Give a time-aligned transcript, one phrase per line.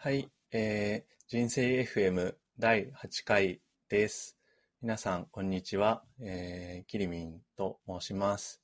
[0.00, 4.38] はい、えー、人生 FM 第8回です。
[4.80, 6.04] 皆さん、こんにちは。
[6.20, 8.62] えー、キリミンと申します。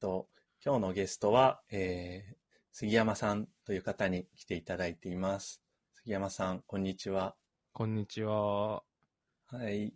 [0.00, 0.26] と
[0.64, 2.34] 今日のゲストは、えー、
[2.72, 5.62] 杉山さんという方に来ていただいています。
[5.94, 7.36] 杉山さん、こんにちは。
[7.72, 8.82] こんにちは。
[8.82, 9.94] はい。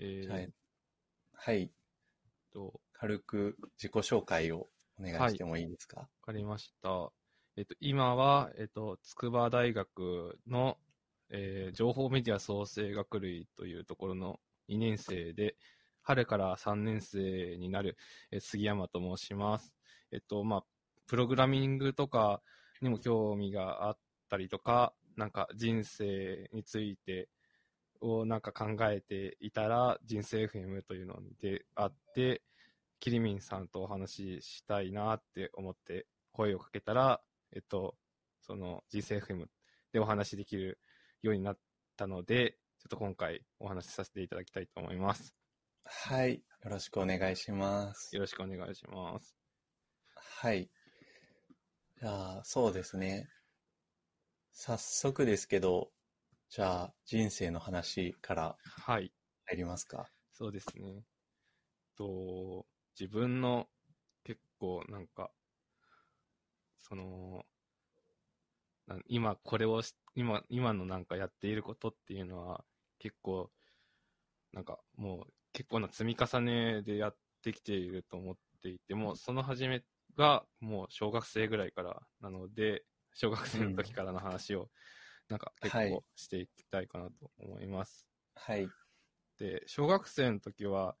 [0.00, 0.52] えーはい。
[1.32, 1.70] はい。
[2.52, 4.68] と、軽く自己紹介を
[5.00, 6.00] お願いしてもいいですか？
[6.00, 7.10] わかりました。
[7.56, 10.76] えっと、今は、えっと、筑波大学の、
[11.30, 15.56] えー情報メディア創生学類というところの2年生で、
[16.02, 17.96] 春から3年生になる、
[18.32, 19.72] えー杉山と申します。
[20.10, 20.64] えっと、まあ、
[21.06, 22.42] プログラミングとか
[22.82, 27.28] にも興味があったりとか、なんか人生について
[28.00, 32.42] をなんか考えていたら、人生 FM というのであって、
[32.98, 37.20] キリミンさんとお話ししたいなって思って声をかけたら、
[37.52, 37.96] えっと、
[38.40, 39.46] その人生 FM
[39.92, 40.78] でお話しできる
[41.22, 41.58] ようになっ
[41.96, 45.34] たので、ちょっと今回お話しさせていただきたいと思います。
[45.84, 46.34] はい。
[46.62, 48.14] よろしくお願いします。
[48.14, 49.36] よろしくお願いします。
[50.16, 50.70] はい。
[52.00, 53.28] じゃあ、そうですね。
[54.52, 55.92] 早速ですけど、
[56.48, 59.12] じゃあ、人生の話からはい、
[59.46, 60.10] 入りますか？
[60.32, 61.04] そうですね。
[61.96, 62.66] と、
[62.98, 63.68] 自分の
[64.24, 65.30] 結構なんか、
[66.86, 67.46] その、
[68.86, 72.64] な今これをし、今、今のなんかやっていることっていうのは
[72.98, 73.50] 結構、
[74.52, 79.84] なんかもう結構な積み重ねでやってきていると思っていて、もうその始め
[80.16, 84.70] がもう小学生ぐらいからなので、小学生の時からの話を
[85.28, 88.08] なんか結はい構していきたいかなと思います。
[88.34, 88.74] はい。
[89.38, 90.96] で、小学生の時は、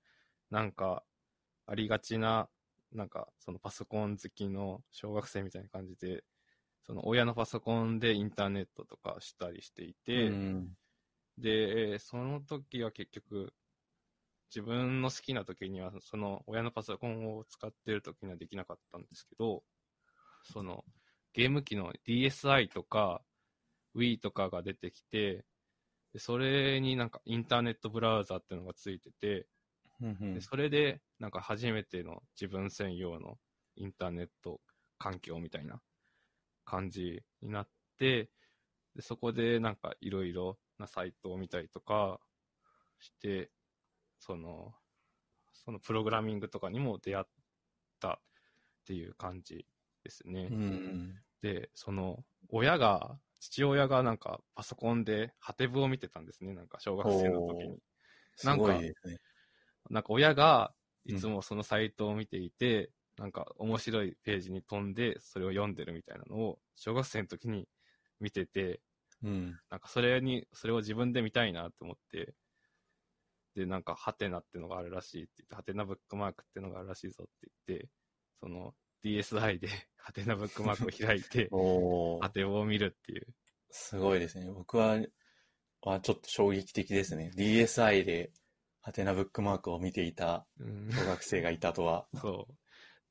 [0.50, 1.06] なんか、
[1.66, 2.50] ありがちな、
[2.94, 6.24] なんか、そのパソコン好きの小学生みたいな感じで、
[6.86, 10.68] その親のパソコンでインターネットとかしたりしていて、うん。
[11.38, 13.52] で、その時は結局、
[14.54, 19.64] 自分の好きな時には、その親のパソコンを使ってる時にはできなかったんですけど、
[20.44, 20.84] その
[21.32, 23.22] ゲーム機の DSi とか
[23.96, 25.44] Wii とかが出てきて、
[26.12, 29.46] でそれになんかインターネットブラウザっていうのがついてて、
[30.00, 33.38] うんうんでそれでなんか初めての自分専用の
[33.76, 34.60] インターネット
[34.98, 35.82] 環境みたいな
[36.64, 38.30] 感じになって、
[38.96, 42.20] でそこでなんかいろいろなサイトを見たりとか
[43.00, 43.52] して、
[44.18, 44.74] その、
[45.52, 47.26] そのプログラミングとかにも出会っ
[48.00, 48.20] たっ
[48.86, 49.66] ていう感じ
[50.04, 50.54] ですね。
[50.56, 51.24] うん。
[51.42, 57.80] で、その、親が、父親がなんかパソコンでハテブを見てたんですね、なんか小学生の時に。
[58.36, 59.18] すごいですね。
[59.90, 60.72] なんか親が
[61.04, 67.68] いつもそのサイトを見ていて、なんか面白いページに飛んでそれを読んでるみたいなのを小学生の時に
[68.20, 68.80] 見てて、
[69.22, 69.58] うん。
[69.70, 72.34] なんかそれに、それを自分で見たいなって思って、
[73.54, 77.88] で、なんかハテナってのがあるらしいって言って、ハテナブックマークってのがあるらしいぞって言って、
[78.40, 78.74] その
[79.04, 81.48] DSi で ハテナブックマークを開いて、
[82.20, 83.26] ハテを見るっていう。
[83.70, 84.50] すごいですね。
[84.50, 85.00] 僕は、
[85.80, 87.30] はちょっと衝撃的ですね。
[87.36, 88.32] DSi で、
[88.84, 92.06] ハテナブックマークを見ていたうん小学生がいたとは。
[92.20, 92.54] そう。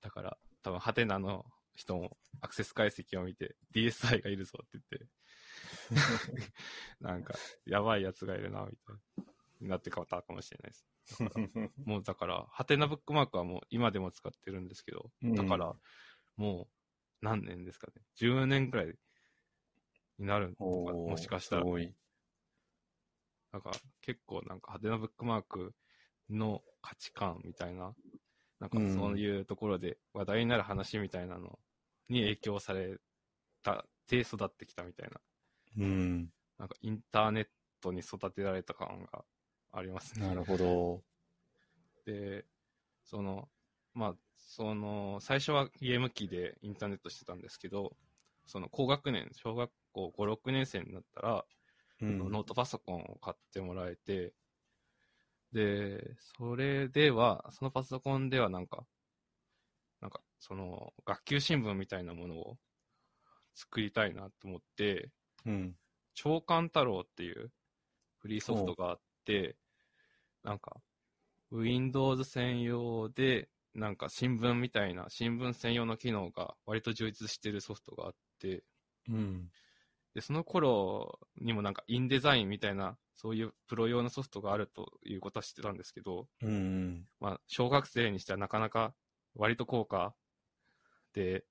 [0.01, 6.53] だから、多分ハテナの人もアクセス解析を見て、DSi がいるぞって言って、
[7.01, 7.33] なんか、
[7.65, 9.23] やばいやつがいるな、みたいな、
[9.61, 10.87] になって変わったかもしれないです。
[11.85, 15.75] もうだから、ハテナブックマークはもう今でも使ってるんですけど、うんだから、
[16.35, 18.03] もう何年ですかね。
[18.17, 18.95] 10年くらい
[20.19, 21.65] になるのか、もしかしたらす。
[21.65, 21.95] ごい。
[23.53, 23.71] なんか
[24.01, 25.73] 結構なんか派手なブックマーク
[26.29, 27.93] の価値観みたいな、
[28.59, 31.59] なんかうんそういうところで話題になる話みたいなの
[32.09, 32.97] に影響され
[33.63, 35.21] た、で育ってきたみたいな、
[35.77, 36.29] うん。
[36.57, 37.47] なんかインターネッ
[37.81, 39.25] トに育てられた感が
[39.71, 40.27] ありますね。
[40.27, 41.03] なるほど。
[42.05, 42.45] で、
[43.03, 43.49] その、
[43.93, 47.95] まあ、その、最初はゲーム機でインターネットしてたんですけど、
[48.45, 51.43] その高学年、小学校5、6年生になったら、うん。
[52.11, 54.33] ノートパソコンを買ってもらえて、
[55.53, 58.85] で、それでは、そのパソコンではなんか、
[60.01, 62.57] なんか、その、学級新聞みたいなものを
[63.55, 65.11] 作りたいなと思って、
[65.45, 65.77] うん。
[66.13, 67.51] 長官太郎っていう
[68.19, 69.57] フリーソフトがあって、
[70.43, 70.81] なんか、
[71.51, 78.63] Windows 専用で、なんか新聞みたいな、新聞専用の機能が割と充実してるソフトがあって、
[79.07, 79.51] うん。
[80.13, 87.07] で、その頃にもなんかインデザインみたいな、そういうプロ用のソフトがあるということは知ってたんですけど、うん。
[87.19, 88.93] まあ、小学生にしてはなかなか
[89.35, 90.13] 割と高価
[91.13, 91.45] で、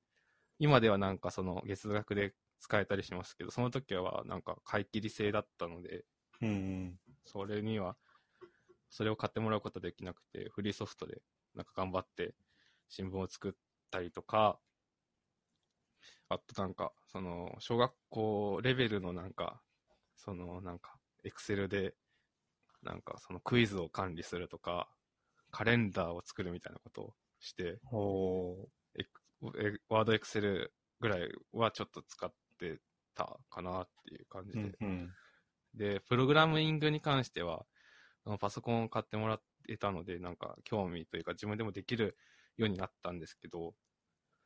[0.58, 6.04] 今ではなんかその月額で使えたりしますけど、その時はなんか買い切り制だったので、
[6.40, 6.98] うんうん。
[7.24, 7.96] それには、
[8.90, 11.22] それを買ってもらうことできなくて、フリーソフトで
[11.54, 12.34] なんか頑張って
[12.88, 13.52] 新聞を作っ
[13.90, 14.60] たりとか、
[16.28, 19.62] あとなんか、その、小学校レベルのなんか、
[20.16, 21.94] そのなんか、エクセルで、
[22.82, 24.88] なんかそのクイズを管理するとか、
[25.50, 27.78] カレンダーを作るみたいなことをして、
[29.88, 32.80] ワードエクセルぐらいはちょっと使って
[33.14, 34.76] たかなっていう感じーで。
[34.80, 35.12] うんうん。
[35.74, 37.66] で、プログラミングに関しては、
[38.40, 42.16] パソコンを買ってもらってたので、なんか興味というか自分でもできる
[42.56, 43.74] ようになったんですけど、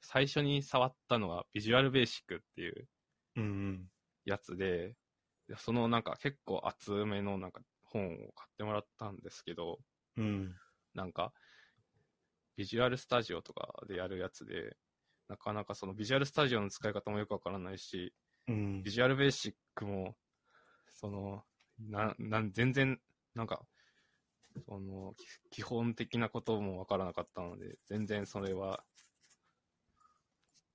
[0.00, 2.88] 最初に触ったのはビジュアルベーシックっていう
[3.36, 3.90] うんうん。
[4.24, 4.96] やつで、
[5.48, 9.78] でそのなんか結構厚めのなんか本を買ってもらったんですけど、
[10.16, 10.54] うん。
[10.94, 11.32] なんか、
[12.56, 14.76] ビジュアルスタジオとかでやるやつで、
[15.28, 18.14] なかなかそのビジュアルスタジオの使い方もよくわからないし、
[18.48, 20.16] うんビジュアルベーシックも、
[20.94, 21.42] その、
[21.78, 23.00] な、なん、全然、
[23.34, 23.66] なんか、
[24.66, 25.14] その、
[25.50, 28.84] き基本的なこともわからなかったので、全然それは、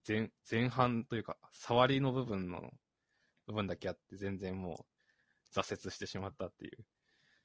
[0.08, 2.72] 前、前半というか、触りの部分の、
[3.48, 4.86] 部分だけあって、全然も
[5.54, 6.86] う、挫折してしまったっていう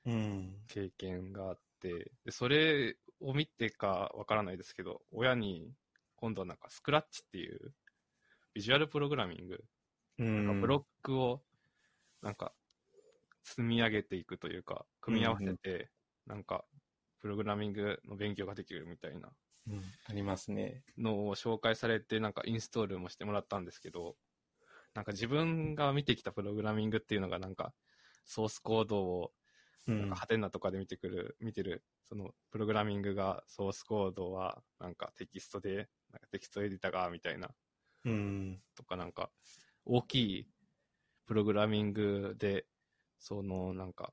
[0.07, 0.57] うん。
[0.69, 5.73] 経験があって、でそれを見てかわからないですけど、親に
[6.17, 7.75] 今度はなんかスクラッチっていう
[8.55, 9.65] ビジュアルプログラミング、
[10.19, 10.47] うん。
[10.47, 11.43] なんかブロックを
[12.23, 12.53] なんか
[13.45, 15.91] 積み上げていくというか、組み合わせて、
[16.27, 16.65] なんか
[17.21, 19.31] プログラミングの勉強ができるみたいな
[19.69, 19.83] うん。
[20.09, 20.85] ありますね。
[20.97, 24.17] のを紹介されて、なんかインストールもしてもらったんですけど、
[24.95, 27.75] なんか自分が見てきたプログラミングっていうのがなんか
[28.25, 29.33] ソースコードを
[29.89, 30.17] うんなんか。
[30.17, 37.51] ハテナとかで見てくる、見てる、そのプログラミングが、ソースコードはなんかテキストで、なんかテキストエディターがみたいな、
[38.05, 38.61] うん。
[38.75, 39.31] とかなんか、
[39.85, 40.49] 大きい
[41.27, 42.67] プログラミングで、
[43.19, 44.13] そのなんか、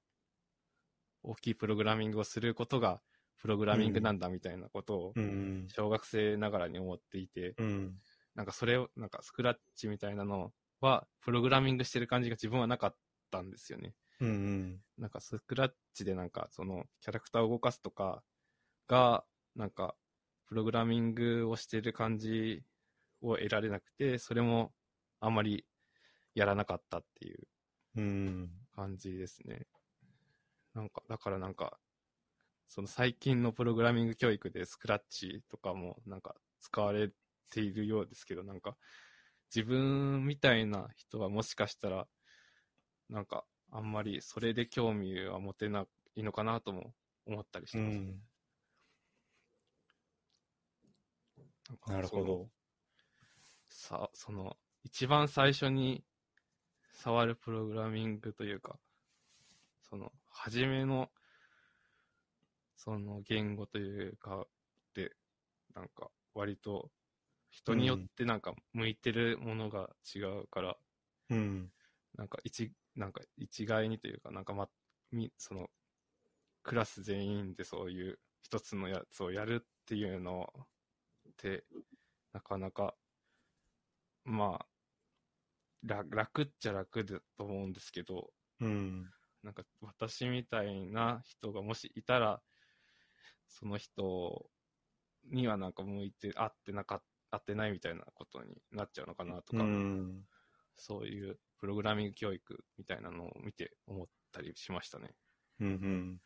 [1.23, 3.01] 大きいプログラミングをすることが、
[3.37, 5.67] プログラミングなんだみたいなことを、うん。
[5.67, 7.99] 小学生ながらに思っていて、うん。
[8.35, 10.51] なんかそれを、なんかスクラッチみたいなの
[10.81, 12.95] は、プログラミングしてる感じが自分はなかっ
[13.31, 13.95] たんですよね。
[14.19, 14.83] うん。
[14.97, 18.23] なんかスクラッチでなんかそのキャラクターを動かすとか
[18.87, 19.25] が、
[19.55, 19.95] なんか
[20.47, 22.63] プログラミングをしてる感じ
[23.21, 24.73] を得られなくて、それも
[25.19, 25.65] あんまり
[26.35, 27.47] やらなかったっていう
[27.95, 28.67] うん。
[28.75, 29.67] 感じですね。
[30.73, 31.79] なんか、だからなんか、
[32.73, 37.11] その最近のプログラミング教育でスクラッチとかもなんか使われ
[37.51, 38.75] ているようですけど、なんか
[39.53, 42.07] 自分みたいな人はもしかしたら、
[43.11, 45.85] なんかあんまりそれで興味は持てな
[46.15, 46.95] いのかなとも
[47.27, 47.99] 思ったりしてます。
[47.99, 48.19] うん。
[51.85, 52.49] なるほど。
[53.67, 56.03] さ、その、一番最初に
[56.91, 58.79] 触るプログラミングというか、
[59.87, 61.11] その、初めの、
[62.83, 64.45] その言語というか、
[64.93, 65.15] で、
[65.73, 66.91] なんか、割と、
[67.49, 70.77] 人によってなんか、向いてるものが違うから、
[71.29, 71.71] うん。
[72.17, 74.69] なんか一、なんか一概にというか、なんかま、
[75.11, 75.69] み、その、
[76.63, 81.65] クラス全員でそういう一つのやつをやるっていうのって、
[82.33, 82.95] なかなか、
[84.25, 84.67] まあ、
[85.83, 89.13] 楽楽っちゃ楽だと思うんですけど、うん。
[89.43, 92.41] なんか私みたいな人がもしいたら、
[93.47, 94.49] その人
[95.31, 100.27] にはなんか向いて、合ってなか合ってないみたいなことになっちゃうのかなとうか、ん。
[100.75, 105.15] そういうプログラミング教育みたいなのを見て思ったりしましたね。
[105.59, 106.21] うん。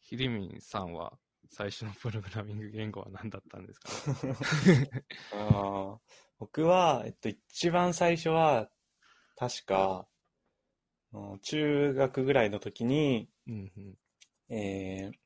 [0.00, 1.18] ひりみんさんは
[1.50, 3.88] 最初のプログラミング言語は何だったんですか？
[5.32, 6.00] ああ、
[6.38, 8.70] 僕は、えっと、一番最初は、
[9.36, 10.06] 確か、
[11.12, 13.98] うん中学ぐらいの時に、うんうん。
[14.48, 15.18] えー、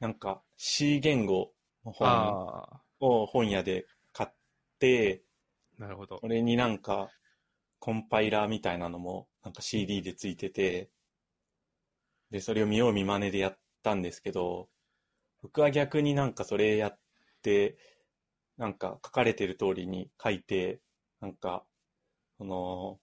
[0.00, 1.52] なんか C 言語
[1.84, 4.30] の本あを本屋で買っ
[4.78, 5.22] て、
[5.78, 6.28] あ、なるほどそ。
[6.28, 7.10] れになんか
[7.78, 10.90] コンパイラーみたいなのもなんか CD でついてて、
[12.30, 14.68] で、それを見よう見真似でやったんですけど、
[15.42, 16.98] 僕は逆になんかそれやっ
[17.42, 17.78] て、
[18.56, 20.80] なんか書かれてる通りに書いて、
[21.20, 21.64] なんか、
[22.38, 23.00] その、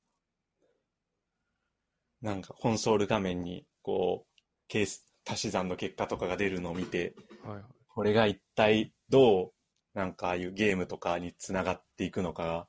[2.21, 7.63] なんかコンソール画面にこう、ケース、足し算の結果とかが出るのを見て、はいはい。
[7.87, 9.51] これが一体どう、
[9.93, 12.67] なんかああいうゲームとかにつながっていくのかが、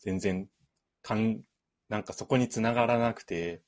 [0.00, 0.48] 全然、
[1.02, 1.42] かん、
[1.88, 3.62] なんかそこにつながらなくて、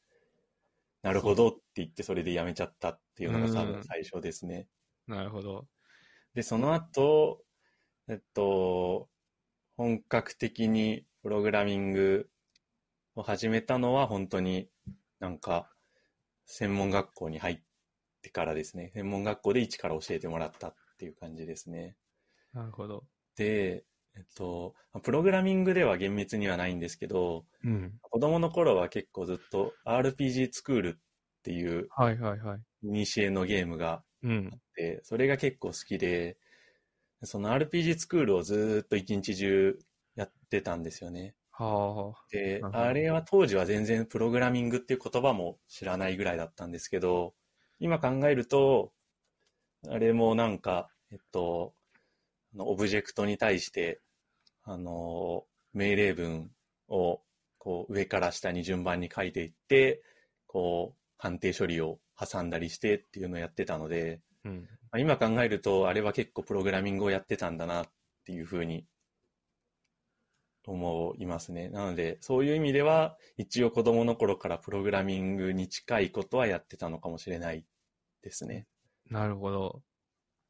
[1.02, 4.68] なるほどって言ってそれでやめちゃったっていうのが多うん分最初ですね。
[5.06, 5.66] なるほど。
[6.34, 7.42] で、その後、
[8.08, 9.08] えっと、
[9.76, 12.28] 本格的にプログラミング
[13.14, 14.68] を始めたのは本当に
[15.20, 15.70] なんか
[16.46, 17.58] 専門学校に入っ
[18.25, 18.90] てからですね。
[18.95, 21.95] 専門学校で一から教えてもらったっていう感じですね。
[22.54, 23.04] なるほど。
[23.37, 23.85] で、
[24.16, 27.93] えっと、プログラミングでは厳密にはないんですけど、うん。
[28.00, 30.93] 子供の頃は結構ずっと RPG スクールっ
[31.43, 32.61] ていうはいはいはい。
[32.83, 34.57] イニシエのゲームがうんあ。
[34.57, 36.38] って、それが結構好きで、
[37.23, 39.78] その RPG スクールをずーっと一日中
[40.14, 41.35] やってたんですよね。
[41.52, 47.35] はでなる、ほどあれは当時は全然プログラミングっていう言葉も知らないぐらいだったんですけど、
[47.84, 48.94] 今考えると、
[49.90, 51.74] あれもなんか、えっと、
[52.56, 54.00] オブジェクトに対して、
[54.62, 56.50] あの、命令文
[56.88, 57.20] を
[57.58, 60.02] こう上から下に順番に書いていって、
[60.46, 64.48] こう判定処理を挟んだりしてっていうのをやってたので、あ。
[64.48, 64.62] うん。
[64.62, 67.86] まあ今考えると、あれは結構プログラミングをやってたんだなっ
[68.24, 68.86] ていうふうに
[70.66, 71.68] 思いますね。
[71.68, 77.66] なので、そういう意味では、一応子供の頃からプログラミングに近いことはやってたのかもしれない
[78.25, 78.66] ですね。
[79.11, 79.83] なるほど。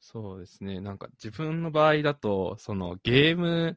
[0.00, 0.81] そうですね。
[0.81, 3.76] なんか自分の場合だと、そのゲームっ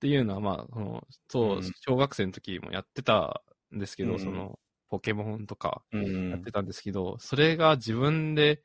[0.00, 3.42] ていうのは、まあ、その、そうう、ん小学生の時もやってた
[3.74, 6.02] んですけど、うんその、ポケモンとかうん。
[6.30, 8.62] やってたんですけど、それが自分で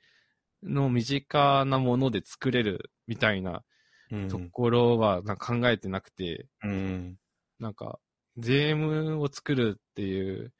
[0.64, 3.66] の身近なもので作れるみたいな
[4.10, 7.20] うんところはなんか考えてなくて、うん。
[7.60, 8.00] なんか、
[8.38, 10.54] ゲームを作るっていう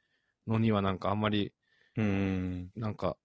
[0.46, 1.52] のにはなんかあんまり、
[1.96, 2.72] うん。
[2.74, 3.16] なんか、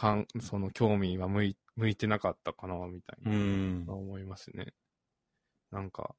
[0.00, 3.30] かん、その興味は向い向いてなかったかな、みたいな。
[3.30, 3.84] うん。
[3.86, 4.72] 思いますね。
[5.70, 6.14] なんか、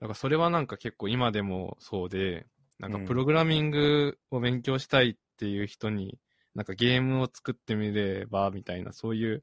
[0.00, 2.46] だからそれはなんか結構今でもそうで、
[2.78, 6.16] なんかうんプログラミングを勉強したいっていう人に、
[6.54, 9.42] なんかゲームを作ってみれば、みたいな、そういう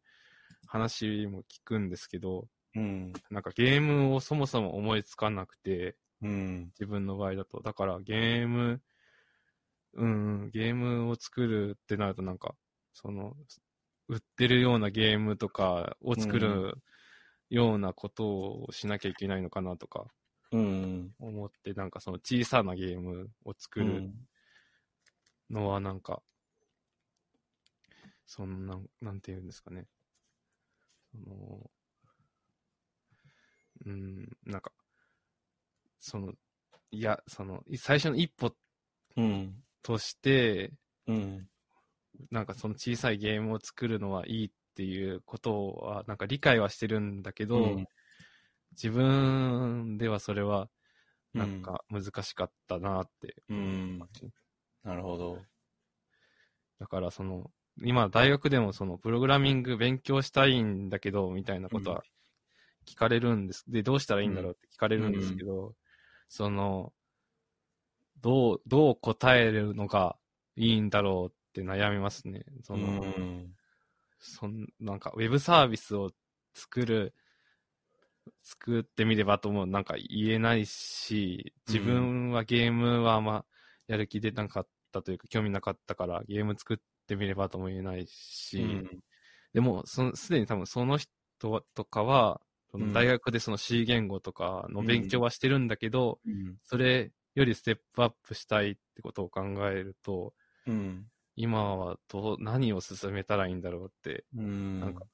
[0.68, 3.14] 話も聞くんですけど、うん。
[3.30, 6.66] なんかゲームをそもそも思いつかなくて、うん。
[6.80, 7.62] 自分の場合だと。
[7.62, 8.82] だからゲーム、
[9.96, 12.56] うん、ゲームを作るってなるとなんか、
[12.94, 13.36] その、
[14.08, 16.78] 売ってるようなゲームとかを作る
[17.50, 20.08] ようなことをしなきゃいけないのかなとか
[20.52, 21.16] うん。
[21.20, 24.12] 思って、なんかその小さなゲームを作る
[25.50, 26.22] のはなんか、
[28.26, 29.88] そのなん、なんて言うんですかね。
[31.12, 31.72] その、
[33.86, 34.72] うん、なんか、
[36.00, 36.34] その、
[36.92, 38.56] いや、その、最初の一歩
[39.18, 39.64] うん。
[39.82, 40.74] として、
[41.08, 41.50] うん。
[42.32, 47.88] なんかその小さいゲームを作るのはいいっていうことは、なんか理解はしてるんだけど、うん
[48.72, 50.70] 自分ではそれは、
[51.34, 54.00] なんか難しかったなってうん。
[54.84, 55.38] なるほど。
[56.80, 57.52] だからその、
[57.84, 62.04] 今大学でもそのプログラミング勉強したいんだけど、みたいなことは
[62.86, 63.66] 聞かれるんです。
[63.70, 65.76] で、どうしたらいいんだろうって聞かれるんですけど、
[66.30, 66.94] その、
[68.22, 70.18] どう、どう答えるのが
[70.56, 72.44] いいんだろうって悩みますね。
[72.64, 73.56] その、うん。
[74.20, 76.12] そんなんかウェブサービスを
[76.54, 77.14] 作る、
[78.44, 83.46] 作ってみればともなんか言えないし、自分はゲームはあんま
[83.88, 88.62] やる気出なかったというか興味なかったからゲーム作ってみればとも言えないし、う
[88.96, 89.00] ん
[89.54, 91.10] でもそのすでに多分その人
[91.74, 96.56] とかは、その大学でその C 言語とかの勉強はしてるんだけど、うん。
[96.66, 100.34] それよりステップアップしたいってことを考えると、
[100.68, 101.06] うん。
[101.36, 104.80] 今はどう、何を進めたらいいんだろうってうん。
[104.80, 105.06] なんか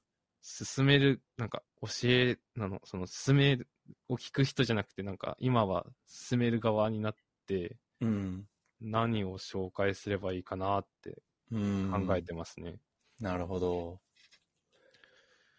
[0.42, 3.68] 進める、なんか教えなの、その進める
[4.08, 8.48] を聞く人じゃなくて、なんか今は進める側になって、うん。
[8.80, 12.06] 何を紹介すればいいかなってうん。
[12.06, 12.80] 考えてますね。
[13.20, 14.00] なるほど。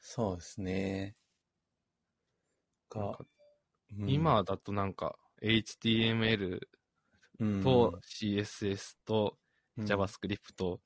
[0.01, 1.15] そうですね。
[2.89, 3.25] かなんか、
[3.99, 6.59] うん今だとなんか HTML
[7.39, 9.42] うんと CSS とうん
[9.79, 10.79] JavaScript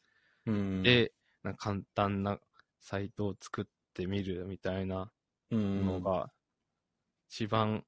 [0.45, 1.11] うん、で、
[1.43, 2.39] なんか簡単な
[2.79, 5.11] サイトを作ってみるみたいな
[5.51, 6.31] うんのが
[7.29, 7.83] 一番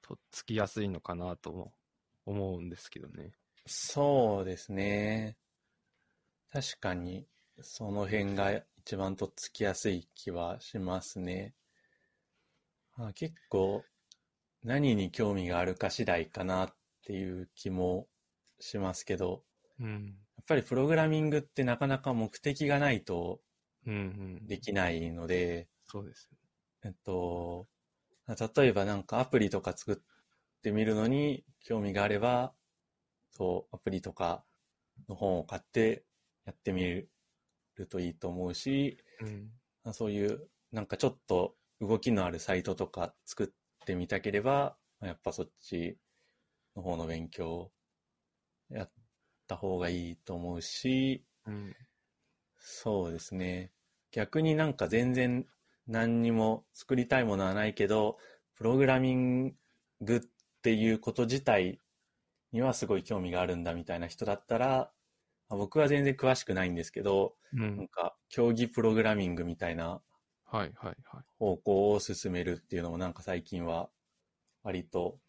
[0.00, 1.72] とっつきやすいのかなとも
[2.26, 3.32] 思うんですけどね。
[3.66, 5.36] そうですね。
[6.52, 7.26] 確かに、
[7.60, 11.54] その辺が一番とっつきやすい気はしますね。
[12.96, 13.84] あ結構、
[14.62, 18.06] 何に興味があるか次第かなっていう気も
[18.60, 19.42] しますけど、
[19.80, 20.16] うん。
[20.36, 23.40] やっぱりプログラミングってなかなか目的がないと
[23.86, 24.46] うんうん。
[24.46, 26.30] できないので、そうです。
[26.84, 27.66] えっと、
[28.28, 29.96] 例えばなんかアプリとか作っ
[30.62, 32.54] てみるのに興味があれば、
[33.30, 34.44] そう、アプリとか
[35.08, 36.04] の本を買って
[36.44, 37.08] やってみる
[37.88, 39.50] といいと思うし、うん。
[39.92, 45.98] そういうなんかちょっと動きのあるサイトとか作ってみたければ、やっぱそっち
[46.76, 47.72] の方の勉強を
[48.68, 48.92] やっ
[49.46, 51.76] た方がいいと思うし、うん。
[52.56, 53.72] そうですね。
[54.10, 55.46] 逆になんか全然
[55.86, 58.18] 何にも作りたいものはないけど、
[58.54, 59.56] プログラミン
[60.00, 60.20] グっ
[60.62, 61.80] ていうこと自体
[62.52, 64.92] にはすごい興味があるんだみたいな人だったら、
[65.48, 67.88] まあ僕は全然詳しくないんですけど、うなんん。
[67.88, 70.02] か競技プログラミングみたいな。
[71.38, 73.90] 方向を進めるっていうのもなんか最近は
[74.62, 75.20] 割と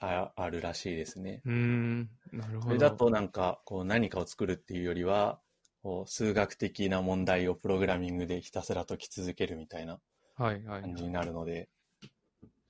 [0.00, 1.44] ああるらしいですね。
[1.44, 2.10] うーん。
[2.32, 2.66] なるほど。
[2.66, 5.40] それだとなんかこう何かを作るっていうよりは、
[5.82, 10.00] こう数学的な問題をプログラミングでひたすら解き続けるみたいな
[10.34, 11.68] はいはいはい感じになるので、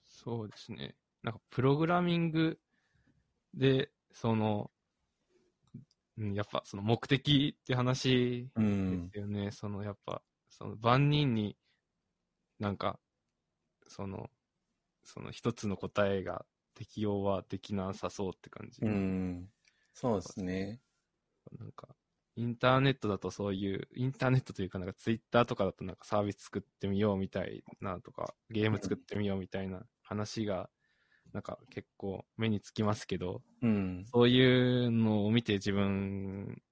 [0.06, 0.96] そうですね。
[1.22, 2.58] なんか、プログラミング
[3.54, 4.70] で、その、
[6.18, 9.50] うんやっぱ、その目的って話でうんす、よね。
[9.52, 11.56] その、やっぱ、その、万人に
[12.58, 12.98] なんか、
[13.88, 14.30] その、
[15.04, 18.80] その一つの答えが適用はできなさそうって感じ。
[18.82, 19.48] うん、
[19.94, 20.80] そうですね。
[21.58, 21.88] なんか、
[22.36, 30.68] インターネットだとそういう、インターネットというか、なんかツイッターとかだとなんかサービス作ってみようみたいなとか、ゲーム作ってみようみたいな話が、
[31.32, 36.62] なんか結構目につきますけど、うん、そういうのを見て自分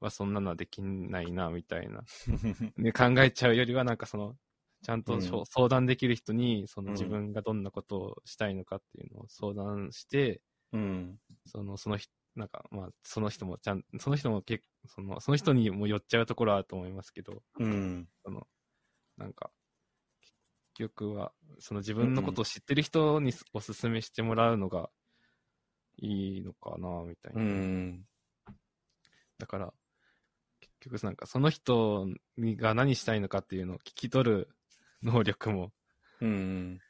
[0.00, 2.04] はそんなのはできないな、みたいな。
[2.76, 4.36] で考えちゃうよりは、なんかその、
[4.84, 5.22] ちゃんとうん。
[5.22, 6.92] 相談できる人に、そのうん。
[6.92, 18.46] 自分がどんなことをしたいのかっていうのを相談して、うん、その、その人、なんか、まあ、その人もちゃん、その人も結その、その人にも寄っちゃうところはあると思いますけど、うん、その、
[19.16, 19.50] なんか、
[20.20, 20.34] 結
[20.74, 24.90] 局は、その自分のことを知ってる人におすすめしてもらうのが
[25.96, 27.40] いいのかな、みたいな。
[27.40, 28.04] うん、
[29.38, 29.72] だから、
[30.60, 34.48] 結局なんかその人にが何したいのかっていうのを聞き取る
[35.04, 35.72] 能力も、
[36.20, 36.80] うん、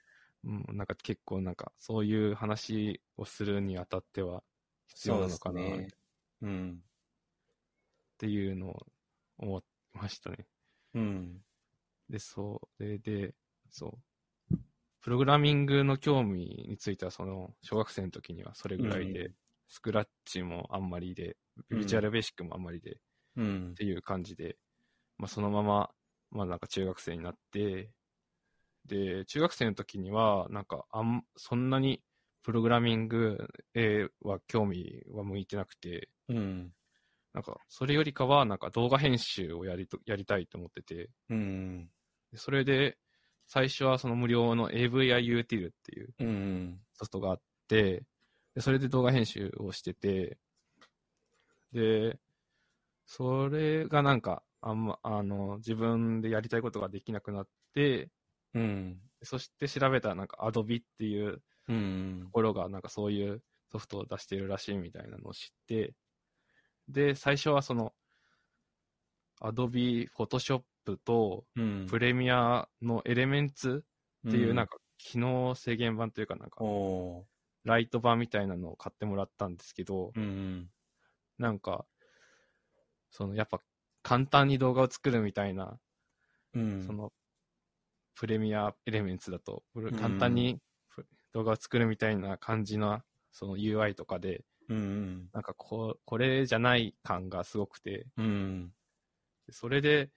[0.45, 4.43] うん、なんか結構なんかそういう話をするにあたっては
[4.87, 5.89] 必要なのかなね。
[6.43, 6.79] うん、
[8.19, 8.87] ていうのを
[9.39, 9.63] 思い
[9.95, 10.47] ましたね。
[10.95, 11.41] うん、
[12.09, 13.35] で、そう、で、で、
[13.71, 13.99] そ
[14.51, 14.57] う。
[15.01, 19.35] プログラミングの興味については、その、小学生の時にはそれぐらいで、うん。
[19.69, 21.37] スクラッチもあんまりで、
[21.71, 21.81] うん。
[21.81, 22.99] ビジュアルベーシックもあんまりで、
[23.37, 23.71] うん。
[23.73, 24.57] っ、ていう感じで、
[25.19, 25.91] まあ、そのまま、
[26.31, 27.91] まあ、なんか中学生になって、
[28.87, 32.03] で、中学生の時には、なんか、あん、そんなに
[32.43, 36.73] プログラミングへは興味は向いてなくて、うん、
[37.33, 41.89] なんか、それよりかは、なんか動画編集をやりと、やりたいと思ってて、うん、
[42.31, 42.99] でそれで、
[43.47, 48.05] 最初はその無料の AVIUTIL っていううん、ソフトがあって、
[48.55, 50.39] でそれで動画編集をしてて、
[51.73, 52.19] で、
[53.07, 58.11] それがなんか、あんま、あの、自分でやりたいことができなくなって、
[58.55, 62.21] うん、そして調べたらなんか Adobe っていううん。
[62.25, 65.95] と、ころがなんかそういうソフトを出してるらしいみたいなのを知って、
[66.89, 67.93] で、最初はその
[69.41, 70.63] Adobe Photoshop
[71.03, 73.85] とうん、プレミアのエレメンツ
[74.29, 77.25] っていうなんか、か機能制限版というかなんかお
[77.65, 80.69] ライト版みたいなのを買ってもらったんですけど、ーうん、
[81.39, 81.87] なんか、
[83.11, 83.61] そのやっぱ
[84.03, 85.79] 簡単に動画を作るみたいな、
[86.53, 87.13] うん、その
[88.15, 89.63] プレミアエレメンツだと、
[89.99, 93.01] 簡単にプ動画を作るみたいな感じの
[93.33, 98.73] その UI とかで、うん、なんかこう、これじゃない感がすごくて、うん、
[99.51, 100.11] それで、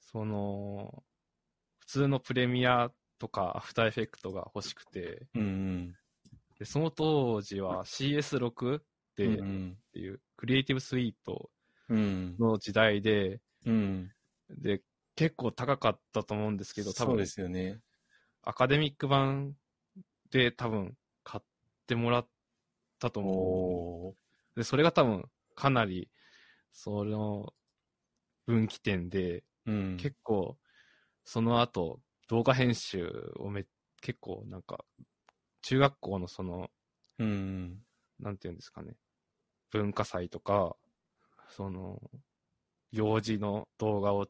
[0.00, 1.02] その、
[1.80, 5.94] 普通のプレミアとかアフターエフェクトが欲しくて、うん、
[6.58, 8.80] でその当時は CS6
[9.16, 11.50] でっうん、ていうクリエイティブスイート
[11.88, 14.10] うん、の時代で、うん、
[14.50, 14.82] で、
[15.18, 17.12] 結構高かったと思うんですけど、多分。
[17.12, 17.80] そうで、すよね。
[18.44, 19.54] アカデミック版
[20.30, 21.44] で多分買っ
[21.88, 22.28] てもらっ
[23.00, 24.56] たと思う。
[24.56, 25.24] で、それが多分
[25.56, 26.08] かなり、
[26.72, 27.52] その
[28.46, 30.56] 分岐点で、うん、結構、
[31.24, 33.66] その後、動画編集をめ、
[34.00, 34.84] 結構なんか、
[35.62, 36.70] 中学校のその、
[37.18, 37.80] うん、
[38.20, 38.94] なんていうんですかね、
[39.72, 40.76] 文化祭とか、
[41.48, 42.00] その、
[42.92, 44.28] 行事の動画を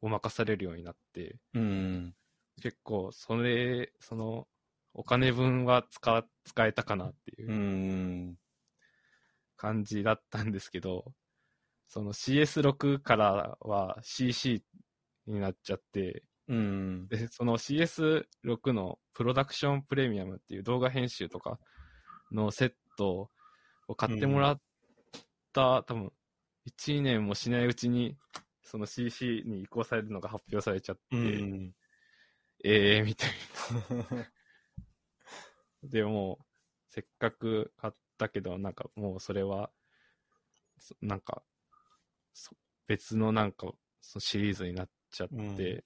[0.00, 2.14] お任されるようになって、うん、
[2.62, 4.46] 結構、それ、その、
[4.94, 8.36] お金分は使、使えたかなっていううん。
[9.56, 11.12] 感じだったんですけど、
[11.88, 14.62] その CS6 からは CC
[15.26, 21.58] になっちゃって、うん、で、その CS6 のプロダクションプレミアムっていう動画編集とか
[22.32, 23.30] のセット
[23.88, 24.60] を買ってもらっ
[25.52, 26.12] た、多分、
[26.68, 28.16] 1年もしないうちに、
[28.68, 31.72] その CC に移行されるのが発表されちゃって、うん、
[32.62, 33.30] ええー、みたい
[34.10, 34.26] な。
[35.82, 36.38] でも、
[36.90, 39.70] せっかく買ったけど、なんかもうそれは、
[40.78, 41.42] そなんか、
[42.34, 42.54] そ
[42.86, 45.84] 別のなんか、そのシリーズになっちゃって、うん。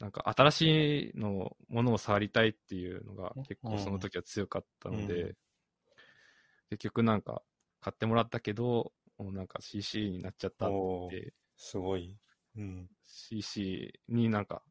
[0.00, 5.36] なんか新しいのものを触りたいっていうのが結構その時は強かったので、うん。
[6.70, 7.42] 結局なんか
[7.80, 10.70] 買ってもらったけど、もうなんか CC になっちゃったっ
[11.10, 12.16] て、すごい。
[12.56, 12.88] うん。
[13.04, 14.62] CC になんか、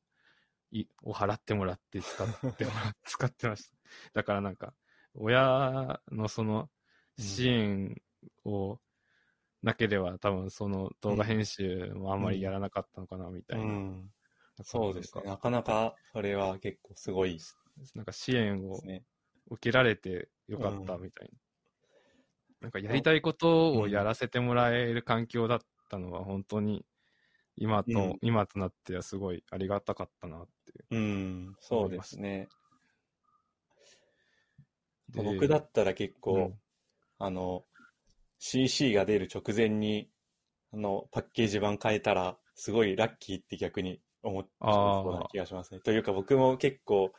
[0.71, 3.77] い、を払ってもらって使ってもら、 使ってました。
[4.13, 4.73] だからなんか、
[5.13, 6.69] 親のその
[7.17, 8.01] 支援
[8.43, 8.79] を
[9.61, 13.65] なければ多分その動画編集もあんまりやらなかったのかなみたいな。
[13.65, 13.93] うん。
[13.93, 15.23] なんかそうですね。
[15.23, 17.43] なんかなかなか、それは結構すごいで
[17.95, 18.81] なんか支援を。
[19.47, 21.39] 受けられてよかったうんみたいな。
[22.61, 26.85] なんかやりたいことをやらせてもらえる環境だったのは本当に
[27.57, 30.85] 今と、うん今となってはすごいありがたかったなっていう。
[30.91, 31.55] うん。
[31.61, 32.47] そうですね。
[35.09, 36.59] で僕だったら結構、うん
[37.17, 37.63] あの、
[38.39, 40.09] CC が出る直前に、
[40.73, 45.79] あの、パッケージ版変えたら、すごいラッキーって逆に思っちゃいそうな気がしますね。
[45.79, 47.13] というか僕も結構、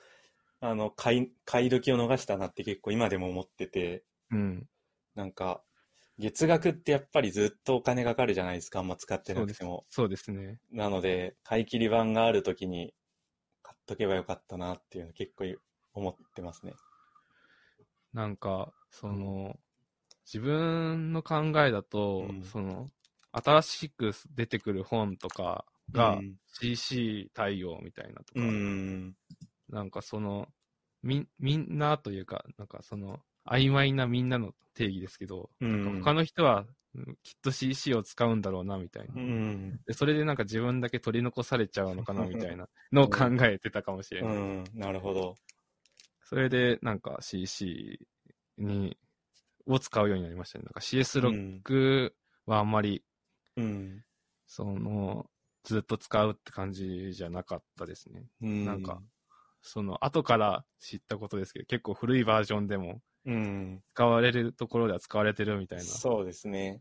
[0.61, 4.68] あの、買い、買い時を逃したなって結構今でも思ってて、うん。
[5.14, 5.62] なんか、
[6.18, 9.85] 月額ってやっぱりずっとお金かかるじゃないですか、あんま使ってなくても。
[9.90, 10.59] そうですね。
[10.70, 12.94] なので、買い切り版がある時に
[13.62, 15.44] 買っとけばよかったなっていうの結構
[15.94, 16.74] 思ってますね。
[18.12, 19.57] なんか、その、
[20.24, 22.90] 自分の考えだと、うんその、
[23.33, 29.14] 新しく出てくる本とかがうん CC 対応みたいなとか、うん。
[29.68, 30.48] なんかその、
[31.02, 39.14] み、みんなというか、なんかその、曖昧なみんなの定義ですけど、うん他の人はうんきっと CC を使うんだろうな、みたいな。
[39.14, 39.80] うん。
[39.87, 44.37] でそれでなんか自分だけ取り残されちゃうのかな、みたいなのを考えてたかもしれない。
[44.37, 44.64] うん。
[44.74, 45.35] なるほど。
[46.24, 48.00] それでなんか CC
[48.59, 48.96] に、
[49.66, 50.64] を使うようになりましたね。
[50.64, 52.14] なんか CS ロック
[52.46, 53.04] はあんまり、
[53.56, 54.02] うん。
[54.46, 55.26] その、
[55.64, 58.24] ずっと使うって感じじゃなかったですね。
[58.40, 58.64] うん。
[58.64, 59.02] なんか、
[59.61, 63.82] その、後から知ったことですけど、結構古いバージョンでもうん。
[63.94, 65.84] 使われるところでは使われてるみたいな。
[65.84, 66.80] そうですね。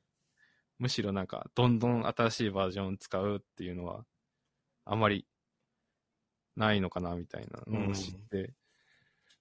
[0.77, 4.05] むしろなんか、どんどん新しいバージョン使うっていうのは、
[4.85, 5.25] あまり
[6.55, 8.53] ないのかなみたいなのを知って、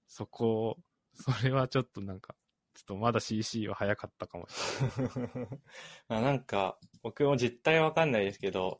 [0.06, 0.78] そこ、
[1.14, 2.34] それはちょっとなんか、
[2.74, 4.52] ちょっとまだ CC は早かったかもし
[6.08, 8.78] まあなんか、僕も実態はわかんないですけど、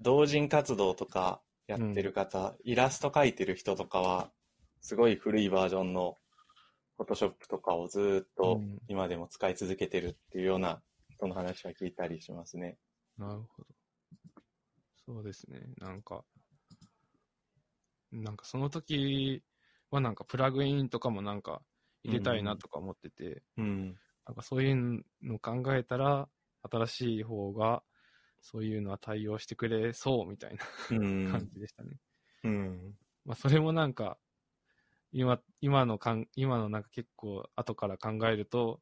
[0.00, 4.32] 同人活動とかやってる方、イラスト描いてる人とかは、
[4.80, 6.18] すごい古いバージョンの
[7.00, 12.78] フォトショップとかをずーっとうん今でも使い続けてるっていうような人の話は聞いたりしますね。
[13.18, 13.68] れなるほど。
[15.06, 15.72] そうですね。
[15.78, 16.24] なんか、
[18.12, 19.42] なんかその時
[19.90, 21.62] はなんかプラグインとかもなんか
[22.04, 24.00] 入れたいなとか思ってて、うん。
[24.26, 26.28] なんかそういうのを考えたら、
[26.70, 27.82] 新しい方が、
[28.42, 31.32] そういうのは対応してくれそうみたいなうん。
[31.32, 31.98] 感じでしたね。
[32.44, 32.98] うん。
[33.24, 34.18] まあ、それもなんか、
[35.12, 38.80] 今、今のかん、今のなんか結構後から考えると、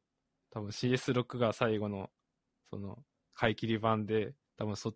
[0.51, 2.09] 多分 CS6 が最後の、
[2.69, 4.95] その、買い切り版で、多分そっ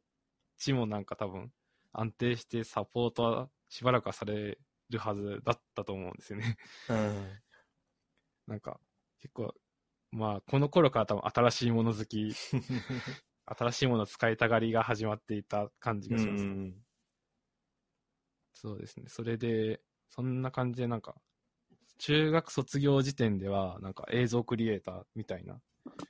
[0.58, 1.52] ちもなんか多分
[1.94, 6.58] 安定してサポートはしばらくはされるはずだったと思うんですよね。
[6.88, 7.44] うん。
[8.48, 8.80] なんか、
[9.20, 9.54] 結構、
[10.12, 12.34] まあ、この頃から多分新しいもの好き、
[13.46, 16.44] 新しいもの使いたがりが始まっていた感じがします。
[16.46, 16.74] うん
[18.54, 19.06] そうですね。
[19.08, 19.82] それで、
[20.16, 21.16] そんな感じでなんか、
[21.98, 25.60] 中学卒業時点では、なんか映像クリエイターみたいな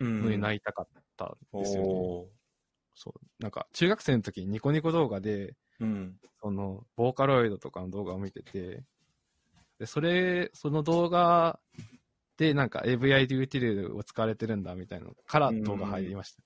[0.01, 1.89] のになりたかったんですよね。
[1.93, 2.27] おー
[2.95, 3.21] そう。
[3.39, 6.17] なんか、中学生の時にニコニコ動画で、うん。
[6.41, 8.83] その、ボーカロイドとかの動画を見てて、
[9.79, 11.61] で、それ、その動画
[12.35, 16.43] で、なんか AVI デューティルを使われてるんだみたいなのから動画入りました。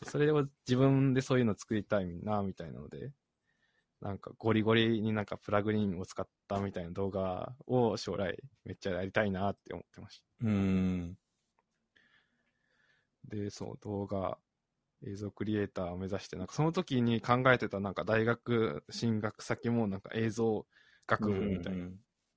[0.00, 3.10] でそれを自分でそういうの作りたいな、みたいなので、
[4.00, 11.18] なんかゴリゴリになんかプラグインを使ったみたいな動画を将来めっちゃやりたいなって思ってましうん。
[13.30, 13.36] た。
[13.36, 14.38] で、そう、動画、
[15.06, 20.66] 映像クリエイターを目指して、なんかその時に考えてたなんか大学進学先もなんか映像
[21.06, 21.82] 学部みたいな、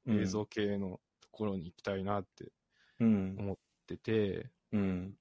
[0.07, 2.51] うん映像系のところに行きたいなって
[2.99, 3.37] うん。
[3.37, 5.17] 思ってて、うん。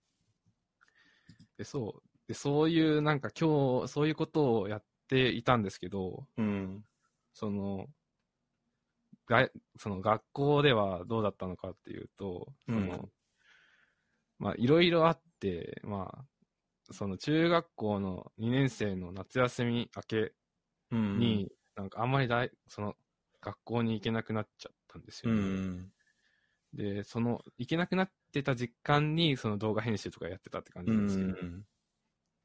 [1.56, 6.84] で、そう、で、そういうなんか今日、そういうことをやっていたんですけど、うん。
[7.32, 7.88] その、
[9.26, 13.12] がその学校ではどうだったのかっていうと、その、うん
[14.38, 16.26] まあ、いろいろあって、ま
[16.90, 20.34] あ、その中学校の2年生の夏休み明け
[20.90, 21.44] うん。
[21.44, 22.96] に、なんかあんまり大、その、
[23.42, 25.62] 学校に行けなくなっちゃったんですうよね。
[25.76, 25.92] ん。
[26.72, 31.28] で、その、行けなくなってた時間に、その動画編集とかやってたって感じうなんですよ。
[31.46, 31.66] ん。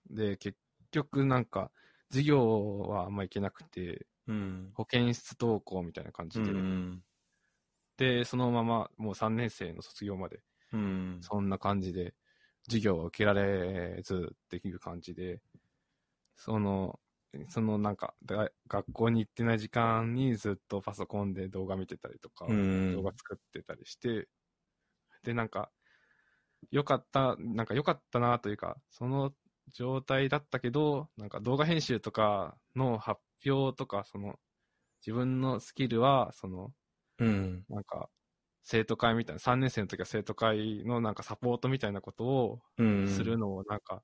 [0.10, 0.58] で、結
[0.92, 1.72] 局なんか、
[2.14, 4.76] 授業はあんま行けなくて、うん。
[4.76, 7.04] 保健室登校みたいな感じうで、ん。
[7.98, 11.30] で、そのままもう3年生の卒業まで、うん。
[11.30, 12.16] そんな感じで、
[12.70, 15.42] 授業を受けられずっていう感じで、
[16.38, 17.02] その、
[17.50, 22.58] そのなんか、だ学校に行ってない時間にずっとパソコンで動画見てたりとか、うん
[22.92, 24.30] 動画作ってたりして、
[25.24, 25.72] で、なんか、
[26.72, 29.34] よかった、なんか良かったなというか、その
[29.72, 34.40] 状態だったけど、なんか動画編集とかの発表とか、その、
[35.06, 36.74] 自分のスキルは、その、
[37.18, 37.66] うん。
[37.70, 38.10] なんか、
[38.64, 43.04] 生徒会みたいな、3年生の時は生徒会のなんかサポートみたいなことをうん。
[43.06, 44.04] するのをなんか、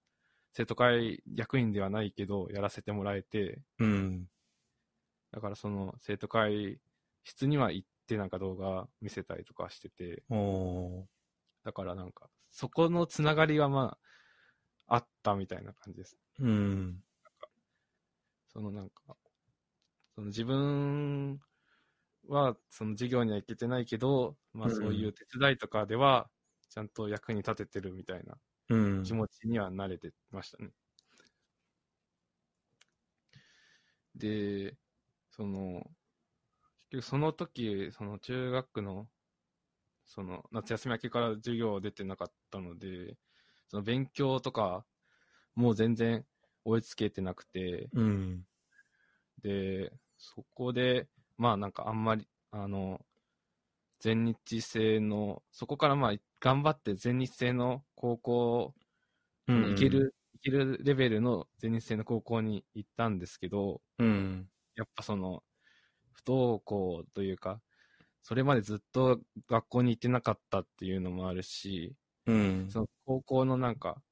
[0.53, 4.29] 生徒会役員ではないけど、やらせてもらえて、うん。
[5.31, 6.79] だからその生徒会
[7.23, 10.23] 室には行ってなんか動画見せたりとかしてて。
[11.63, 14.08] だからなんか、そこのつながりはまあ、
[14.89, 16.17] あったみたいな感じです。
[16.39, 17.03] うん。
[18.47, 19.17] そのなんか、
[20.15, 21.39] その自分
[22.27, 26.31] はその授業には行けてないけど、まあうんそういう手伝いとかでは、
[26.69, 29.03] ちゃんと役に立ててるみたいなうん。
[29.03, 30.71] 気持ちには慣れてましたね。
[34.15, 34.77] で、
[35.29, 35.83] その、
[36.79, 39.09] 結局その時、その中学の、
[40.05, 43.17] その夏休み明けから授業出てなかったので、
[43.69, 44.85] その勉強とか、
[45.55, 46.25] もう全然
[46.65, 48.45] 追いつけてなくて、うん。
[49.41, 53.05] で、そこで、まあなんかあんまり、あの、
[53.99, 58.75] 全日制の、そこからまあ頑張って全日制の高校、
[59.47, 59.55] うん。
[59.61, 64.49] 行ける、行けるレベルの全日制の高校に行ったんですけど、うん。
[64.75, 65.43] やっぱその、
[66.13, 67.61] 不登校というか、
[68.23, 71.95] それまでずっと学校に行ってなかったっていうのもあるし、
[72.29, 72.69] うん。
[72.69, 74.03] その高校のなんか、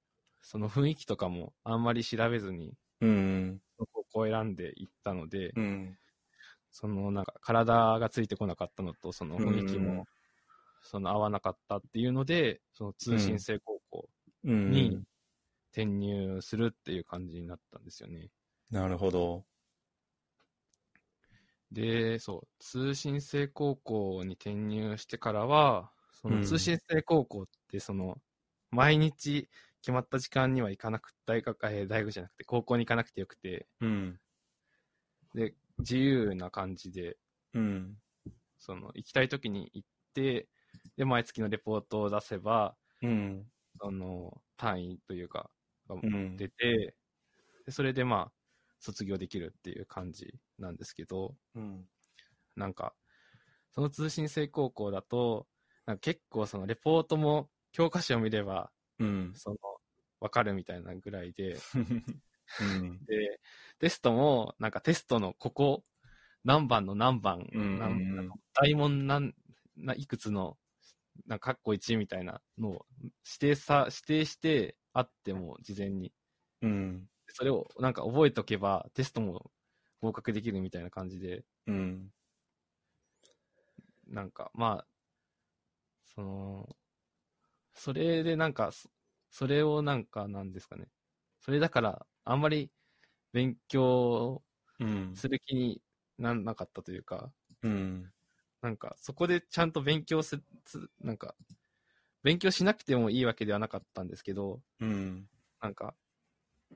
[0.42, 3.62] その雰囲気とかもあんまり調べずに、うん。
[3.76, 5.98] 高校を選んで行ったので、うん。
[6.72, 10.08] そのなんか体がついてこなかったのと、その雰囲気うんも、
[10.82, 14.10] その合わなかったっていうので、その通信制高校
[14.44, 14.68] うん。
[14.68, 15.06] に
[15.72, 18.32] 転入するっていう感じになったんですよね。
[18.72, 19.46] なるほど。
[21.72, 28.18] で、そう、通信制高校に転入してからは、そうんの通信制高校って、その、
[28.72, 29.50] 毎日
[29.82, 34.20] 決まった時間には行かなく大学、えー大学じゃなくて、高校に行かなくてよくて、うん。
[35.34, 37.18] で、自由な感じで、
[37.54, 38.02] うん。
[38.58, 40.50] その、行きたい時に行って、
[40.96, 43.52] で、毎月のレポートを出せば、うん。
[43.80, 45.52] その、単位というか、
[45.88, 46.38] がうん。
[46.38, 46.96] 出て、
[47.66, 48.34] でそれでまあ、
[48.80, 51.90] 卒業できるっていう感じなんですけど、うん。
[52.56, 52.96] なんか、
[53.72, 55.48] その通信制高校だと、
[55.88, 58.70] なんか結構そのレポートも教科書を見れば、
[59.00, 59.34] うん。
[59.36, 59.58] その、
[60.20, 61.58] わかるみたいなぐらいで、
[62.60, 63.06] うん。
[63.06, 63.40] で、
[63.80, 65.84] テストも、なんかテストのここ、
[66.44, 69.34] 何番の何番、うんなんなんか大問なん、
[69.78, 70.58] ないくつの、
[71.26, 72.86] なんか、カッコ1みたいなのを
[73.26, 76.12] 指定さ、指定してあっても、事前に。
[76.62, 77.08] うん。
[77.30, 79.52] それをなんか覚えとけば、テストも
[80.02, 82.12] 合格できるみたいな感じで、うん。
[84.08, 84.97] なんか、まあ、
[86.18, 86.76] その、
[87.74, 88.90] それでなんか、そ
[89.30, 90.88] それをなんか、なんですかね。
[91.42, 92.72] それだから、あんまり
[93.34, 94.44] 勉強
[94.80, 95.14] うん。
[95.16, 95.82] する気に
[96.18, 98.12] なんなかったというか、うん。
[98.62, 101.36] なんか、そこでちゃんと勉強すす、なんか、
[102.24, 105.30] 勉強しなくてもいいわけではなかったんですけど、うん。
[105.62, 105.96] なんか、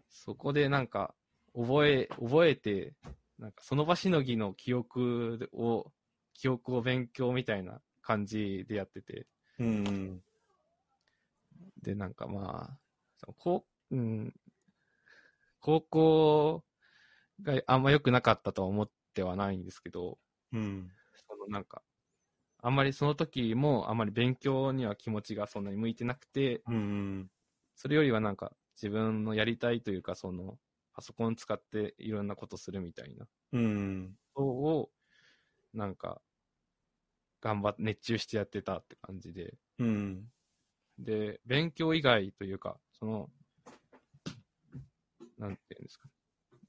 [0.09, 1.15] そこでなんか、
[1.55, 2.95] 覚え、覚えて、
[3.39, 5.91] なんかその場しのぎの記憶を、
[6.33, 9.27] 記憶を勉強みたいな感じでやってて、
[9.59, 10.23] うん。
[11.81, 12.79] で、なんかまあ、
[13.17, 14.33] そのこう、うん、
[15.61, 16.65] 高校
[17.41, 20.19] があんま良くなかったとは思ってはないんですけど、
[20.51, 20.91] うん。
[21.13, 21.83] そのなんか、
[22.59, 27.31] あんまりその時もあんまり勉強には気持ちがそんなに向いてなくて、うん。
[27.75, 30.57] それよりはなんか自分のやりたいというか、その、
[30.93, 34.17] パソコン使っていろんなことするみたいなうん。
[34.33, 34.91] ことを、
[35.73, 36.21] なんか、
[37.41, 39.57] 頑張って、熱中してやってたって感じで。
[39.79, 40.31] うん。
[40.99, 43.29] で、勉強以外というか、その、
[45.37, 46.07] なんていうんですか。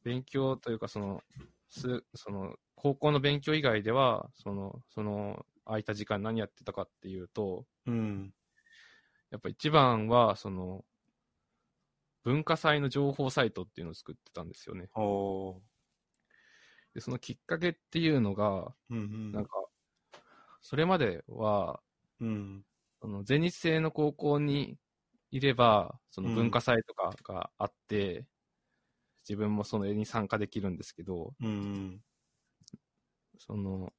[0.02, 1.22] 勉強というか、その、
[1.68, 8.35] す、その、高校の勉強以外では、その、その、空いた時間何やってたかっていうと、うん。
[9.30, 10.85] やっぱ一番は、その、
[12.24, 14.88] 文化祭の情報サイトっていうのを作ってたんですよね。
[16.94, 19.32] で、そのきっかけっていうのが、うん。
[19.32, 19.50] なんか、
[20.62, 21.83] それまでは、
[22.20, 22.64] うん。
[23.01, 24.79] その全日制の高校に
[25.31, 28.27] いれば、その文化祭とかがあって、
[29.29, 32.05] 自分もそれに参加できるんですけど、うん。
[33.38, 33.92] その、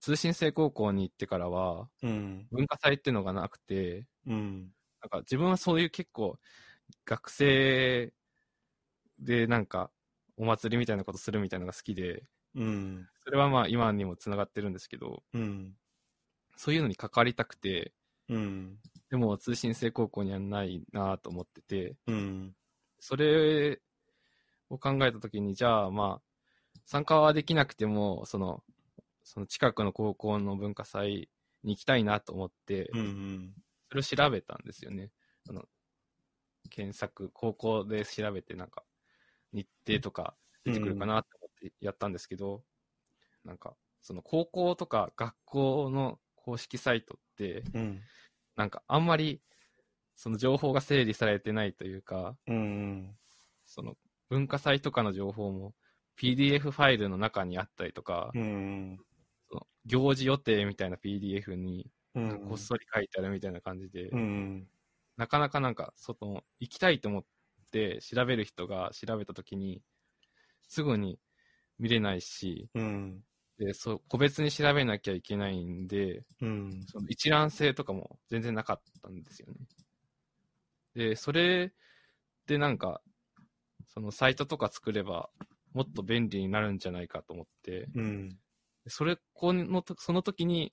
[0.00, 2.50] 通信制高校に行ってからは、うん。
[2.52, 4.74] 文化祭っていうのがなくて、うん。
[5.02, 6.38] なんか自分はそういう結構、
[7.06, 8.14] 学生
[9.18, 9.90] でなんか、
[10.36, 13.08] お祭りみたいなことするみたいなのが好きで、うん。
[13.24, 15.76] それはまあ今にもつながってるんですけど、うん。
[16.56, 17.92] そういうのに関わりたくて、
[18.28, 18.78] うん。
[19.10, 22.56] でも通信制高校にはないなと思ってて、うん。
[22.98, 23.80] それ
[24.70, 28.62] を考えたときに、じゃあまあ、参加はできなくても、その、
[29.22, 31.28] その近くの高校の文化祭
[31.62, 33.54] に行きたいなと思って、うん。
[33.88, 35.10] それを調べたんですよね。
[35.48, 35.64] あの、
[36.70, 38.84] 検索、高校で調べてなんか、
[39.52, 42.64] 日程とか出てくるかなって思ってやったんですけど、
[43.44, 48.02] なんか、その高校とか学校の公式サイトって、うん。
[48.56, 49.40] なんかあんまり、
[50.14, 53.16] その情報が整理されてないというか、うん。
[53.66, 53.96] その
[54.28, 55.74] 文化祭とかの情報も
[56.16, 58.98] PDF ファイルの中にあったりとか、うん。
[59.48, 62.40] その行事予定みたいな PDF にうん。
[62.48, 64.68] こっそり書いてあるみたいな感じで、うん。
[65.16, 67.24] なかなかなんか外の行きたいと思っ
[67.72, 69.82] て調べる人が調べたときに、
[70.68, 71.18] すぐに
[71.78, 73.24] 見れないし、うん。
[73.58, 76.84] で、そう、個別に調べなきゃいけないんで、うん。
[76.86, 79.54] その一覧性とかも全然なかったんですよね。
[80.94, 81.72] で、それ
[82.46, 83.00] でなんか、
[83.86, 85.30] そのサイトとか作れば
[85.72, 88.38] もっと便利になるんじゃないかと思って、うん。
[88.86, 90.72] それ、このと、その時に、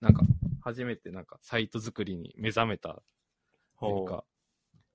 [0.00, 0.22] なんか、
[0.60, 3.02] 初めてなんかサイト作りに目覚めた
[3.80, 4.24] というほか、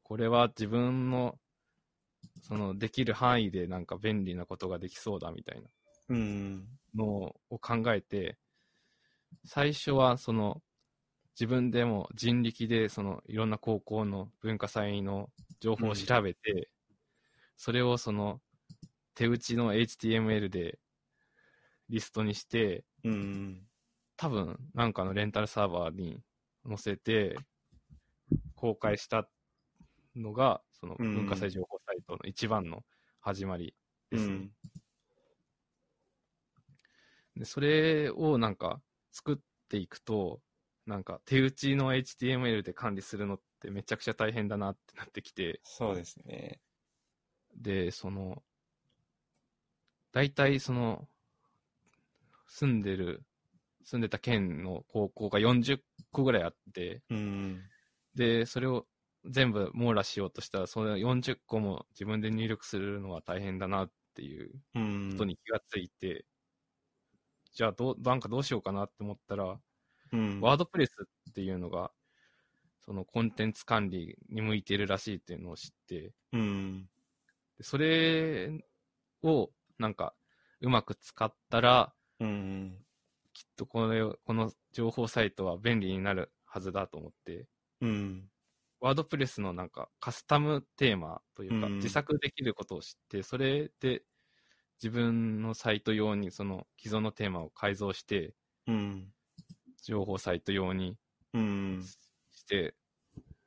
[0.04, 1.40] これは自分の、
[2.42, 5.70] その、できる範囲でなんか便利なことができそうだみたいな。
[6.10, 8.38] のを考えて、
[9.46, 10.62] 最初はその、
[11.40, 16.70] 自分でも人力でそのいろんな高校の文化祭の情報を調べて、
[17.58, 18.42] それをその
[19.14, 20.80] 手打ちの HTML で
[21.90, 23.68] リストにして、うん。
[24.18, 24.94] 多分なん。
[24.94, 26.20] かのレンタルサーバーに
[26.68, 27.38] 載せて
[28.56, 29.30] 公開した
[30.16, 32.84] のが、その文化祭情報サイトの一番の
[33.20, 33.76] 始まり
[34.10, 34.50] ですね。
[37.38, 39.38] で、それをなんか作っ
[39.70, 40.42] ていくと、
[40.86, 46.62] なんか手打ちの HTML で管理するのってめちゃくちゃ大変だなってなってきて、そうですね。
[47.56, 48.44] で、その、
[50.12, 51.08] 大体その、
[52.48, 53.26] 住んでる、
[53.84, 57.72] 住んでた県の高校が40個ぐらいあって、うん。
[58.16, 58.88] で、それを
[59.26, 65.08] 全部網羅しようとしたら、その40個も自分で入力するのは大変だなっていううん。
[65.10, 66.26] ことに気がついて、
[67.58, 69.60] じゃあどう、なんかどうしようかなって思ったら、
[70.14, 70.40] うん。
[70.42, 70.92] ワードプレス
[71.32, 71.92] っていうのが、
[72.86, 76.88] そのコンテンツ管理に向いているらしいっていうのを知って、うん。
[77.58, 78.64] でそれ
[79.24, 80.14] をなんか
[80.62, 82.78] うまく使ったら、うん。
[83.34, 87.48] きっとこれこの情報サイトは便利になるはずだと思って、
[87.82, 88.30] うん。
[88.82, 94.04] ワードプレスのなんかカスタムテーマというか、うん自作できることを知って、それで
[94.82, 98.36] 自分のサイト用にその既存のテーマを改造して、
[98.68, 99.14] うん。
[99.84, 100.98] 情報サイト用に
[101.34, 101.84] うん。
[102.32, 102.76] して、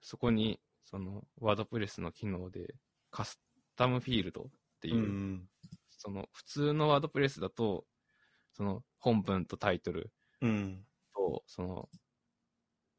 [0.00, 2.74] そこにそのワードプレスの機能で
[3.10, 3.40] カス
[3.76, 4.46] タムフィールドっ
[4.80, 5.50] ていう、うん。
[5.90, 7.86] その普通のワードプレスだと、
[8.52, 10.86] その本文とタイトルうん。
[11.14, 11.88] と、その、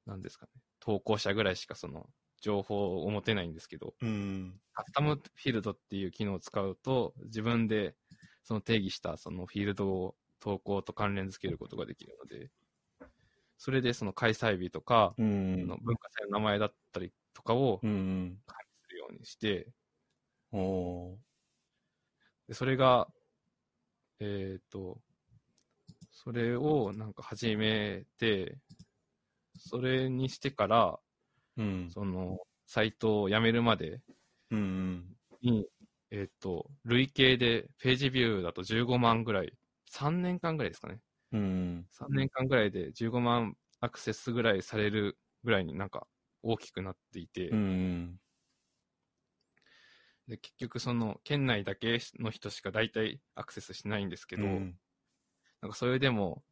[0.06, 2.10] なんですかね、投稿者ぐらいしかその
[2.41, 4.62] 情報を持てないんですけど、うん。
[4.74, 7.96] カスタムフィールドっていう機能を使うと、自分で
[8.43, 12.49] その定義したそのフィールドを投稿と関連付けることができるので、
[13.58, 15.77] それでその開催日とか、うそんの。
[15.77, 18.41] 文化祭の名前だったりとかをうん。
[18.47, 19.71] 管理するようにして、
[20.51, 21.17] おー。
[22.47, 23.08] でそれが、
[24.19, 25.00] えっ、と、
[26.12, 28.58] それをなんか始めて、
[29.58, 31.00] それにしてから、
[31.58, 31.89] うん。
[31.92, 34.02] その、サイトをやめるまで
[34.50, 35.15] うん。
[35.42, 35.67] に、
[36.12, 39.54] えっ、と、累計でページビューだと15万ぐらい、
[39.92, 41.00] 3年間ぐらいですかね。
[41.32, 41.88] うん。
[41.94, 46.08] 3年間ぐらいで15万アクセスぐらいされるぐらいになんか
[46.44, 48.20] 大きくなっていて、うん。
[50.28, 54.76] で結局その県内だけの人しか大体アクセスしないんですけど、うん
[55.62, 56.44] なんかそれでも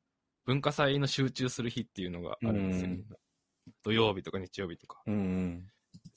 [0.46, 3.04] 文化祭の集中する日っていうのがあるんですよね。
[3.84, 5.02] 土曜日とか日曜日とか。
[5.06, 5.66] うん。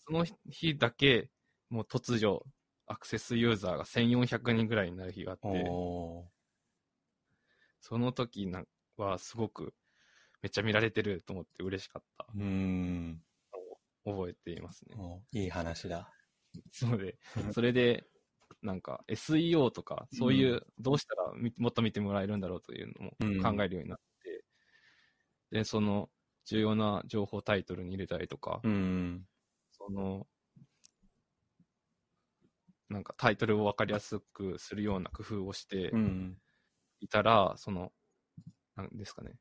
[0.06, 1.28] その日だけ、
[1.70, 2.42] もう突如、
[2.92, 6.30] アクセスユーザーが1400人ぐらいになる日があって、お
[7.80, 9.74] その時なんはすごく
[10.42, 13.22] めっちゃ見られてると思って嬉しかったうーん。
[14.04, 14.96] 覚えていますね。
[14.98, 16.12] おいい話だ。
[16.72, 17.18] そうで、
[17.54, 18.04] それで、
[18.62, 24.44] なんか SEO とか、そういう、どうしたらみもっと見てもらえるんだろうというのうんも考えるようになって、
[25.50, 26.10] で、その
[26.46, 29.26] 重要な情報タイトルに入れたりとか、うん。
[29.72, 30.26] その、
[32.92, 35.90] なんかタイトルを分かりやすくするような工夫をして。
[37.02, 37.92] いたら、その、
[38.76, 39.32] なんですかね、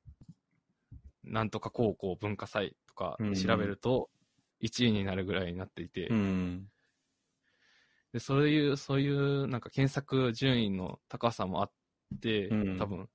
[1.24, 4.10] なんとか高校文化祭とか調べると、
[4.62, 6.10] 1位になるぐらいになっていて、
[8.14, 11.72] で、そういう、そういう、なんか検索順位の高さもあっ
[12.20, 13.08] て、多分、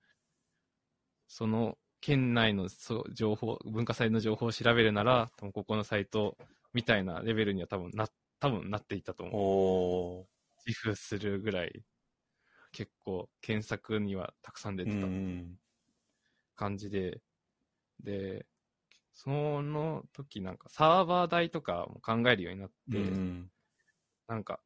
[1.26, 2.68] その県内の
[3.12, 6.38] 情報、文化祭の情報を調べるなら、多分ここのサイト
[6.72, 8.08] みたいなレベルには多分なっ、
[8.40, 9.46] 多分なっていたと思う。
[10.66, 11.86] 自負するぐらい、
[12.72, 15.58] 結構検索にはたくさん出うてたん。
[16.54, 17.22] 感じで、
[18.00, 18.46] で、
[19.12, 19.30] そ
[19.62, 22.96] の時なんかサーバー代とかも考えるようになって、う
[23.32, 23.50] ん。
[24.28, 24.60] なんか、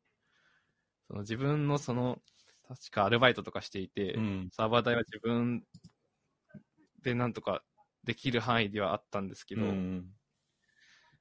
[1.09, 2.23] その自分のその、
[2.67, 4.51] 確かアルバイトとかしていて、うん。
[4.51, 5.67] サーバー代は自分
[7.03, 7.65] でなんとか
[8.05, 10.15] できる範囲ではあったんですけど、うん。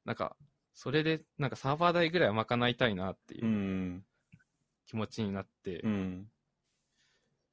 [0.05, 0.35] なんか、
[0.81, 4.05] それで、なんかサーバー代ぐらいは賄いたいなっていううん
[4.85, 6.31] 気持ちになって、うん。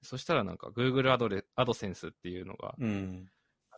[0.00, 3.14] そしたらなんか Google アドレアドセンスっていうのがうん。
[3.14, 3.24] なん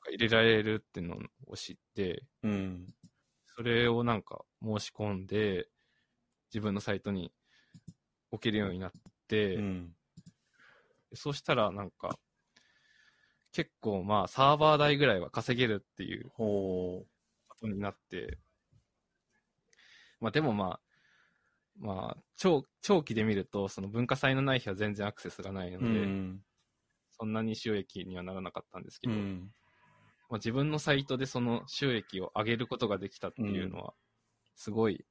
[0.02, 2.92] か入れられるっていうのを知って、うん。
[3.56, 5.66] それをなんか申し込んで、
[6.52, 7.32] 自分のサイトに
[8.30, 8.92] 置けるようになっ
[9.28, 9.94] て、うん。
[11.14, 12.18] そうしたらなんか、
[13.52, 17.06] 結構まあサーバー代ぐらいは稼げるっていうほ
[17.48, 18.36] ことになって、
[20.20, 20.80] まあでもまあ、
[21.78, 25.84] まあ長、長期で見ると、その文化祭のない日は全然アクセスがないのう。
[25.84, 26.42] うで、ん。
[27.10, 29.50] そんなに収益にはならなかったんですけど、うん。
[30.30, 33.94] まあ、自分のサイトでその収益を上げることができたっていうのは、
[34.56, 35.04] すごい、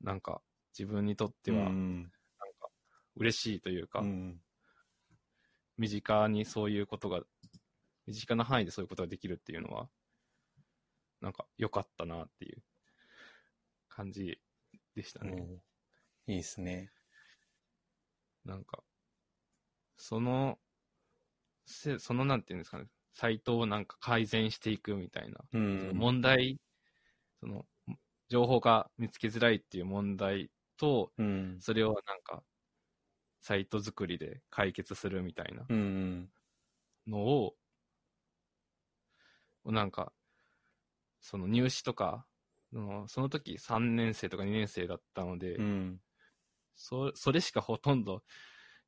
[0.00, 0.42] なんか
[0.78, 2.12] 自分にとっては、うん。
[3.16, 4.40] 嬉しいというか、うん。
[5.78, 7.22] 身近にそういうことが、
[8.06, 9.88] 身近な範囲でそういうことができるっていうのは、
[11.20, 12.62] なんか良かったなっていう
[13.96, 14.42] 感じ
[14.94, 15.50] でしたね。
[16.28, 16.92] いいですね。
[18.44, 18.82] なんか、
[19.96, 20.58] その、
[21.66, 25.40] せそのなんていうんですかね、サイトをなんか改善していくみたいな。
[25.92, 26.60] 問題、
[27.40, 27.66] その、
[28.28, 31.60] 情報が見つけづらいっていう問題と、うん。
[31.60, 32.44] それをなんか、
[33.40, 36.32] サイト作りで解決するみたいなうん。
[37.06, 37.56] のを、
[39.64, 40.12] なんか、
[41.20, 42.35] その入試とか、そ
[42.72, 46.00] のその時3年生とか2年生だったので、うん。
[46.74, 48.22] そそれしかほとんど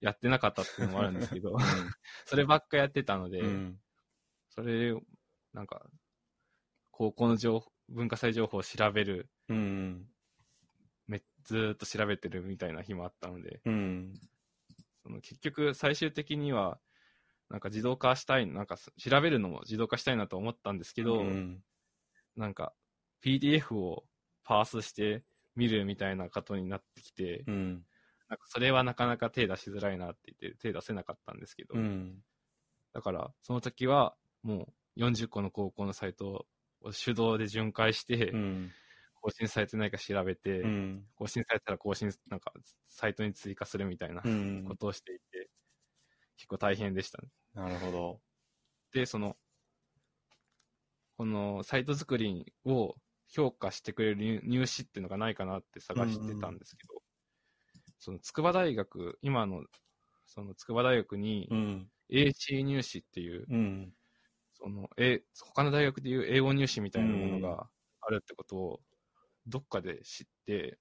[0.01, 1.57] やってなかったっていうのもあるんですけど、
[2.27, 3.81] そればっかやってたので、うん。
[4.51, 5.03] それを、
[5.53, 5.91] なんか、
[6.91, 10.09] 高校の情報文化祭情報を調べる、うん。
[11.07, 14.15] めずーっと調べてるみたいな日もあったので、うん。
[15.03, 16.81] その結局最終的には、
[17.49, 21.63] なんか自動化したい、なんか調べるのも自動化したいなと思ったんですけど、うん。
[22.37, 22.75] なんか
[23.23, 24.05] PDF を
[24.45, 25.25] パースして
[25.57, 27.85] 見るみたいなことになってきて、うん。
[28.29, 32.23] なんかそれはなかなか手出しづらいなって言って手出せなかったんですけど、うん。
[32.93, 36.47] だからその時はもう40個の高校のサイト
[36.81, 38.73] を手動で巡回して、うん。
[39.21, 41.05] 更新されてないか調べて、うん。
[41.17, 42.53] 更新されたら更新、なんか
[42.89, 45.51] サイトに追加するみたいなうんことをしていて、
[46.37, 47.29] 結構大変でしたね。
[47.55, 48.21] なるほど。
[48.93, 49.37] で、その、
[51.17, 52.95] このサイト作りを
[53.29, 57.03] 評価してくれる入入試っていうのがないかなって探してたんですけど、
[57.99, 59.65] その筑波大学、今の
[60.27, 61.91] その筑波大学にうん。
[62.11, 63.95] AC 入試っていう、うん。
[64.55, 67.71] その、え、他の大学でいう英語入試みたいなものが
[68.01, 68.81] あるってことを
[69.47, 70.79] どっかで知って、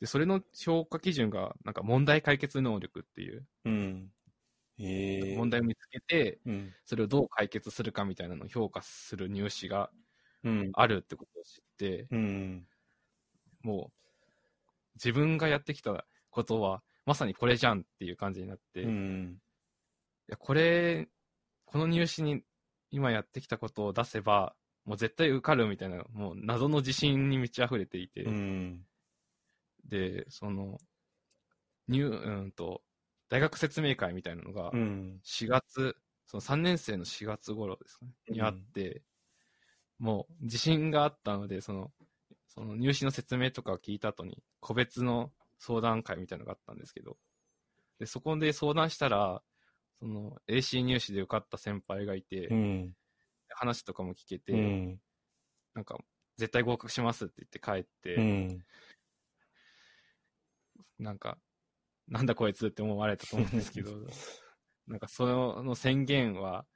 [0.00, 4.12] で、それの評価基準がなんか問題解決能力っていう、うん。
[4.78, 5.48] ええ。
[5.48, 6.76] 問題を見つけて、うん。
[6.84, 10.07] それをどう解決するかみたいなのを評価する入試がうん。
[10.72, 12.68] あるってことを知って、うん。
[13.62, 13.92] もう
[14.96, 19.40] 自分がやってきたことはまさにこれじゃんっていう感じになって、いうん。
[20.28, 21.08] やこれ、
[21.64, 22.42] この入試に
[22.90, 28.88] 今やってきたことを出せば、もう絶対受かるみたいな、もう謎の自信に満ち溢れていて、うん。
[29.84, 30.78] で、その、
[31.88, 32.82] 入、うんと、
[33.28, 35.20] 大学説明会みたいなのがう、ん。
[35.22, 35.96] 4月、
[36.26, 39.02] その3年生の4月頃ですかね、にあって、
[39.98, 41.92] もう自信があったので、その、
[42.48, 47.16] その入試の説明とかを聞いた後に、個別の相談会みたいなのがあったんですけど、
[47.98, 49.42] で、そこで相談したら、
[50.00, 52.94] その AC 入試で受かった先輩がいて、うん。
[53.50, 55.00] 話とかも聞けて、うん。
[55.74, 55.98] なんか、
[56.36, 58.64] 絶対合格しますって言って帰って、うん。
[60.98, 61.38] なんか、
[62.06, 63.90] なんだこいつって思われたと思うんですけど、
[64.86, 66.66] なんかそのの宣言は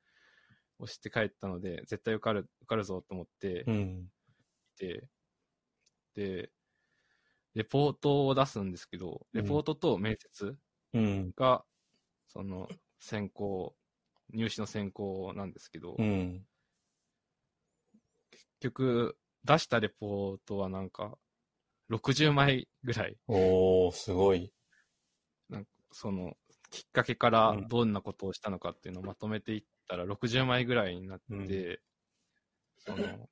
[0.82, 4.12] 押して帰ったので、絶対受かる、受かるぞと思ってうん。
[4.76, 5.08] いて、
[6.14, 6.52] で、
[7.54, 10.56] レポートを出すんですけど、レポートと面接
[10.92, 11.34] うん。
[11.36, 11.64] が、
[12.28, 12.68] その、
[13.00, 13.76] 選考、
[14.32, 16.46] 入試の選考なんですけど、うん。
[18.30, 21.18] 結局、出したレポートはなんか、
[21.88, 24.52] 60枚ぐらい、おー、すごい。
[25.48, 26.36] なんかその、
[26.70, 29.62] きっかけからうんどんなことをしたのかっていうのをまとめていっ
[29.93, 31.78] たら60枚ぐらいになって、うん
[32.84, 33.28] その、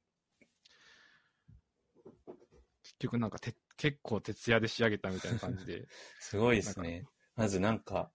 [2.82, 5.86] 結局なんかて結構徹夜で仕上げたみたいな感じで、
[6.20, 7.04] すごいですね。
[7.34, 8.12] まずなんか、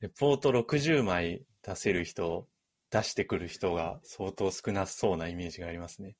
[0.00, 2.48] レポート60枚出せる人、
[2.90, 6.16] 出してくる人が相当少なそうなイメージがありますね。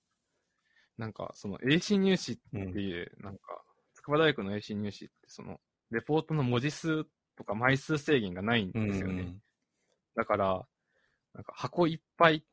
[0.97, 2.81] なんかその AC 入試っうんて。
[2.81, 3.63] いう、なんか、
[3.95, 5.61] 筑波大学の AC 入試ってその、
[5.91, 7.05] レポートの文字数
[7.37, 9.37] とか枚数制限がないんうんですよね。
[10.15, 10.69] だから、
[11.37, 12.45] なんか箱いっぱい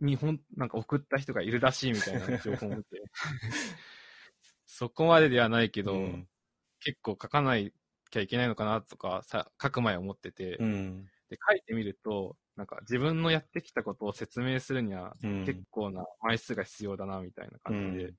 [0.00, 3.02] にほん、なんか送った人がいるらしいみたいな情報を見て、
[4.66, 6.28] そこまでではないけど、うん。
[6.80, 7.72] 結構書かない
[8.10, 11.04] きゃいけないのかなとかさ、書く前思ってて、うん。
[11.28, 15.44] で、書いてみると、なんか自分のやってきたことを説明するにはうん。
[15.44, 18.16] 結構な枚数が必要だなみたいな感じで、うん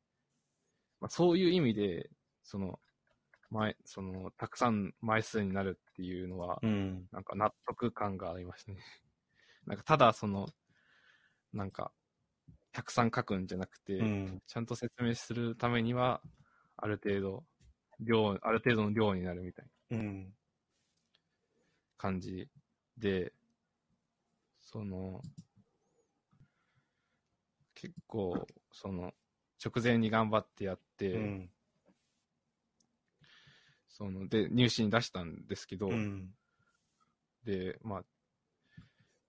[1.01, 2.09] まあ、そういう意味で、
[2.43, 2.79] その、
[3.49, 7.07] 前、その、たくさん枚数になるっていうのは、うん。
[7.11, 8.77] なんか納得感がありましたね。
[9.65, 10.47] なんかただその、
[11.53, 11.91] なんか、
[12.71, 14.41] たくさん書くんじゃなくて、うん。
[14.47, 16.21] ちゃんと説明するためには、
[16.77, 17.43] ある程度、
[17.99, 20.33] 量、ある程度の量になるみたいなうん。
[21.97, 22.49] 感じ
[22.97, 23.33] で、
[24.61, 25.21] その、
[27.75, 29.13] 結構、その、
[29.63, 31.49] 直前に頑張ってやって、うん。
[33.87, 36.33] その、で、入試に出したんですけど、うん。
[37.45, 38.03] で、まあ、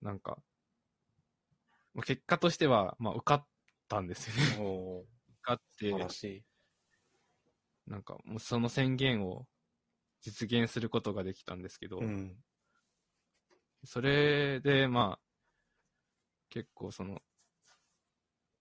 [0.05, 0.36] なんか、
[1.94, 3.46] まあ結果としては、まあ、受かっ
[3.88, 4.42] たんですよね。
[5.02, 6.44] 受かって。
[7.86, 9.46] なんか、もうその宣言を
[10.20, 12.36] 実現することができたんですけど、うん。
[13.84, 15.20] それで、まあ、
[16.50, 17.22] 結構その、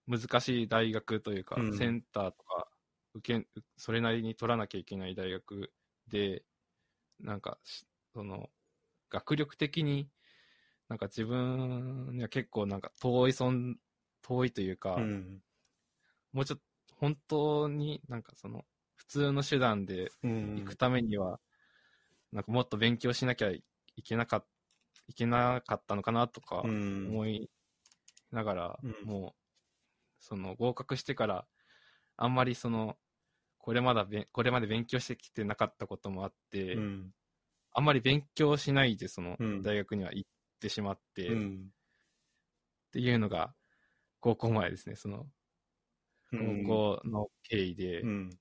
[0.07, 2.67] 難しい大学というか、うんセンターとか、
[3.15, 5.73] 受け、それなりに取らなきゃいけない大学
[6.09, 6.43] で、
[7.19, 8.49] なんかし、その、
[9.09, 10.09] 学力的に、
[10.93, 13.77] なんか自分には結構なんか遠い存、
[14.21, 15.43] 遠いというか、うん。
[16.31, 16.63] もうちょっと、
[16.95, 18.65] 本当になんかその、
[18.95, 20.55] 普通の手段でうん。
[20.55, 21.39] 行くためには、
[22.31, 23.63] なんかもっと勉強しなきゃい
[24.03, 24.47] けなかっ
[25.07, 27.05] いけなかったのかなとかうん。
[27.05, 27.49] 思い
[28.31, 29.41] ながら、うんもう、
[30.19, 31.47] その合格してから、
[32.17, 32.97] あんまりその、
[33.59, 37.13] これまだべ、これまで勉強してきてなかったこともあって、うん。
[37.73, 40.31] あんまり勉強しないでそのうん大学には行っ
[40.63, 41.73] てしまって、っうん。
[42.91, 43.55] ていうのが
[44.21, 45.27] 高校前ですね、その
[46.31, 48.39] うん高校の経緯で、うん。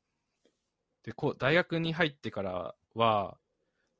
[1.05, 3.39] でこう大学に入ってからは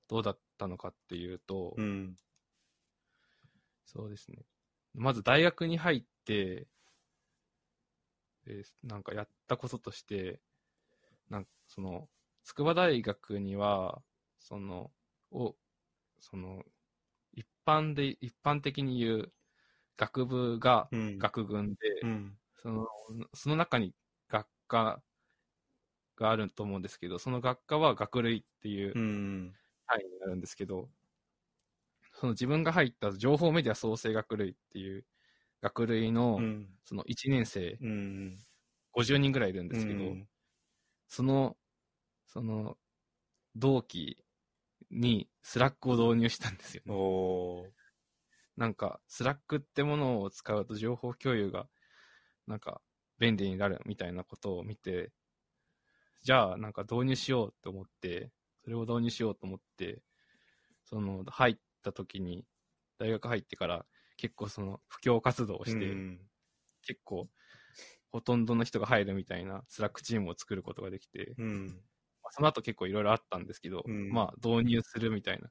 [0.09, 2.17] どうだったのかっていうと、うん。
[3.85, 4.45] そうですね。
[4.95, 6.69] まず大学に入って、
[8.45, 10.41] でなんかやったこととして、
[11.31, 12.11] なんかその、
[12.45, 14.03] 筑波大学には、
[14.41, 14.93] その、
[15.33, 15.57] を、
[16.21, 16.82] その、一
[17.65, 19.35] 般で、一般的に言う
[19.97, 21.21] 学部がうん。
[21.21, 22.39] 学群で、うん。
[22.57, 22.87] その、
[23.35, 23.95] その中に
[24.29, 25.03] 学科
[26.17, 29.59] があると思うんですけど、その学科は学類っていううん。
[29.87, 30.91] 単位になるんですけど、
[32.13, 35.07] その自分が入った情報メディア創生学類っていう
[35.63, 36.79] 学類の、うん。
[36.85, 38.45] その1年生うん。
[38.93, 40.19] 50人ぐらいいるんですけど、
[41.09, 41.59] その、
[42.27, 42.79] その、
[43.57, 44.22] 同期
[44.93, 47.03] に Slack を導入したんですよね。
[48.57, 51.69] なんか、 Slack ってものを使うと情報共有が、
[52.47, 52.83] なんか、
[53.19, 55.13] 便利になるみたいなことを見て、
[56.23, 58.31] じゃあ、なんか導入しようと思って、
[58.65, 60.03] それを導入しようと思って、
[60.85, 62.47] その、入った時に、
[62.99, 63.87] 大学入ってから、
[64.17, 66.21] 結構その、布教活動をして、うん
[66.83, 67.29] 結構、
[68.11, 71.81] ほとんどの人が入るみたいなスラックチームを作ることができて、うん。
[72.33, 75.49] まあその後結構いろいろあったんですけど、うんまあ導入するみたいな、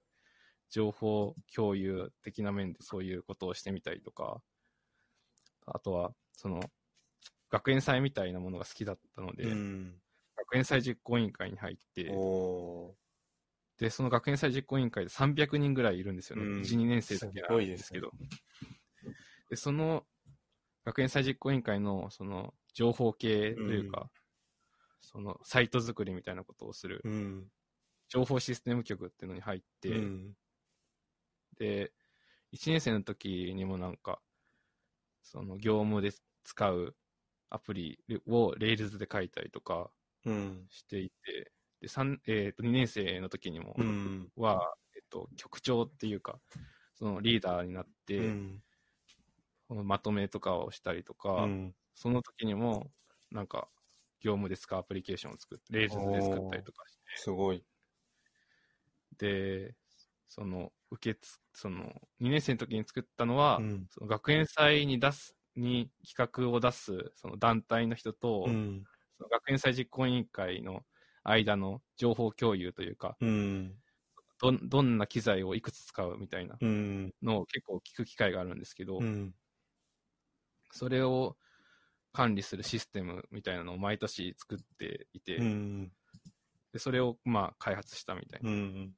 [0.70, 4.42] 情報共有的な面でそういうことをしてみたりとか、
[5.66, 6.62] あとは、その、
[7.50, 10.02] 学園祭みたいなものが好きだったので、うん。
[10.38, 12.96] 学園祭実行委員会に入って、お
[13.78, 16.44] で、その学園祭実行委員会で300人ぐらいいるんですよね。
[16.44, 18.12] うん1、2年生だけなんですけど。
[19.50, 20.06] で、その
[20.86, 24.10] 学園祭実行委員会の、その、情報系というか、
[25.02, 27.52] その、サイト作りみたいなことをする、うん。
[28.10, 30.38] 情報システム局っていうのに入って、うん。
[31.58, 31.94] で、
[32.52, 34.22] 1年生の時にもなんか、
[35.24, 36.12] その、業務で
[36.44, 36.98] 使う
[37.50, 39.92] アプリを Rails で書いたりとか
[40.26, 40.70] うん。
[40.70, 44.32] していて、で、三えっ、と、2年生の時にも、うん。
[44.38, 46.42] は、えっと、局長っていうか、
[46.96, 48.38] そのリーダーになって、
[49.70, 51.76] まとめとかをしたりとか、うん。
[51.96, 52.92] その時にも、
[53.32, 53.70] なんか、
[54.22, 57.66] 業務で使うアプリケーションを作って、レーズで作ったりとかしすごい。
[59.18, 59.76] て、で、
[60.28, 63.90] その、受けつ、その、2年生の時に作ったのは、うん。
[63.90, 68.88] その学園祭に出す、に企画を出す、その団体の人と、うん。
[69.18, 70.86] その学園祭実行委員会の
[71.24, 73.82] 間の情報共有というか、うん。
[74.40, 77.14] どんどんな機材をいくつ使うみたいなうん。
[77.24, 79.34] のを結構聞く機会があるんですけど、うん。
[80.72, 81.38] それを
[82.14, 85.92] 管理するシステムみたいなのを毎年作っていて、うん。
[86.74, 88.96] でそれをまあ開発したみたいうん。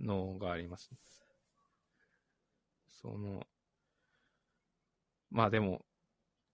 [0.00, 0.90] なのがあります。
[3.00, 3.46] その、
[5.30, 5.84] まあでも、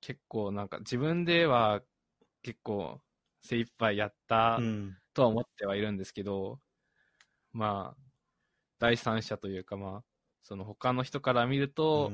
[0.01, 1.83] 結構なんか自分では
[2.43, 3.01] 結構
[3.41, 4.97] 精一杯やったうん。
[5.15, 6.59] とは思ってはいるんですけど、
[7.53, 8.03] まあ、
[8.79, 10.05] 第三者というかまあ、
[10.43, 12.11] その他の人から見ると、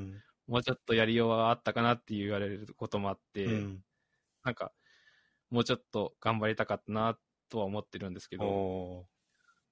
[0.51, 3.85] もうちょっとやりようはあったかなって言われることもあって、うん。
[4.45, 4.73] なんか、
[5.51, 7.19] もうちょっと頑張りたかったな
[7.51, 9.09] とは思ってるんですけど、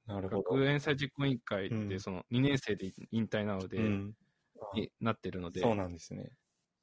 [0.06, 0.60] なるほど。
[0.60, 4.16] 学園祭実行委員会っうんてその2年生で引退なので、うん。
[4.72, 6.30] になってるので、そうなんですね。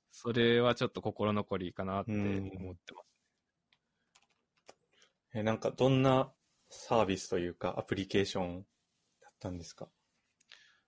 [0.10, 2.16] それはちょっと心残りかなってう
[2.48, 3.08] ん思ってます。
[5.36, 6.34] え、なんかどんな
[6.72, 8.68] サービスというかアプリケーション
[9.22, 9.92] だったんですか？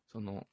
[0.07, 0.47] その、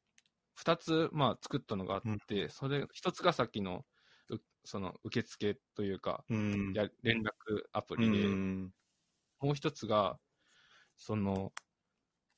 [0.56, 3.86] 二つ、まあ、作ったのがあって、それ、一つがさっきの、
[4.30, 8.74] うその、受付というか、うんや連絡アプうリで、ん。
[9.40, 10.20] もう一つが、
[10.96, 11.54] その、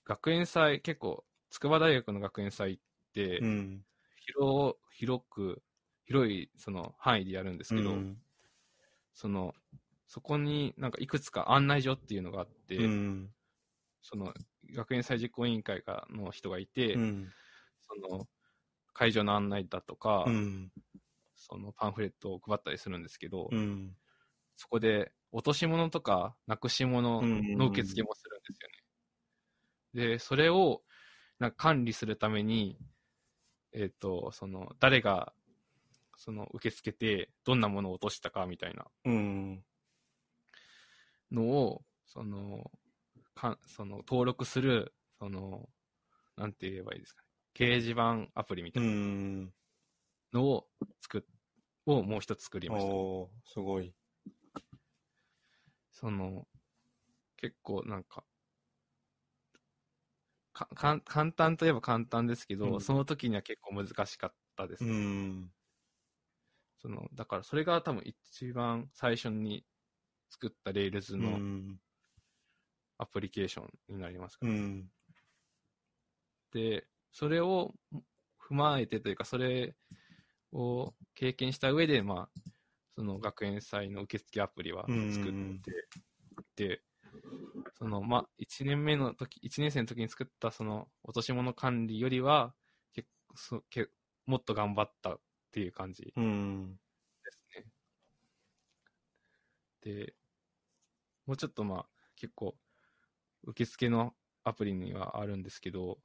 [0.04, 2.80] 学園祭、結構、筑波大学の学園祭っ
[3.14, 3.86] て、うん。
[4.16, 5.64] 広、広く、
[6.06, 8.22] 広い、その、範囲でやるんですけど、うん
[9.14, 9.54] その、
[10.06, 13.36] そこになんかいくつか案内所っていうのがあって、うん。
[14.02, 14.32] その、
[14.72, 17.32] 学園祭実行委員会がの人がいて、うん。
[18.00, 18.28] その、
[18.92, 20.72] 会場の案内だとか、うん。
[21.36, 23.96] そのパンフレットを配ったりするんですけど、うん。
[24.56, 28.68] そこで落とし物とかなくし物の受付もするんですよ
[30.04, 30.08] ね。
[30.08, 30.82] で、それを
[31.38, 32.78] なんか管理するために、
[33.72, 35.34] えっ、と、その、誰が、
[36.16, 39.64] その、受け付けて、どんなものを落としたかみたいなうん。
[41.30, 42.70] のを、その、
[43.34, 45.68] かその登録する、その、
[46.36, 47.25] なんて言えばいいですかね。
[47.56, 48.82] 掲示板アプリみたう。
[48.82, 49.52] いなん
[50.32, 50.68] のを
[51.00, 51.22] 作っ、
[51.86, 52.94] をもう一つ作りました。
[52.94, 53.94] おーすごい。
[55.90, 56.46] その、
[57.36, 58.24] 結構なんか、
[60.52, 64.84] かかん簡単といえば簡単ですけど、うんその時には結構難しかったです。
[64.84, 65.52] うん。
[66.78, 69.66] そのだからそれが多分一番最初に
[70.30, 71.80] 作った Rails うのん。
[72.98, 74.90] アプリケーションになりますかね、うん。
[76.50, 77.72] で、それを
[78.38, 79.74] 踏まえてというか、それ
[80.52, 82.40] を経験した上で、まあ、
[82.94, 85.88] その学園祭の受付アプリは作って、
[86.56, 86.82] で、
[87.78, 92.54] その、まあ、1年目の時、1年生の時に作ったその落とし物管理よりは、
[92.92, 93.88] 結構そけ
[94.26, 95.20] もっと頑張ったっ
[95.52, 96.78] ていう感じでうん。
[97.30, 97.66] すね。
[99.80, 100.14] で、
[101.26, 102.56] もうちょっとまあ、結構、
[103.44, 104.14] 受付の
[104.44, 105.98] アプリにはあるんですけど、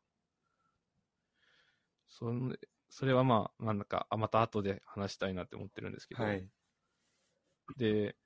[2.12, 2.60] それ
[2.90, 6.46] それはまあ、なんだか、あまた後で話したいなって思ってるんですけど、はい。
[7.78, 8.18] で、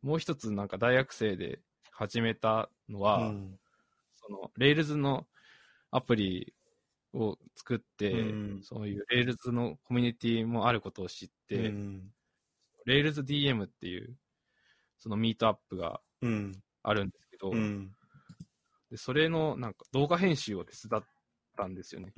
[0.00, 3.58] もう一つなんか大学生で始めたのは、うん
[4.14, 5.26] その、Rails の
[5.90, 6.54] アプリ
[7.12, 8.16] を作って、う
[8.58, 12.12] んそういう Rails のコミュニティもあることを知って、うん。
[12.86, 14.16] RailsDM っていう、
[14.98, 16.52] そのミートアップがうん。
[16.84, 17.90] あるんですけど、うん。
[18.90, 21.04] でそれのなんか動画編集を手伝っ
[21.56, 22.12] たんですよね。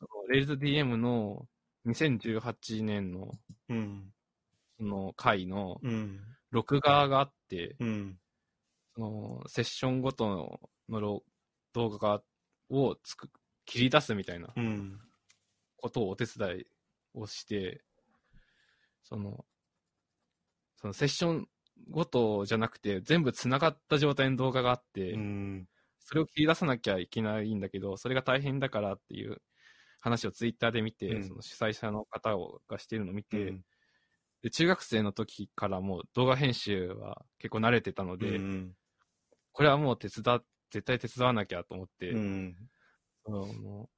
[0.00, 0.06] うん。
[0.06, 1.46] その RailsDM の
[1.86, 3.30] 2018年の
[3.68, 4.12] うん。
[4.78, 6.20] その回のうん。
[6.50, 8.18] 録画があって、うん。
[8.94, 11.22] そのセッションごとの
[11.72, 12.22] 動画
[12.70, 13.28] をつく
[13.66, 15.00] 切り出すみたいなうん。
[15.76, 16.66] ことをお手伝い
[17.14, 17.82] をして、
[19.02, 19.44] その、
[20.76, 21.48] そのセッション
[21.90, 25.68] ごとじゃなくて、全部繋がった状態の動画があって、うん。
[25.98, 29.42] それを切り出さなきゃいけないんだけど、それが大変だからっていう
[30.04, 33.64] 話をツイッターで見て、うんその主催者の方をがしているのを見うて、ん
[34.42, 38.76] で中学生の時からもう動画編集は結構慣れてたので、うん
[39.52, 42.56] これはもう手伝っ、絶対手伝わなきゃと思って、うん。
[43.26, 43.90] その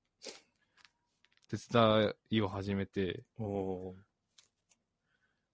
[1.49, 3.25] 手伝いを始めて、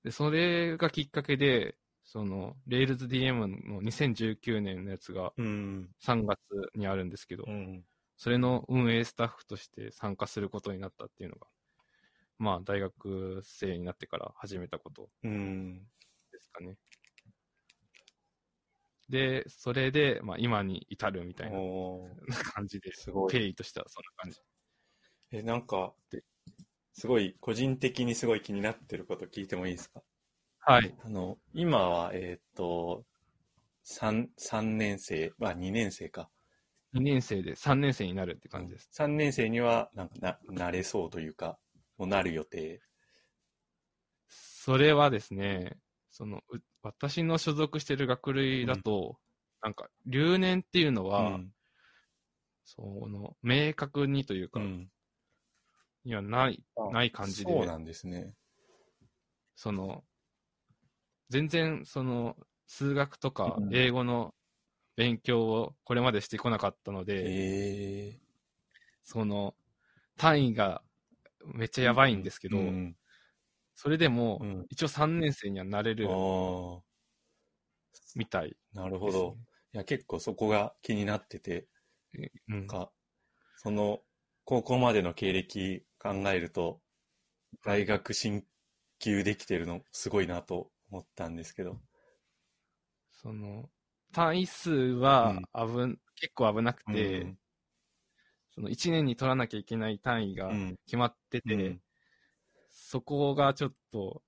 [0.02, 5.94] で、それがきっかけで、その、RailsDM の2019年のやつがうん。
[6.00, 6.40] 3月
[6.74, 7.84] にあるんですけど、うん。
[8.22, 11.48] それの運営スタッフとして参加することになったっていうのが、
[12.38, 15.88] まあ、大学生になってから始めたことうん。
[16.30, 16.76] ですかね。
[19.08, 21.58] で、それで、まあ、今に至るみたいな
[22.54, 23.32] 感じで、すごい。
[23.32, 24.40] 経緯としてはそんな感じ。
[25.32, 26.22] え、なんかで、
[26.92, 30.02] すごい、個人的にすごい気になってること聞いてもいいですか？
[30.60, 30.94] はい。
[31.04, 33.04] あの、今は、えーっと、
[33.84, 36.30] 三三年生、まあ2年生か。
[36.94, 38.88] 2年生で3年生になるって感じです。
[38.92, 41.58] 3年生には、なんかな、なれそうというか、
[41.96, 42.82] もうなる予定。
[44.28, 45.78] それはですね、
[46.10, 49.18] その、う私の所属してる学類だと、
[49.62, 51.52] なんか、留年っていうのは、うん。
[52.64, 54.90] その、明確にというか、うん。
[56.04, 58.34] にはない、あない感じで、そうなんですね。
[59.56, 60.04] その、
[61.30, 62.36] 全然、その、
[62.66, 64.34] 数学とかうん英語の
[64.96, 68.20] 勉強をこれまでしてこなかったので、
[69.04, 69.54] その、
[70.16, 70.82] 単位が
[71.44, 72.96] めっちゃやばいんですけど、うん。
[73.74, 76.08] それでも、うん一応3年生にはなれる
[78.14, 79.36] みたいなるほど。
[79.74, 81.68] いや、結構そこが気になってて、
[82.54, 82.92] んか、
[83.56, 84.02] その、
[84.44, 86.82] 高校までの経歴考えると、
[87.64, 88.46] 大学進
[88.98, 91.80] 級できてるのすごいなと思ったんですけど。
[93.10, 93.70] その、
[94.12, 97.38] 単位数は危ん、結構危なくて、うん
[98.54, 101.80] その1年に取らなきゃいけない単位がうん決まってて、うん
[102.74, 104.22] そこがちょっと、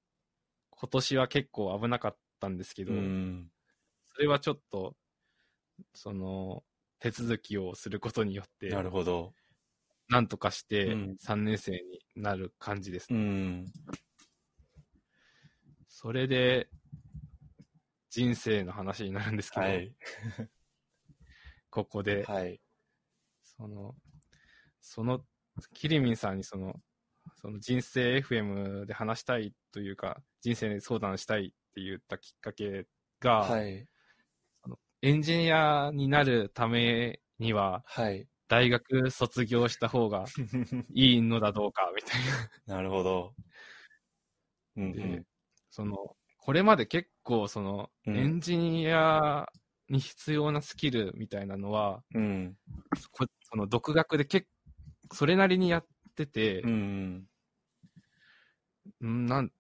[0.70, 3.50] 今年は結構危なかったんですけど、うん。
[4.14, 4.94] それはちょっと、
[5.94, 6.62] その、
[6.98, 9.32] 手続きをすることによって、なるほど。
[10.08, 11.78] なんとかしてうん3年生に
[12.16, 13.08] なる感じです。
[13.10, 13.64] うん。
[15.88, 16.68] それで、
[18.14, 19.92] 人生の話になるんですけど、はい。
[21.68, 22.60] ここで、はい。
[23.42, 23.96] その、
[24.80, 25.24] その、
[25.72, 26.76] キリミンさんにその、
[27.34, 32.86] その人生 FM で話したいというか、人生に相談したいって言ったきっかけ
[33.18, 33.84] が、はい。
[35.02, 38.28] エンジニアになるためには、はい。
[38.46, 40.26] 大学卒業した方が
[40.94, 42.20] いいのだどうか、みたい
[42.66, 43.34] な るほど。
[44.76, 45.16] うんな。
[45.16, 45.24] で、
[45.68, 49.46] その、これまで結構、その、うんエンジニア
[49.88, 52.54] に必要なスキルみたいなのは、うん。
[53.12, 54.46] こその独学で結
[55.10, 57.26] それなりにやってて、うん。
[59.00, 59.52] うん、なん、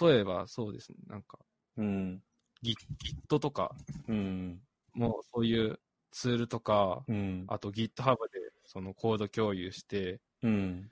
[0.00, 1.38] 例えばそうですね、なんか、
[1.76, 2.20] うん。
[2.64, 3.76] Git, とか、
[4.08, 4.60] うん。
[4.94, 5.78] もうそういう
[6.10, 7.44] ツールとか、うん。
[7.46, 8.18] あと GitHub で
[8.64, 10.90] そのコード共有して、うん。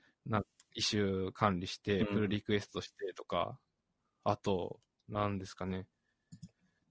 [0.75, 3.59] イシュー管理して、うんプルリクエストしてとか、
[4.23, 4.79] あと、
[5.11, 5.87] なんですかね、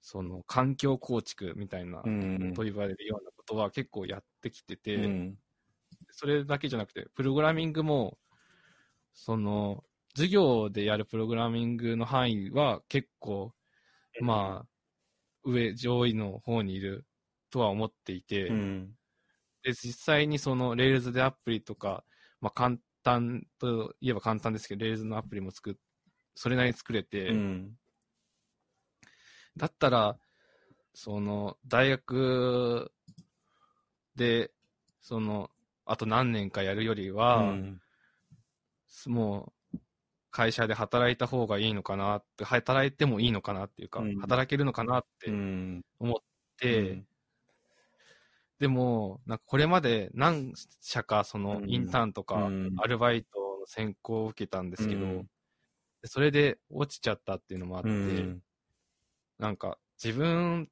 [0.01, 2.53] その環境構築みたいな、うん。
[2.53, 5.37] と言われるようなことは結構やってきてて、うん。
[6.11, 8.17] それだけじゃなくて、プログラミングも、
[9.13, 9.83] その、
[10.15, 13.53] 授業でやるプログラミングの範囲は結構、
[14.21, 14.67] まあ、
[15.43, 17.05] 上、上位の方にいる
[17.49, 18.95] とは思っていて、うん。
[19.63, 22.05] で、実際にその Rails でアプリとか、
[22.41, 25.75] まあ簡単といえば簡単ですけど、Rails のアプリも作っ、
[26.35, 27.77] それなりに作れて、うん。
[29.59, 30.19] だったら、
[30.95, 32.93] その、大学
[34.15, 34.51] で、
[35.01, 35.49] その、
[35.85, 37.81] あと何年かやるよりは、うん。
[39.07, 39.77] もう、
[40.31, 44.15] 会社で働いた方がいいのかなって、働いてもいいのかなっていうか、うん。
[44.15, 45.81] 働けるのかなっうてん。
[45.99, 46.17] 思っ
[46.57, 47.05] て、
[48.59, 51.65] でも、なんかこれまで何社か、その、うん。
[51.65, 52.81] インターンとか、うん。
[52.81, 55.25] アルバイトの選考を受けたんですけど、
[56.05, 58.43] それで落ちちゃったっていうのもあって、うん。
[59.39, 60.69] なんか自分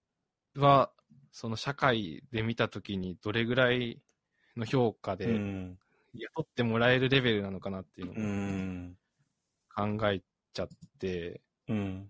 [0.55, 0.93] は
[1.31, 4.03] その社会で見たときにどれぐらい
[4.57, 5.79] の評価うでん。
[6.13, 8.97] 雇ってもらえるレベルなのかなっていううのをん。
[9.73, 10.21] 考え
[10.53, 10.67] ちゃっ
[10.99, 12.09] て、うん。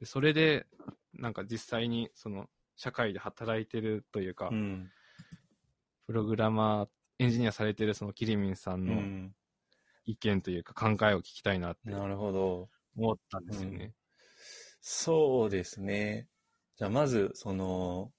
[0.00, 0.66] でそれで
[1.12, 4.92] なんか実際にその社会で働いてるというか、うん。
[6.06, 6.88] プログラマー、
[7.18, 9.34] エンジニアされてるそのキリミンさんのうん。
[10.04, 12.68] 意見というか考えを聞きたいなってなるほど。
[12.96, 13.94] 思ったんですよね。
[14.88, 16.28] そうですね。
[16.76, 18.12] じゃあ、まず、その、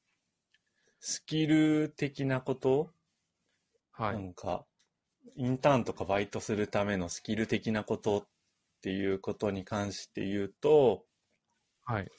[1.00, 2.92] スキル的なこと？
[3.94, 4.12] は。
[4.12, 4.66] ないんか、
[5.38, 8.28] インターンとかバイトするためのスキル的なことっ
[8.82, 11.06] ていうことに関して言うと、
[11.86, 12.12] はい。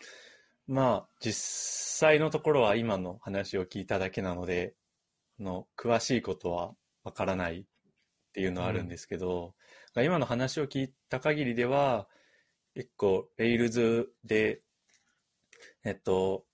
[0.66, 4.74] まあ、実際のところは今の話を聞いただけなので、
[5.38, 6.72] あの詳しいことは
[7.04, 7.64] わからないっ
[8.32, 9.54] ていうのはあるんですけど、
[9.94, 12.08] 今の話を聞いた限りでは、
[12.78, 14.62] 結構、Rails で、
[15.82, 16.44] えっと、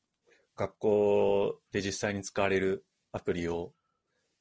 [0.56, 3.74] 学校で実際に使われるアプリを、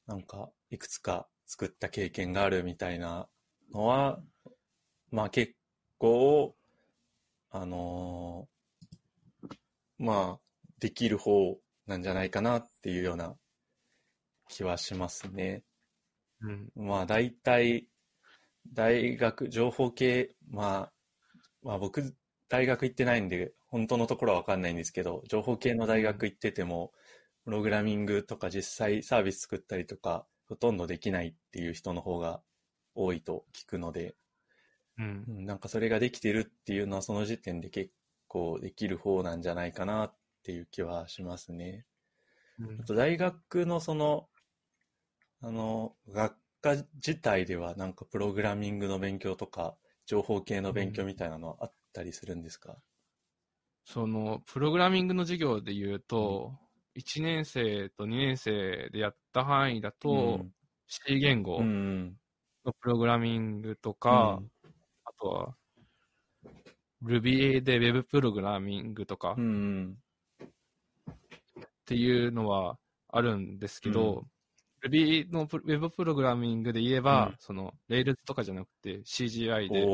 [0.08, 3.28] なんか、いくつか作った経験があるみたいな
[3.74, 4.22] のは、
[5.12, 5.56] まあ結
[5.98, 6.56] 構、
[7.52, 10.42] あのーまあ、
[10.80, 13.36] できる方なんじゃないかなっていうような
[14.48, 15.66] 気はしますね。
[16.40, 16.70] うん。
[16.78, 17.90] まあ大体、
[18.72, 20.93] 大学、情報系、まあ、
[21.64, 22.16] まあ僕、
[22.50, 26.94] 大学行ってないんで、本当のところはわかんないんですけど、情報系の大学行ってても、
[27.46, 32.44] プログラミングとか実際サービス作ったりとか、ほとんどできないっていう人の方が
[32.96, 34.16] 多いと聞くので、
[34.98, 35.32] うんう。
[35.42, 37.92] んなんかそれができてるっていうのはその時点で結
[38.28, 41.86] 構できる方なんじゃないかなっていう気はしますね。
[42.58, 44.30] うんあと大学のその、
[45.42, 52.78] あの、学科自体ではなんかプログラミングの勉強とか、情報系の勉強みたいなのはあったりするんですか？
[53.86, 56.54] その、プログラミングの授業で言うと、
[56.96, 60.46] 1年生と2年生でやった範囲だと、
[60.88, 62.18] C 言語うん、うん。
[62.66, 64.42] のプログラミングとか、
[65.06, 65.58] あとは、
[67.04, 69.98] Ruby で Web プログラミングとかうん、うん。
[71.62, 72.80] っていうのは
[73.10, 74.24] あるんですけど、
[74.84, 77.36] Ruby のプ Web プログラミングで言えば、うん。
[77.40, 79.88] その、Rails とかじゃなくて CGI で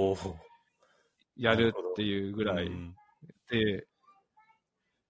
[1.35, 2.95] やるっていうぐらいうん
[3.49, 3.87] で、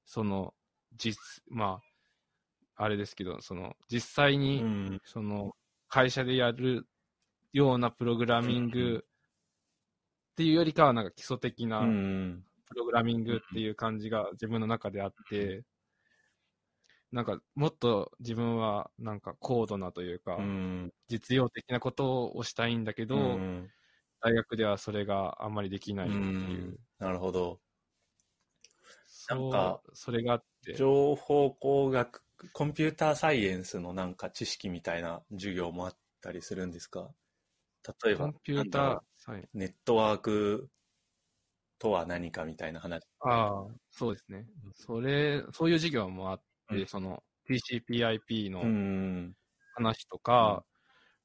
[0.06, 0.54] その、
[0.96, 1.20] 実、
[1.50, 1.82] ま
[2.76, 5.02] あ、あれですけど、その、実際うに、ん。
[5.04, 5.54] その、
[5.88, 6.88] 会社でやる
[7.54, 12.44] ようなプログラミンうんグっていうよりかは、なんか基礎的うなん。
[12.68, 15.64] プログラミングっていう感じが自分の中であって、
[17.12, 20.94] なんかもっと自分はなんか高度なというか、うん。
[21.08, 23.72] 実用的なことをしたいんだけど、うん
[24.22, 27.62] 大学ではそれがあんまりできないっていう、うんなるほど。
[29.30, 37.12] なんかそれがあって、情報工学、コンピューターサイエンスのなんか知識みたいな授業もあったりするんですか？
[38.04, 40.70] 例えばコン、ピューターネットワーク
[41.80, 43.02] とは何かみたいな話。
[43.22, 44.48] ああ、そうですね。
[44.74, 46.42] それ、そういう授業もあっ
[46.72, 49.36] て、うんその TCPIP のうん。
[49.74, 50.66] 話とか、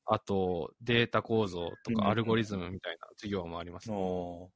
[0.06, 3.90] あとデータ構造とうんかアルゴリズムみたいな授業もあります。
[3.90, 4.48] お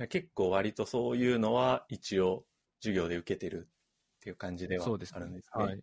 [0.00, 2.46] ー結構割とそういうのは一応
[2.80, 3.70] 授業で受けてる
[4.16, 5.66] っていう感じではそうですあるんですね。
[5.66, 5.80] はい。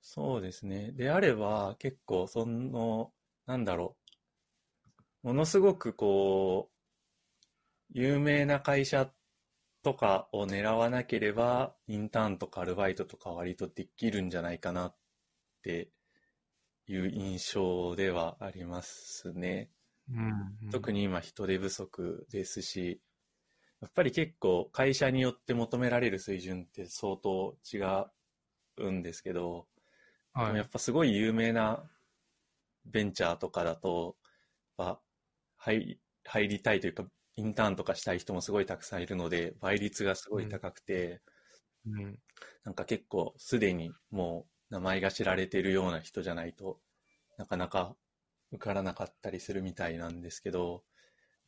[0.00, 0.92] そうですね。
[0.92, 3.12] であれば、結構、その、
[3.46, 3.96] なんだろ
[5.24, 5.26] う。
[5.26, 6.74] ものすごくこう、
[7.88, 9.10] 有名な会社
[9.84, 14.96] とかを狙わなければ、インターンとかアルバイトとか割とできるんじゃないかなっ
[15.62, 15.90] て
[16.88, 19.70] いう印象ではありますね。
[20.10, 23.02] うん、特に今人手不足ですし、
[23.80, 27.78] やっぱり結構会社によって求められる水準って相当違
[28.78, 29.66] うんですけど、
[30.32, 31.84] はい、やっぱすごい有名な
[32.86, 34.16] ベンチャーとかだと、
[35.58, 37.04] 入入りたいというか、
[37.36, 41.20] インターンとかしたい人もすごいたくさんいるので、倍率がすごい高くて、
[41.86, 42.18] うん、
[42.64, 46.78] なんか結構すでにもう名前が知られているような人じゃないと
[47.36, 47.96] なかなか
[48.52, 50.84] 受からなかったりするみたいなんですけど、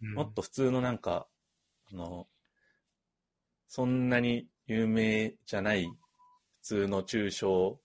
[0.03, 0.15] うん。
[0.15, 1.29] もっと普通のなんか、
[1.93, 2.27] あの、
[3.69, 5.91] そんなに有名じゃない普
[6.63, 7.81] 通の中小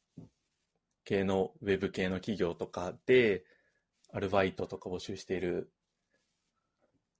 [1.06, 3.44] 系のウェブ系の企業とかで
[4.14, 5.72] アルバイトとか募集している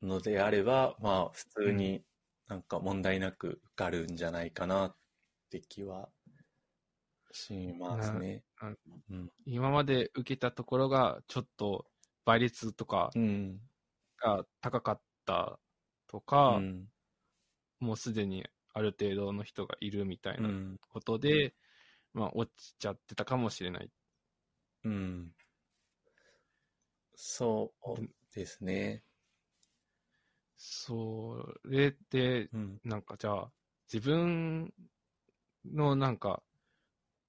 [0.02, 2.06] のであれば、まあ普通に
[2.48, 4.98] なんか問題なく受かるんじゃないかなっ
[5.50, 6.12] て気は
[7.32, 8.44] しますね。
[9.10, 9.32] うん。
[9.46, 11.92] 今まで受けたところが、ちょっと
[12.26, 13.62] 倍率とかうん。
[14.20, 15.60] が高かった
[16.08, 16.92] とうか、ん。
[17.80, 21.56] もうすでにある程度の人がいるみたいうなんことで、
[22.14, 23.92] まあ落ちちゃってたかもしれない。
[24.84, 25.36] うん。
[27.16, 29.06] そうですね。
[30.64, 32.80] それで、うん。
[32.84, 33.54] なんかじゃあ、
[33.92, 34.72] 自分
[35.66, 36.44] のなんか、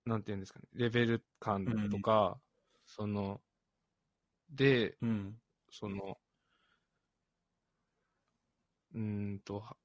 [0.04, 2.42] なんていうんですかね、レベル感とか、
[2.84, 3.42] その、
[4.50, 5.42] で、うん。
[5.70, 6.20] その、
[8.94, 9.76] うーんと、は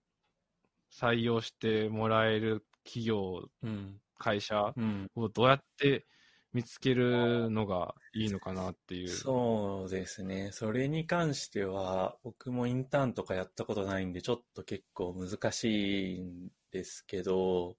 [0.92, 4.02] 採用してもらえる企業、うん。
[4.18, 5.08] 会社うん。
[5.16, 6.08] をどうやって
[6.54, 9.10] 見つけるのがいいのかなっていう。
[9.10, 10.52] そうですね。
[10.52, 17.78] それに関しては、僕もインターンとかやったことないんで、ちょっと結構難しいんですけど、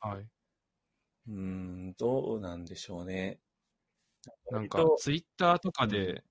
[0.00, 0.30] はい。
[1.26, 3.40] うーん、どうなんでしょうね。
[4.50, 6.24] なんかツイッターとかうで、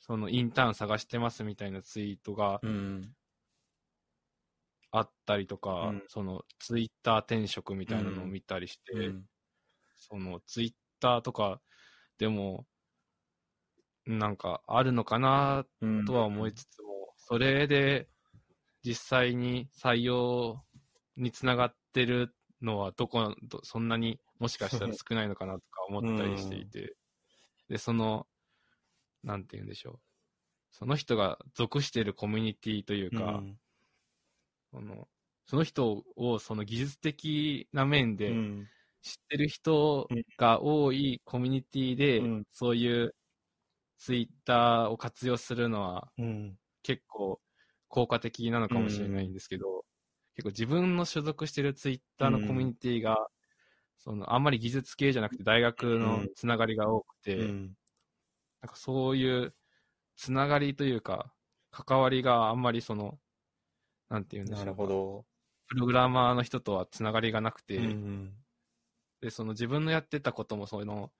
[0.00, 3.16] そのインターン探してますみたいなツイートがうん、
[4.90, 9.26] あったりとか、うんそのツイッター転職みたいなのを見たりして、うん、
[9.98, 11.60] そのツイッターとか
[12.18, 12.66] でも、
[14.06, 18.08] なんかあるのかなうんとは思いつつも、それで
[18.82, 20.64] 実際に採用
[21.16, 26.96] につながってるのはどこ、どそんなにもしかしたら少ないのかなとか思ったりしていて、
[27.68, 28.26] で、その、
[29.22, 30.00] なんて言うんでしょう。
[30.70, 33.58] その人が属しているコミュニティというか、うん。
[34.70, 35.08] その
[35.46, 38.68] その人をその技術的な面でうん
[39.02, 42.44] 知ってる人が多いコミュニティで、うん。
[42.52, 43.14] そういう
[43.98, 46.58] ツイッターを活用するのはうん。
[46.82, 47.40] 結構
[47.88, 49.84] 効果的なのかもしれないんですけど、
[50.36, 53.28] 結構自分の所属してるツイッターのコミュニティが、
[53.98, 57.74] そのあんまり技術系じゃなくて大学のつながりが多くて、うん。
[58.60, 59.54] なんかそういう
[60.16, 61.34] つながりというか、
[61.70, 63.20] 関わりがあんまりその、
[64.08, 64.66] なんていうんでしょうか。
[64.66, 65.26] なるほど。
[65.68, 68.44] プログラマーの人とはつながりがなくて、うん
[69.20, 71.12] で、その自分のやってたことも、その、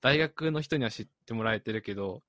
[0.00, 2.22] 大学の人には知ってもらえてるけど、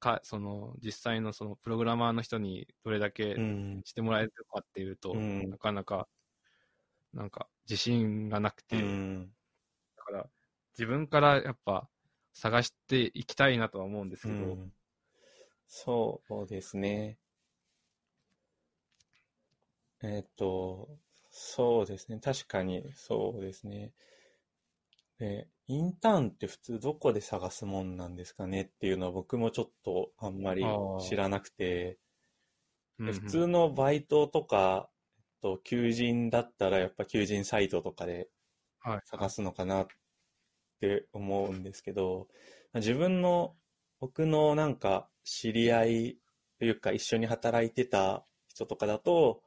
[0.00, 6.08] かその実際のそのプログラマーの人にどれだけうん知ってもらえるかっていうと、うんなかなか、
[7.12, 9.32] なんか自信がなくて、うん
[9.96, 10.26] だから
[10.72, 11.88] 自分からやっぱ
[12.34, 14.72] 探していきたいなとは思うんですけど、うん
[15.70, 17.18] そうですね。
[20.02, 20.88] えっと、
[21.30, 22.20] そうですね。
[22.22, 23.92] 確かにそうですね。
[25.18, 30.64] で、インターンって普通どこで探すもんなんですかねっていうのは僕もちょっとあんまり
[31.00, 31.98] 知らなくて、
[32.98, 38.28] で普通のバイトとか、えっと、求人だったらやっぱ求人サイトとかで
[38.80, 39.86] はい、探すのかなっ
[40.80, 42.28] て思うんですけど、
[42.74, 43.54] 自分の、
[44.00, 46.18] 僕のなんか知り合い
[46.58, 49.42] というか一緒に働いてた人とかだと、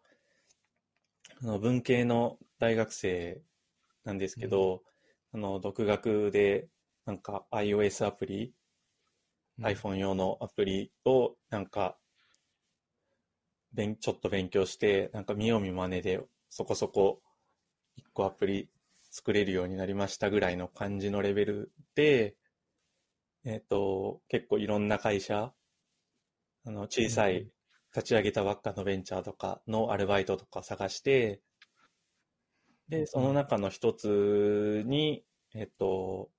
[1.42, 3.42] あの文系の大学生
[4.04, 4.84] なんですけど、
[5.34, 6.68] あの独学で
[7.06, 8.54] なんか iOS アプリ、
[9.60, 9.66] うん。
[9.66, 11.98] iPhone 用のアプリをなんか
[13.74, 16.20] 勉ちょっと勉強して、なんか見よう見まねで
[16.50, 17.22] そこそこ
[17.96, 18.70] 一個アプリ
[19.10, 22.36] 作れるようになりましたぐらいの感じのレベルで、
[23.44, 25.54] えっ、と、結構いろんな会社、
[26.66, 27.52] あの、小さうんい
[27.94, 31.42] 立ち上げたばっかのベンチャーとかのアルバイトとか探して、
[32.92, 35.24] で、その中の一つに、
[35.56, 36.30] えっ、と、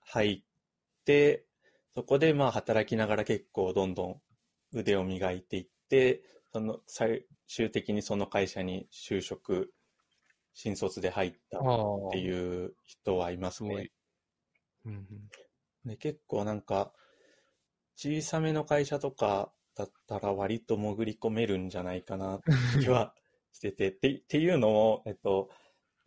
[0.00, 1.46] 入って、
[1.94, 4.20] そこでまあ働きながら結構どんどん
[4.72, 9.72] 腕を磨いていって、その最終的にその会社に就職、
[10.54, 11.62] 新卒で入ったっ
[12.10, 13.90] ていう人はいますね。
[14.82, 14.88] す。
[14.88, 15.88] うんうん。
[15.88, 16.92] で結構なんか、
[17.94, 23.14] 小さめの会社とかだったら割と潜り込めるんじゃないかなって気は
[23.52, 25.59] してて、ってっていうのを、えっと、ち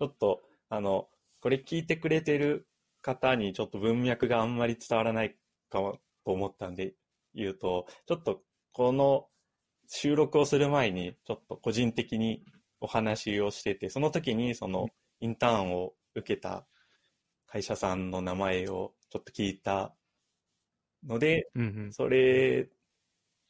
[0.04, 2.68] ょっと、あの、これ聞いてくれてる
[3.02, 5.38] 方にちょっと文脈があんまり伝わらない
[5.70, 6.96] かもと思ったんで
[7.34, 9.28] 言うと、ちょっとこの
[9.88, 12.46] 収録をする前にちょっと個人的に
[12.80, 14.88] お話をしてて、その時にその
[15.20, 16.68] インターンを受けた
[17.46, 19.96] 会社さんの名前をちょっと聞いた
[21.06, 22.70] ので、うんそれ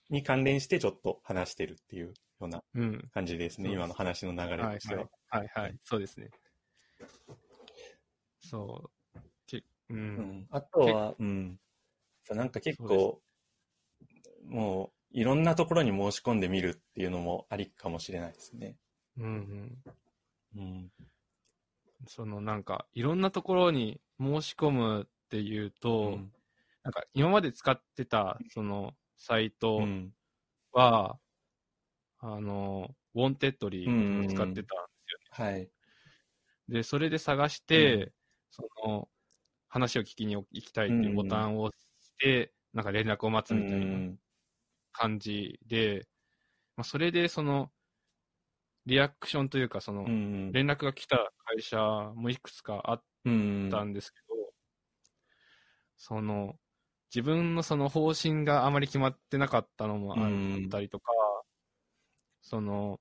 [0.10, 2.84] に関連してちょっと話してるっていうようなうん。
[2.84, 3.10] うん。
[3.14, 5.08] 感じですね、そう今の話の流れはいとしては。
[5.30, 5.40] はい。
[5.40, 5.76] はいはい。
[5.84, 6.30] そうですね。
[8.42, 9.20] そう。
[9.48, 9.64] けう。
[9.90, 11.60] うんん、あとは、うん、
[12.30, 13.22] なんか結構、
[14.46, 18.76] もういろんなところに申し込んでみるっていうのもありかもしれないですね。
[19.18, 19.26] うん
[20.56, 20.62] うん。
[20.62, 20.92] うん。
[22.08, 26.32] そのなんか、いろんなところに申し込むっていうと、うん
[26.84, 30.14] なんか今まで使ってたそのサイトうん。
[30.74, 31.18] は、
[32.20, 35.52] あの、 Wantedly を使ってたんですよね。
[35.52, 35.70] はい。
[36.74, 38.12] で、それで探して、うん
[38.52, 39.10] その、
[39.70, 44.18] 話を聞きに行きたいっていうボタンを押して、なんか連絡を待つみたいな
[44.92, 46.08] 感じで、
[46.78, 47.72] まあ、それでその、
[48.86, 50.52] リアクションというか、そのう、ん。
[50.52, 51.78] 連絡が来た会社
[52.16, 53.70] もいくつかあっうん。
[53.70, 54.54] たんですけど、
[55.98, 56.60] その、
[57.14, 61.12] 自分のその方針があまり決まってなかったのもあったりとか、
[62.42, 63.00] その、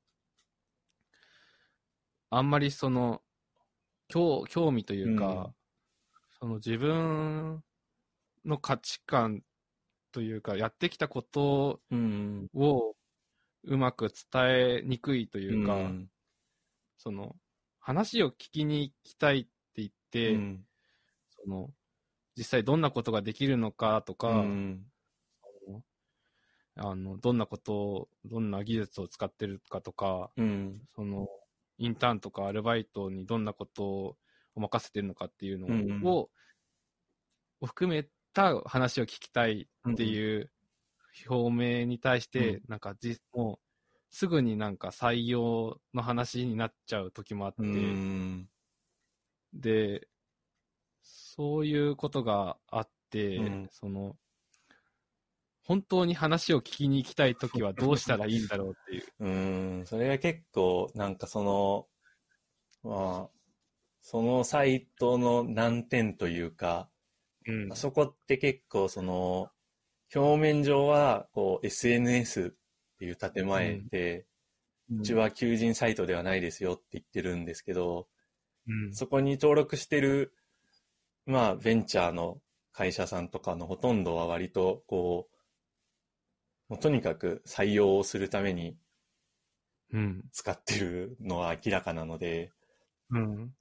[2.30, 3.21] あんまりその、
[4.12, 5.54] 興興味というか、うん。
[6.38, 7.64] その自分
[8.44, 9.42] の価値観
[10.12, 12.48] というか、やってきたことうん。
[12.54, 12.94] を
[13.64, 16.10] うまく伝えにくいというか、うん。
[16.98, 17.36] その、
[17.80, 20.66] 話を聞きに行きたいって言って、うん。
[21.30, 21.70] その、
[22.36, 24.92] 実際どんなことができるのかとか、うん。
[26.74, 30.82] あの、どんなことを、どんな技術を使ってるかとか、うん。
[30.94, 31.28] その、
[31.82, 34.16] インターンとかアルバイトにどんなことを
[34.54, 36.02] 任せてるのかっていうのを、うん
[37.60, 40.50] を含めた話を聞きたいっていう
[41.28, 42.62] 表明に対して、うん。
[42.68, 48.48] なんかじ、もう、すぐになんか採用の話になっちゃう時もあって、うん。
[49.52, 50.08] で、
[51.02, 53.68] そういうことがあって、うん。
[53.70, 54.16] その、
[55.64, 59.04] 本当に話を聞きに行きたいときはどうしたらいいんだろうっていう。
[59.20, 61.88] うーん、それが結構、なんかその、
[62.82, 63.30] まあ、
[64.00, 66.90] そのサイトの難点というか、
[67.46, 67.72] うん。
[67.72, 69.50] あそこって結構その、
[70.14, 72.52] 表面上はこう SNS
[72.94, 74.26] っていう建前で、
[74.90, 78.08] うちは求人サイトではないですよって言ってるんですけど、
[78.66, 80.34] うん、そこに登録してる、
[81.24, 82.40] まあ、ベンチャーの
[82.72, 85.36] 会社さんとかのほとんどは割と、こう、
[86.72, 88.78] もうとにかく採用をするために
[89.92, 90.24] うん。
[90.32, 92.50] 使ってるのは明らかなので、
[93.10, 93.54] うん。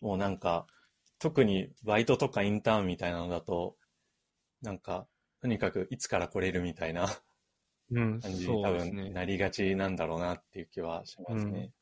[0.00, 0.66] もうなんか、
[1.18, 3.76] 特にバイトとかインターンみたいなのだと、
[4.62, 5.06] なんか、
[5.40, 7.08] とにかくいつから来れるみたいな
[7.90, 8.20] うん。
[8.20, 8.70] 感じに多。
[8.70, 11.72] 分なりがちなんだろうなっていう気はしますね。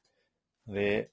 [0.67, 1.11] で、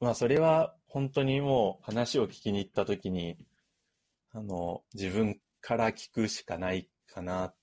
[0.00, 3.38] まあそれは本当にもう話を聞きに行った時に、
[4.32, 7.56] あの、自分から聞くしかないかなっ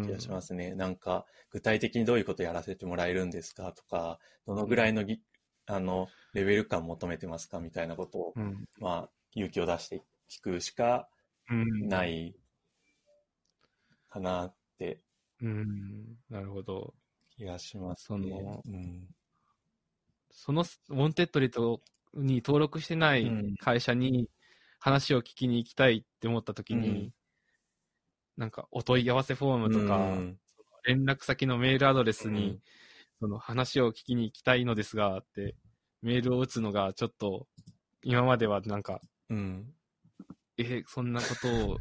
[0.00, 0.74] 気がしますね。
[0.74, 5.22] なんか、具体的にどういうことやらせてもらえるんですかとか、どのぐらいのぎ、
[5.66, 8.64] あの、レベル感求めてますかみたいなことを、うん。
[8.78, 11.08] まあ、勇気を出して聞くしか
[11.50, 11.88] うん。。
[11.88, 12.40] ないい
[14.10, 15.02] かなって
[15.40, 16.18] うん。
[16.28, 16.94] なるほど。
[17.30, 18.28] 気がしますそね。
[18.28, 19.08] のうん。
[20.30, 20.64] そのウ
[20.94, 21.82] Wantedly と
[22.14, 24.30] に登録してないうん会社に
[24.80, 27.17] 話を聞きに行きたいって思ったときに、うん
[28.38, 30.38] なんかお問い合わせフォームとか、うん
[30.84, 32.58] 連絡先のメールアドレスに、うん
[33.20, 35.56] その話を聞きに行きたいのですがって、
[36.02, 37.48] メールを打つのがちょっと、
[38.04, 39.74] 今まではなんか、うん。
[40.56, 41.76] え、そんなことを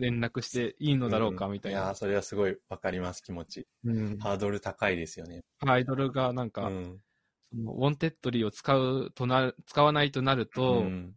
[0.00, 1.94] 連絡していいのだろうかんみたいないやー、。
[1.94, 3.68] それはすごいわかります、気持ち。
[3.84, 4.18] うん。
[4.18, 5.42] ハードル高いですよね。
[5.64, 7.00] ハードルがなんか、うん。
[7.52, 11.14] その Wantedly を使うとなる、使わないとなると、うん。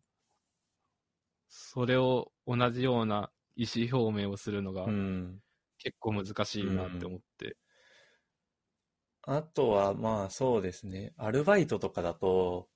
[1.49, 5.39] それを同じような意思表明をするのがうん。
[5.79, 7.57] 結構難しいなって思って。
[9.23, 11.13] あとは、まあそうですね。
[11.17, 12.69] アルバイトとかだと、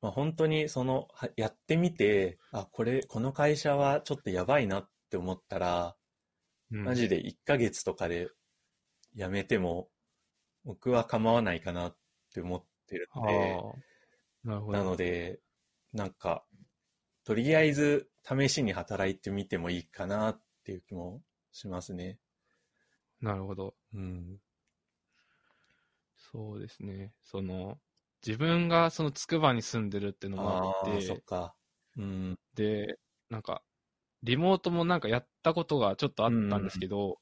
[0.00, 5.96] まあ本当にその、はやってみて、あ、これ、この会社はちょっとやばいなって思ったら、
[6.70, 8.28] うんマジで1ヶ月とかで
[9.14, 9.88] 辞めても、
[10.64, 11.96] 僕は構わないかなっ
[12.32, 13.60] て思ってるあので、
[14.46, 14.60] あ、な。
[14.78, 15.40] なので、
[15.92, 16.46] なんか、
[17.24, 22.18] とりあえず試しに働いてみてもいいかなっていう気もしますね。
[23.20, 23.74] なるほど。
[23.94, 24.42] うん。
[26.16, 27.14] そうですね。
[27.20, 27.80] その、
[28.26, 31.56] 自分がその筑波に住んでるっていうのもあってそっ、か。
[31.96, 32.40] うん。
[32.54, 32.98] で、
[33.30, 33.64] なんか、
[34.22, 37.20] リモートもなんかやったことがちょっとあったんですけど、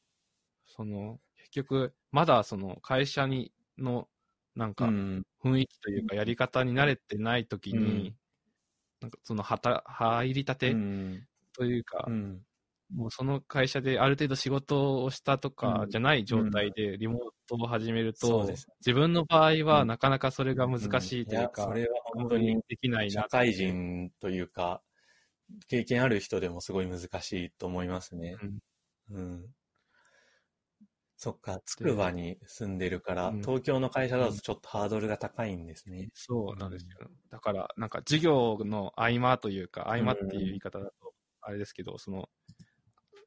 [0.67, 4.11] その、結局、まだその会社に、の、
[4.57, 5.23] なんか、うん。
[5.45, 8.20] 雰囲気というかやり方に慣れてないときに、うん
[9.01, 10.73] なんかそのはた入りたて？
[10.73, 11.27] うん。
[11.55, 12.45] というか、うん。
[12.95, 15.91] もうその会社である程度仕事をしたとかうん。
[15.91, 17.19] じゃない状態でリモー
[17.49, 18.67] トを始めると、そうです。
[18.81, 19.87] 自分の場合はうん。
[19.87, 24.83] なかなかそれが難しいというか、やそれは本当にできないな社会人というか、
[25.69, 28.43] 経験ある人でもすごい難しいと思いますね。
[29.11, 29.55] うん。
[31.23, 36.11] そっか、つくばに住んでるから、うん東京の会社だとちょっとハードルが高いんですね。
[36.15, 37.11] そうなんですよ。
[37.31, 42.29] だから、なんか授業の合間というか、合間っていう言い方だと、あれですけど、その、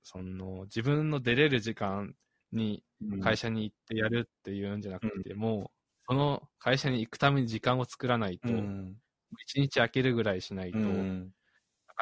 [0.03, 2.15] その、自分の出れる時間
[2.51, 2.85] に
[3.19, 5.79] 会社に行ってやるっていうんじゃなくて、もう、
[6.09, 8.71] その会社に行くために時間を作らないと、
[9.37, 9.61] 一、うん。
[9.61, 11.33] 日空けるぐらいしないと、うなかん。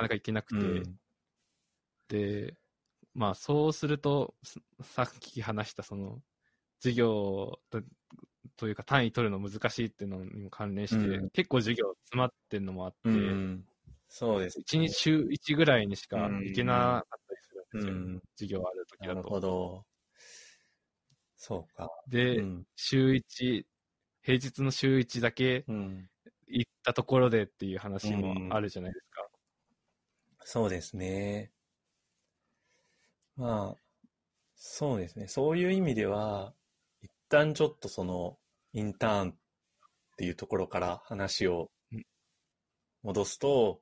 [0.03, 0.99] なか行けなくて、うん
[2.07, 2.57] で、
[3.13, 6.23] まあ、そうすると、すさっき話した、その、
[6.81, 7.81] 授業と
[8.57, 13.67] というか単位取るの難しいっていうのにも関連して、うん結構授業詰まってるのもあって、うん。
[14.09, 14.59] そうです。
[14.59, 19.41] 一日週1ぐらいにしか行けなかったりするんですよ、うん授業ある時なるほだと。
[19.41, 19.85] ど。
[21.37, 21.89] そうか。
[22.07, 22.67] で、うん。
[22.75, 23.67] 週1、
[24.21, 26.09] 平日の週1だけうん。
[26.47, 29.29] 行ったところでっていう話もあるじゃないですか。
[30.43, 31.51] そうですね。
[33.41, 33.81] まあ、
[34.55, 35.27] そうですね。
[35.27, 36.53] そういう意味では、
[37.01, 38.37] 一旦ちょっとその、
[38.73, 39.35] インターンっ
[40.15, 42.05] ていうところから話をうん
[43.01, 43.81] 戻すと、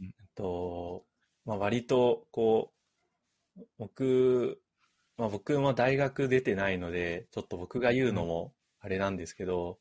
[0.00, 1.04] うんえっと、
[1.44, 2.72] まあ割と、こ
[3.58, 4.62] う、僕、
[5.18, 9.78] まあ僕も大学出てないので、ちょっと僕が言うのもあれなんですけど、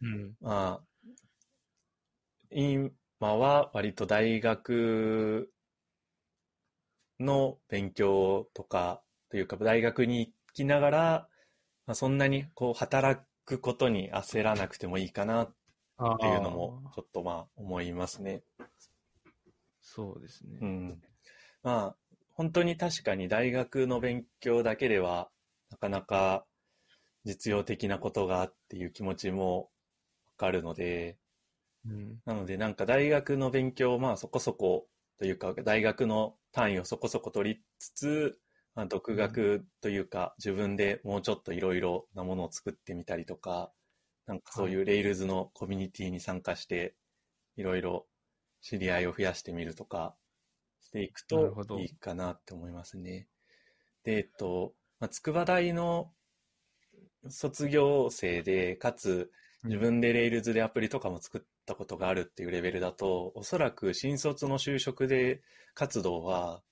[0.00, 0.34] うん。
[0.40, 0.86] まあ、
[2.50, 5.50] 今は割と大学
[7.20, 11.28] の勉強とか、というか大学に行きながら、
[11.86, 15.54] まあ、そんなにこう働くことに焦らなくてもいいかなっ
[15.98, 18.42] あていうのもあちょっとまあ思いますね。
[19.80, 20.58] そうですね。
[20.60, 21.02] うん。
[21.62, 21.96] まあ、
[22.34, 25.30] 本当に確かに大学の勉強だけでは
[25.70, 26.46] なかなか
[27.24, 29.68] 実用的なことがっていう気持ちもわ
[30.38, 31.18] かるので、
[31.86, 32.22] うん。
[32.26, 34.86] なので、なんか大学の勉強をまあそこそこ
[35.18, 38.38] というか、大学の単位をそこそこ取りつつ、
[38.74, 43.72] まあ、独学というか、自分でもうちょっといろいろなものを作ってみたりとか、
[44.26, 46.94] なんかそういうレイルズのコミュニティに参加して、
[47.56, 48.06] いろいろ
[48.60, 50.14] 知り合いを増やしてみるとか
[50.80, 53.28] していくといいかなって思いますね。
[54.04, 56.12] で、えっと、まあ、筑波大の
[57.28, 59.30] 卒業生で、かつ
[59.64, 65.42] 自分でレイルズでアプリとかも作ったことがあるっていうレベルだと、おそらく新卒の就職で
[65.74, 66.62] 活動は、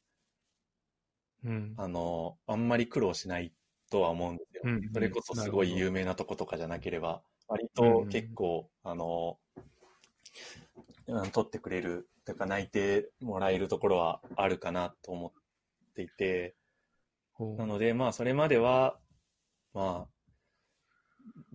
[1.44, 1.74] うん。
[1.76, 3.52] あの、あんまり苦労しない
[3.90, 4.62] とは思うんですよ。
[4.64, 4.90] うんうん。
[4.92, 8.04] それこそすごい有名なとことかじゃなければ、割うんうん。
[8.04, 9.38] と結構、あの、
[11.06, 15.32] うん取ってくれる、とか内定もらえるところはあるかなと思っ
[15.94, 16.56] ていて、
[17.56, 18.98] なので、まあ、それまでは、
[19.74, 20.08] まあ、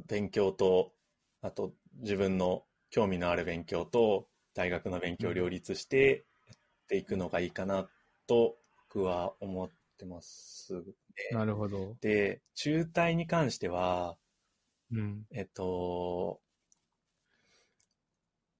[0.07, 0.93] 勉強と、
[1.41, 6.57] あと、自分の興味のある勉強と、大学の勉強を両立してやっ
[6.87, 7.89] ていくのがいいかな
[8.27, 8.57] と、
[8.89, 10.83] 僕は思ってますね。
[11.31, 11.95] なるほど。
[12.01, 14.17] で、中退に関しては、
[14.91, 15.25] うん。
[15.31, 16.41] えっと、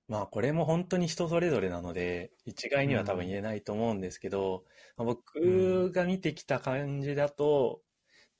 [0.08, 4.66] まあこれも本当に人それぞれなので、一概には多分言えないと思うんですけど、
[4.98, 7.82] まあ僕が見てきた感じだと、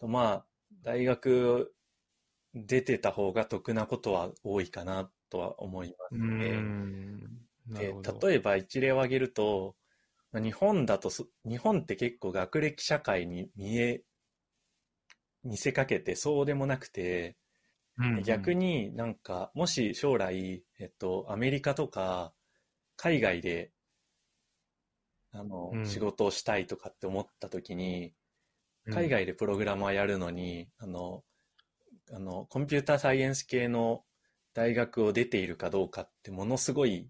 [0.02, 0.48] まあ
[0.84, 1.74] 大学
[2.56, 6.64] 出てた方が得なことは多いかなとは思いますうね。
[7.68, 7.94] で。
[8.28, 9.76] 例えば一例を挙げると、
[10.32, 14.04] まあ日本だとそ、日本って結構学歴社会に見え、
[15.44, 17.38] 見せかけてそうでもなくて、
[17.98, 22.34] うんうん逆になんか、もし将来、えっと、アメリカとか、
[22.96, 23.72] 海外で、
[25.32, 28.14] あの、うん仕事をしたいとかって思った時に、
[28.86, 31.24] うん海外でプログラマーやるのに、あの、
[32.12, 34.04] あの、コンピューターサイエンス系の
[34.60, 37.08] 大学を出ているかどうかってものすごい、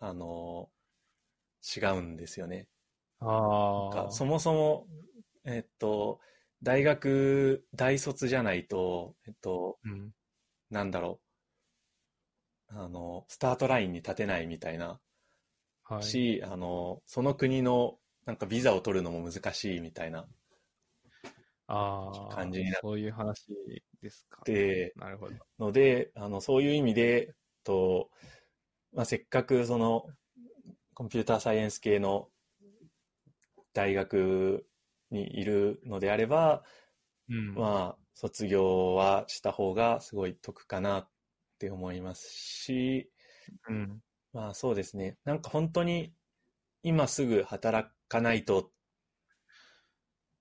[0.00, 0.68] あの、
[1.62, 2.66] 違うんですよね。
[3.20, 3.94] ああ。
[3.94, 4.88] かそもそも、
[5.44, 6.18] えっと、
[6.64, 10.10] 大学、大卒じゃないと、えっと、うん。
[10.68, 11.20] なんだろ
[12.72, 14.98] う、あの、スタートラインに立てないみたいな、
[15.84, 16.02] はい。
[16.02, 20.26] し、あの、その国の、なんかビザを取るのも難しいみたいな。
[21.68, 22.34] ああ。
[22.34, 23.46] 感じになってそういう話
[24.02, 24.42] ですか。
[24.44, 25.34] で、なるほど。
[25.58, 28.10] ので、あの、そういう意味で、と、
[28.92, 30.06] まあ、せっかくその、
[30.94, 32.28] コンピューターサイエンス系の
[33.72, 34.66] 大学
[35.10, 36.64] にいるのであれば、
[37.28, 37.54] うん。
[37.54, 41.08] まあ、卒業はした方がすごい得かなっ
[41.58, 43.10] て思いますし、
[43.68, 44.00] うん。
[44.32, 45.18] まあそうですね。
[45.24, 46.12] なんか本当に
[46.82, 48.70] 今すぐ働かないとっ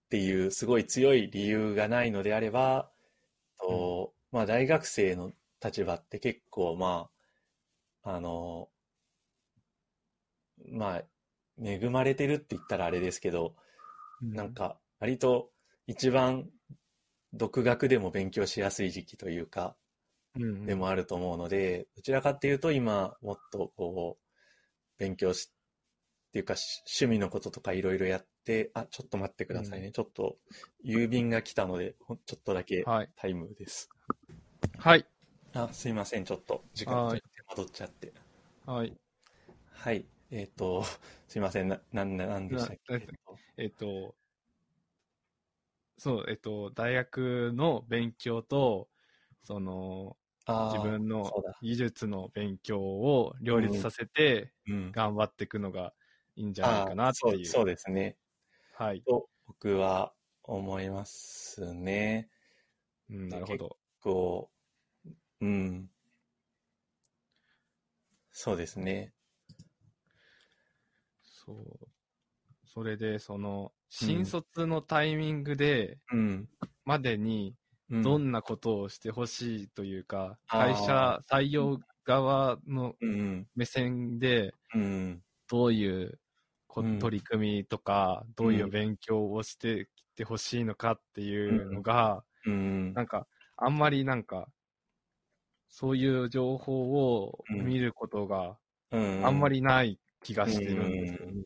[0.09, 2.89] ていうすごい強い理由がないのであれば、
[3.59, 5.31] とまあ大学生の
[5.63, 7.09] 立場って結構ま
[8.03, 8.69] あ、あの、
[10.71, 11.03] まあ
[11.61, 13.55] 恵まれてるって言ったらあれですけど、
[14.21, 15.49] なんか割と
[15.87, 16.49] 一番
[17.33, 19.75] 独学でも勉強しやすい時期というか、
[20.35, 25.51] うん、でもあると思うので、どちらかっていうと今もっとこう、勉強し、
[26.27, 29.91] っていうかし趣味のこととかいろいろやって、あ、ちょっと待ってくださいね。
[29.91, 30.39] ちょっと
[30.85, 31.95] 郵便が来たので、
[32.25, 33.11] ちょっとだけはい。
[33.15, 33.89] タイムです。
[34.79, 35.07] はい。
[35.53, 36.25] あ、すいません。
[36.25, 38.13] ちょっと時間はい戻っちゃって。
[38.65, 38.97] はい。
[39.71, 40.09] はい。
[40.31, 40.83] えっ、と、
[41.27, 41.67] すいません。
[41.67, 43.07] な、なん、なんでしたっけ？
[43.07, 43.13] な
[43.57, 44.15] えっと、
[45.97, 48.89] そう、えっと、大学の勉強と、
[49.43, 50.17] その、
[50.65, 51.37] 自分の。
[51.59, 54.93] 技術の勉強を両立させてうん。
[54.93, 55.95] 頑張っていくのが
[56.37, 57.45] いいんじゃないかなっていう。
[57.45, 58.15] そうですね。
[58.75, 59.01] はい。
[59.01, 62.29] と、僕は思いますね。
[63.09, 63.77] うん、なるほど。
[64.01, 64.51] こ
[65.05, 65.09] う、
[65.41, 65.89] うん。
[68.31, 69.13] そうですね。
[71.23, 71.87] そう。
[72.65, 76.47] それで、その、新卒のタイミングで、うん。
[76.85, 77.55] までに、
[77.89, 83.47] うんどんなことをしてほしいというか、あー会社、採用側のうん。
[83.55, 85.23] 目線で、うん。
[85.49, 86.19] どういう
[86.77, 86.99] こうん。
[86.99, 92.95] 取り組みとか、どういう勉強をしてきてほしいのかっていうのが、うん。
[92.95, 93.27] なんか、
[93.57, 94.49] あんまりなんか、
[95.69, 98.59] そういう情報を見ることが
[98.91, 99.01] うん。
[99.19, 101.31] あんまりない気がしてるんですよ。
[101.31, 101.43] ね。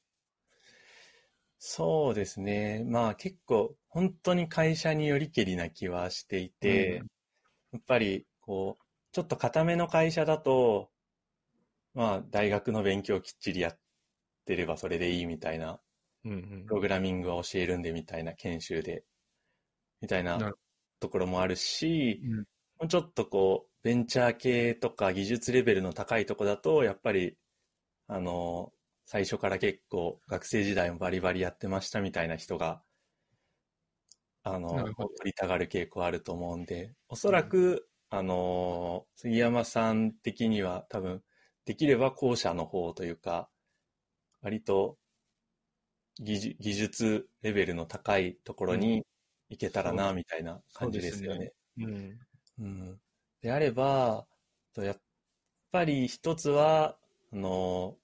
[1.59, 2.83] そうですね。
[2.83, 7.07] まあ結構、本当に会社によりけりな気はしていて、うん。
[7.71, 10.91] やっぱり、こう、ちょっと固めの会社だと、
[11.93, 13.79] まあ大学の勉強をきっちりやっ
[14.45, 15.79] てればそれでいいみたいな、
[16.25, 16.65] うんうん。
[16.67, 19.03] プログラミングは教えるんでみたいな研修で、
[20.01, 20.53] みたいな
[20.99, 22.37] ところもあるし、うん。
[22.37, 22.45] も
[22.85, 27.37] うちょっとこう、ベンチャー系とか技術レベルの高いとこだと、やっぱり、
[28.07, 28.73] あの、
[29.05, 32.83] 最初から結構学生時代もバリバリやってましたみたいな人が、
[34.43, 41.23] あの、取りたがる傾向あると思うんで、おそらく、あの、杉山さん的には多分、
[41.65, 43.49] できれば後者の方というか、
[44.41, 44.97] 割と
[46.19, 49.03] 技術技術レベルの高いところに
[49.49, 51.51] 行けたらな、みたいな感じですよね。
[51.77, 52.19] うん。
[52.59, 52.99] うん。
[53.41, 54.27] であれば、
[54.73, 55.01] とやっ
[55.71, 56.97] ぱり一つは、
[57.31, 57.97] あの、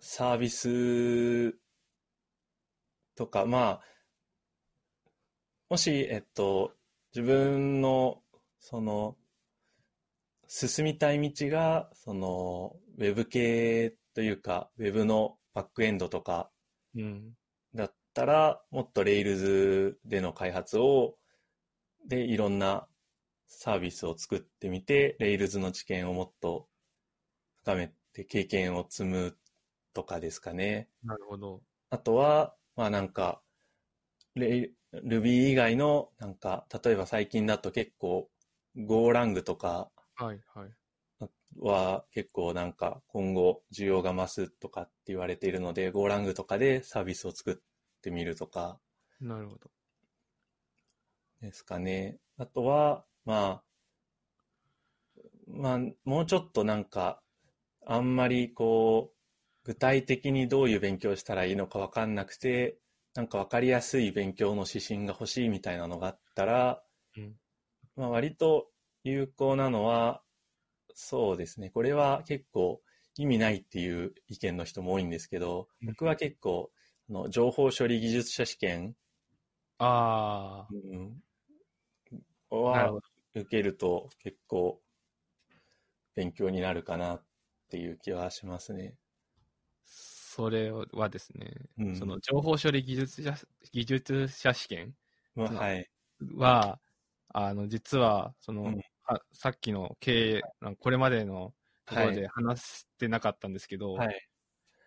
[0.00, 1.58] サービス
[3.14, 3.80] とか、まあ、
[5.68, 6.72] もし、えっと、
[7.14, 8.22] 自分の、
[8.58, 9.16] その、
[10.48, 16.50] 進みたい道が、その、ウェブ系というか、ウェブのバックエンドとか、
[16.94, 17.32] うん。
[17.74, 21.16] だったら、もっと Rails での開発を、
[22.06, 22.86] で、いろんな
[23.46, 26.68] サービスを作ってみて、Rails の知見をもっと
[27.62, 29.38] 深めて経験を積む
[29.94, 30.90] とかですかね。
[31.02, 31.62] なるほど。
[31.88, 33.40] あとは、まあなんか、
[34.36, 38.28] Ruby 以外の、なんか、例えば最近だと結構、
[38.76, 40.79] GoLang とかはいはい。
[41.58, 48.78] は結構なんか今後需要が増すとかって言われているので、GoLang とかでサービスを作ってみるとか
[49.20, 49.70] なるほど。
[51.40, 52.18] ですかね。
[52.38, 53.64] あとは、まあ、
[55.46, 57.22] まあ、もうちょっとなんか、
[57.86, 59.16] あんまりこう、
[59.64, 62.78] 具体的にどういう勉強したらいいのかわかんなくて、
[63.14, 66.82] なんかわかりやすい勉強の指針が欲しいみたいなのがあったら、
[67.16, 67.36] うん
[67.96, 68.68] まあ割と
[69.04, 70.22] 有効なのは、
[71.02, 71.70] そうですね。
[71.70, 72.82] これは結構
[73.16, 76.70] 意味ないっていう意見の人も多いんですけど、うん僕は結構、
[77.08, 78.96] あの情報処理技術者試験、
[79.78, 81.22] あうん、
[82.50, 83.00] あ、なるは。
[83.34, 84.82] 受けると結構
[86.16, 87.24] 勉強になるかなっ
[87.68, 88.96] ていう気はしますね。
[89.86, 93.34] それはですね、うんその情報処理技術者
[93.72, 94.96] 技術者試験？
[95.34, 95.90] まあ、うんはい。
[96.38, 96.80] は、
[97.28, 98.80] あの、実は、その、うん
[99.10, 100.42] はさっきの経営、
[100.78, 101.52] これまでの
[101.84, 104.28] ところで話してなかったんですけど、はい。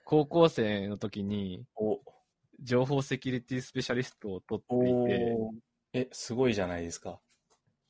[0.05, 1.99] 高校生の時にお、
[2.61, 5.37] 情報セキュリティスペシャリストを取っておいて、
[5.93, 7.19] え、すごいじゃないですか。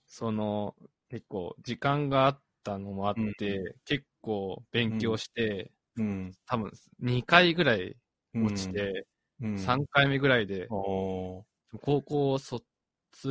[0.08, 0.76] その、
[1.10, 6.34] 結構時間があったのもあって、う結構勉強して、うん。
[6.48, 7.96] 多分2回ぐらい
[8.34, 9.06] 落ちて、
[9.42, 11.46] うん、3回目ぐらいで、高
[11.82, 12.66] 校卒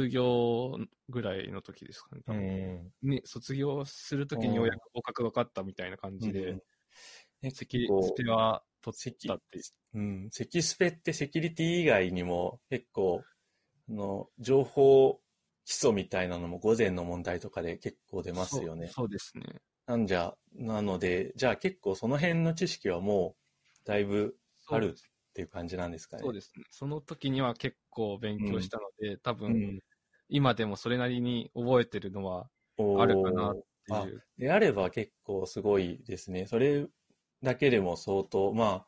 [0.09, 0.79] 業
[1.09, 2.23] ぐらいの時ですかね。
[2.27, 2.93] 多う分ん。
[3.03, 6.63] に卒業するときにようやく合格がかったみたいな感じで、うん
[7.43, 9.65] えセキスペは取ったっていう。
[9.95, 13.23] うん、セキスペってセキュリティ以外にも結構、
[13.89, 15.21] あの、情報
[15.65, 18.89] 基礎みたいなのも午前の問題とかで結構出ますよね。
[18.89, 19.45] そうですね。
[19.87, 23.35] なんじゃ、なので、じゃあ結構その辺の知識はも
[23.85, 24.37] うだいぶ
[24.69, 24.97] ある
[25.33, 26.23] っていう感じなんですかね。
[26.23, 26.65] そうですね。
[26.71, 29.79] その時には結構勉強したので、多う分、ん。
[30.29, 33.63] 今でもそれなりに覚えてるのはあるかなって
[33.95, 34.23] あいう。
[34.37, 36.47] であれば結構すごいですね。
[36.47, 36.87] それ
[37.43, 38.85] だけでも相当、ま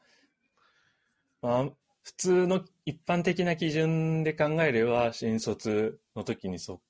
[1.41, 1.71] あ、まあ、
[2.03, 6.83] 普通の一般的な基準で考えれば、新卒の時にそ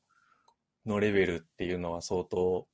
[0.85, 2.67] のレベルっていうのは相当、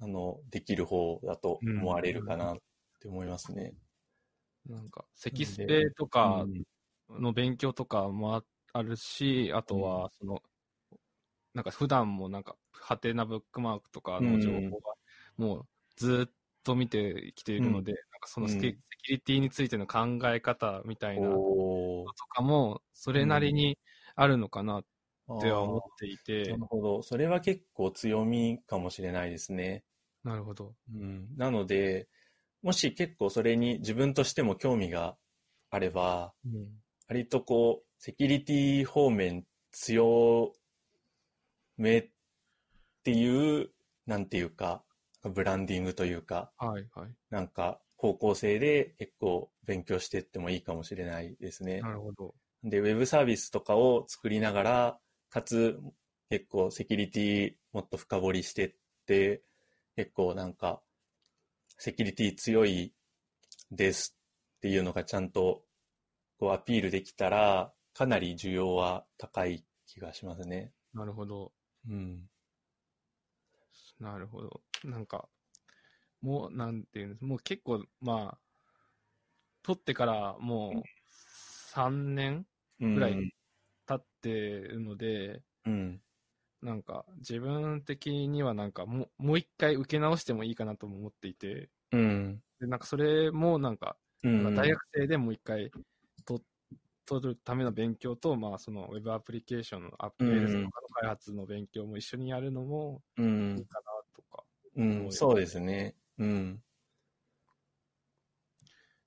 [0.00, 2.56] あの、できる方だと思われるかなっ
[3.00, 3.72] て思いますね。
[4.68, 6.48] なんか、セキスペとか
[7.08, 7.22] うん。
[7.22, 10.42] の勉強とかもああるし、あとは、その、
[11.54, 14.94] なんか普段もなんか、ハテナブックマークとかの情報が、
[15.36, 18.76] もうずっと見てきているので、なんかそのセキ,、ュ
[19.08, 21.44] リティについての考え方みたいなと
[22.28, 23.78] かも、それなりに
[24.14, 24.80] あるのかな
[25.28, 26.50] あっては思っーていて。
[26.52, 27.02] なる、ほど。
[27.02, 29.84] それは結構強みかもしれないですね。
[30.24, 30.74] なるほど。
[30.92, 32.08] うん、なので、
[32.62, 35.16] もし結構それに自分としても興味が
[35.70, 36.68] あれば、うん。
[37.08, 40.52] 割とこう、セキュリティ方面強
[41.76, 42.10] めっ
[43.04, 43.70] ていう、
[44.06, 44.84] なんていうか、
[45.22, 47.10] ブランディングというか、はいはい。
[47.30, 51.80] なんか方向性で結構勉強していってもいいかもしれないですね。
[51.80, 52.34] なるほど。
[52.62, 54.98] で、ウェブサービスとかを作りながら、
[55.30, 55.80] かつ
[56.30, 58.74] 結構セキュリティもっと深掘りしてっ
[59.06, 59.42] て、
[59.96, 60.80] 結構なんか、
[61.78, 62.92] セキュリティ強い
[63.70, 64.16] です
[64.58, 65.62] っていうのがちゃんと
[66.38, 70.72] こうアピールできたら、かなり需要は高い気がしますね。
[70.92, 71.52] なるほど。
[71.88, 72.28] うん。
[73.98, 74.60] なるほど。
[74.84, 75.28] なんか、
[76.20, 78.38] もう、なんていうんですもう結構、まあ、
[79.62, 80.82] 取ってからもう
[81.74, 82.46] 3年
[82.80, 83.32] うんぐらい
[83.86, 86.00] 経ってるので、うん。
[86.66, 92.42] なんか自分的にはなんかもうもう一回受け直してもいいかなとも思っていて、うん。
[92.60, 94.54] でなんかそれもなんか、うん。
[94.54, 95.70] 大学生でもう一回
[96.24, 96.42] と
[97.06, 103.64] 取るための勉強と、まあそのウェブアプリケーションのアップデートとかの開発の勉強も一緒にやるのもいいうん。
[103.66, 103.82] かな
[104.16, 104.44] とか、
[104.74, 105.12] うん。
[105.12, 105.94] そうですね。
[106.18, 106.62] うん。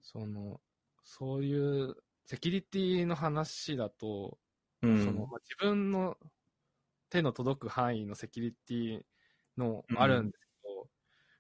[0.02, 0.62] その、
[1.04, 1.96] そういう
[2.26, 4.40] セキュリティの話だと、
[4.82, 5.04] うん。
[5.04, 6.18] そのまあ、自分の
[7.10, 9.02] 手の届く範囲のセキュリティ
[9.58, 10.88] のうんあるんですけど、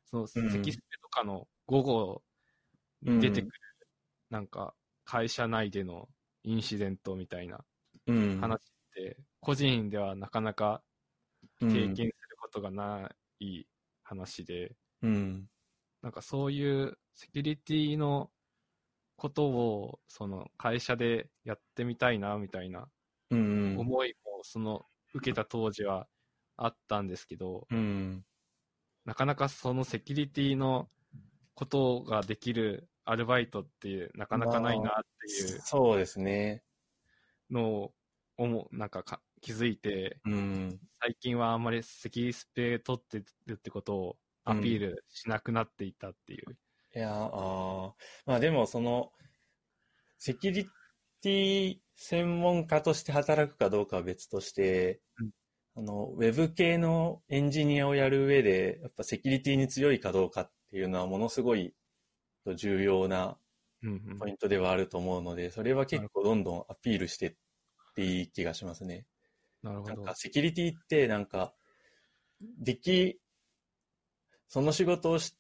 [0.06, 2.24] そのうんセキスペとかの午後
[3.02, 3.52] に出てくる、
[4.30, 4.76] なんか
[5.06, 6.10] 会社内での
[6.44, 7.64] インシデントみたいな
[8.08, 8.60] うん、話っ
[8.96, 10.82] て、個人ではなかなか
[11.60, 13.64] 経験することがない
[14.04, 15.48] 話で、うん。
[16.02, 18.32] なんかそういうセキュリティの
[19.16, 22.88] ことを、その会社でやってみたいな、みたいな
[23.30, 23.78] うん。
[23.78, 26.08] 思いも、その受けた当時は
[26.58, 28.26] あったんですけど、うん。
[29.06, 30.90] なかなかそのセキュリティの
[31.56, 36.64] ことができるアルバイトってなかなかないなっていうそうですね。
[37.50, 37.94] のを
[38.38, 40.80] 思う、なんかか気づいて、うん。
[41.02, 46.58] 最近はあんまりセキスペ取ってるってことをアピールしなくなっていたっていう。
[46.96, 47.92] いや、あー
[48.26, 49.12] まあでもその、
[50.18, 50.70] セキュリ
[51.22, 55.30] ティ専門家として働くかどうかは別として、うん
[55.76, 61.74] あの、ウェブ系のエンジニアをやる上で、やっぱセキュリティに強いかどうかっていうのはものすごい
[62.56, 63.38] 重要な
[63.82, 67.34] うんうんポイントではあると思うので、それは結構どんどんアピールしてっ
[67.96, 69.06] ていい気がしますね。
[69.64, 70.16] なるほどなんか。
[70.16, 71.54] セキュリティってなんか、
[72.60, 73.20] でき、
[74.48, 75.36] その仕事をし、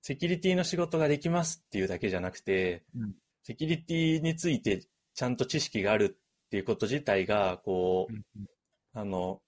[0.00, 8.46] セキュリティの仕事ができますっていうだけじゃなくて、うんセキュリティについてちゃんと知識があるっていうこと自体が、こう、うんうん。
[8.94, 9.42] あの、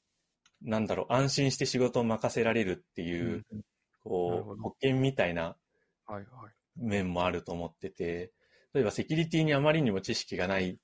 [0.61, 3.61] なんだろう、安心して仕事を任せられるっていう、うん
[4.03, 5.57] こう、保険みたいな。
[6.77, 8.33] 面もあると思ってて、
[8.73, 10.79] 例えばセキュリティにあまりにも知識がない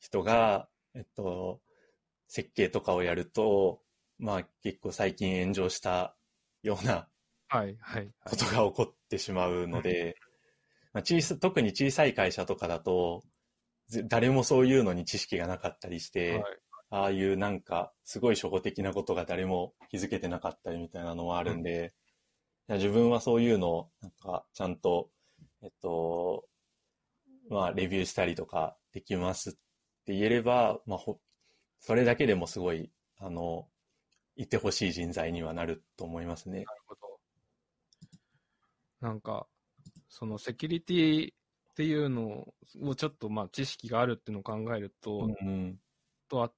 [0.00, 1.60] 人が、えっと、
[2.28, 3.80] 設計とかをやると、
[4.18, 6.16] まあ結構最近炎上した
[6.62, 7.08] ような
[7.48, 10.16] はいはいはことが起こってしまうので、
[10.92, 13.28] まあ、小さ特に小さい会社とかだと、ぜ
[14.06, 16.12] 誰もそういうのに知識がなかったりしい。
[16.12, 16.42] て、はい
[16.90, 21.94] ああいうなんかすごい初歩的なことが誰も気づけてなかったりみたいなのもあるんで、
[22.68, 25.10] いや自分はそういうのをなんかちゃんと、
[25.62, 26.44] えっと、
[27.50, 29.52] まあレビューしたりとかできますっ
[30.04, 31.18] て言えれば、まあほ、
[31.80, 33.68] それだけでもすごい、あの、
[34.36, 36.64] いてほしい人材にはなると思いますね。
[36.64, 37.00] なるほど。
[39.00, 39.46] なんか、
[40.08, 41.30] そのセキュリティ
[41.76, 42.48] っていうの
[42.82, 45.76] をちょっとまあ知識があるっていうのを考えると、うん。
[46.26, 46.54] とあっ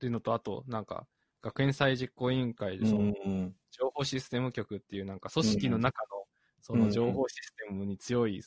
[0.00, 1.06] ていうのと、あと、なんか、
[1.40, 3.54] 学園祭実行委員会でその、うん。
[3.70, 6.24] 情報システム局っていうなんか組織の中の
[6.60, 8.42] その情報システムに強い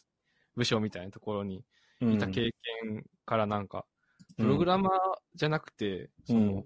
[0.58, 1.64] 部署みたいなところに
[2.02, 2.52] いた経
[2.84, 3.86] 験からなんか、
[4.38, 4.92] プログラマー
[5.36, 6.66] じゃなくて、その、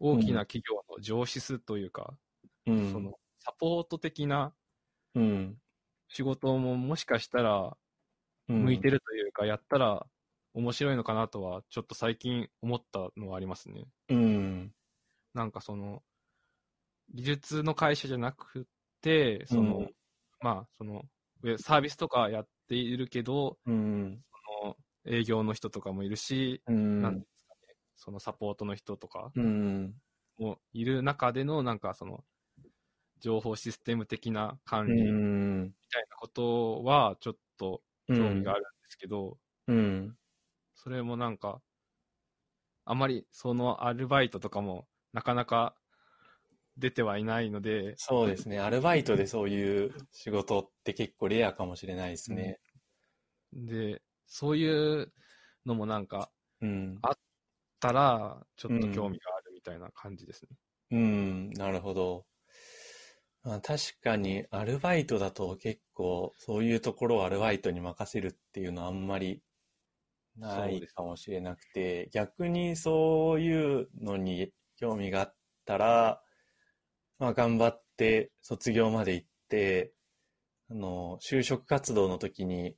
[0.00, 2.14] 大きな企業の上司というか、
[2.66, 4.54] うん、その、サポート的な
[5.14, 5.56] うん、
[6.08, 7.72] 仕事ももしかしたらうん
[8.48, 10.06] 向いてるというか、やったら
[10.54, 13.86] 面白いのかなとは、ちょっと最近思ったのはありますね。
[14.08, 14.74] うん。
[15.34, 16.04] なんかその、
[17.10, 18.68] 技術の会社じゃなく
[19.00, 19.94] て、その、うん
[20.40, 21.02] まあ、その、
[21.58, 24.24] サービスとかやっているけど、うん。
[24.62, 26.76] その営業の人とかもいるし、うん。
[26.98, 30.00] なんですかね、そのサポートの人とかうん。
[30.38, 32.24] もいる中での、なんかその、
[33.20, 35.74] 情報システム的な管う理みん。
[35.90, 40.18] たいなことは、ちょっと興味があるんですけど、うん。
[40.74, 41.62] それもなんか、
[42.86, 45.76] あまりそのアルバイトとかも、なかなか
[46.76, 48.58] 出てはいないので、そうですね。
[48.60, 52.60] アルバイトでそういう仕事って結構レアかもしれないですね。
[53.52, 55.12] で、そういう
[55.64, 57.06] のもなんか、うん。
[57.80, 60.56] たら、ちょっと興味があるみたいな感じですね。
[60.90, 62.26] うん、なるほど。
[63.44, 69.42] まあ、確かにアルバイトだと結構そういうところをアルバイトに任せるっていうのはあんまり
[70.38, 75.34] ないかもしれなくて、逆にそういうのに興味があっ
[75.66, 76.22] たら、
[77.18, 79.92] まあ頑張って卒業まで行って、
[80.70, 82.76] あの、就職活動の時に、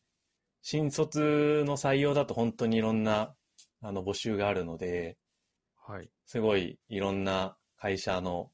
[0.63, 3.37] 新卒の採用だと本当にいろんな
[3.83, 5.17] あの募集があるので、
[5.77, 6.11] はい。
[6.27, 8.51] すごいいろんな会社の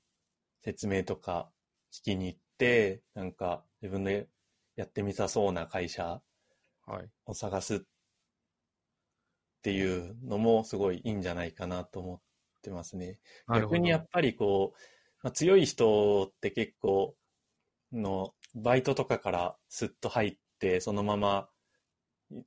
[0.62, 1.48] 説明とか
[1.92, 4.28] 聞きに行って、なんか自分で
[4.76, 6.22] やってみたそうな会社
[6.86, 7.10] はい。
[7.26, 7.80] を探すっ
[9.62, 12.20] ていうのもすごいいいんじゃないかなと思っ
[12.62, 13.20] てますね。
[13.54, 14.78] 逆にやっぱりこう、
[15.22, 17.16] まあ、強い人って結構
[17.92, 21.48] のバイトとかからスッと入ってそのまま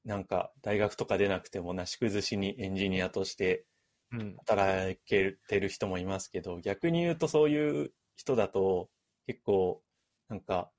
[0.03, 3.65] なんか大学とか出なくてもなし崩しにエンジニアとして
[4.11, 4.37] うん。
[4.45, 8.89] 働けてる人もいますけど、逆に言うとそういう人だと
[9.27, 9.81] 結構
[10.29, 10.71] なんか、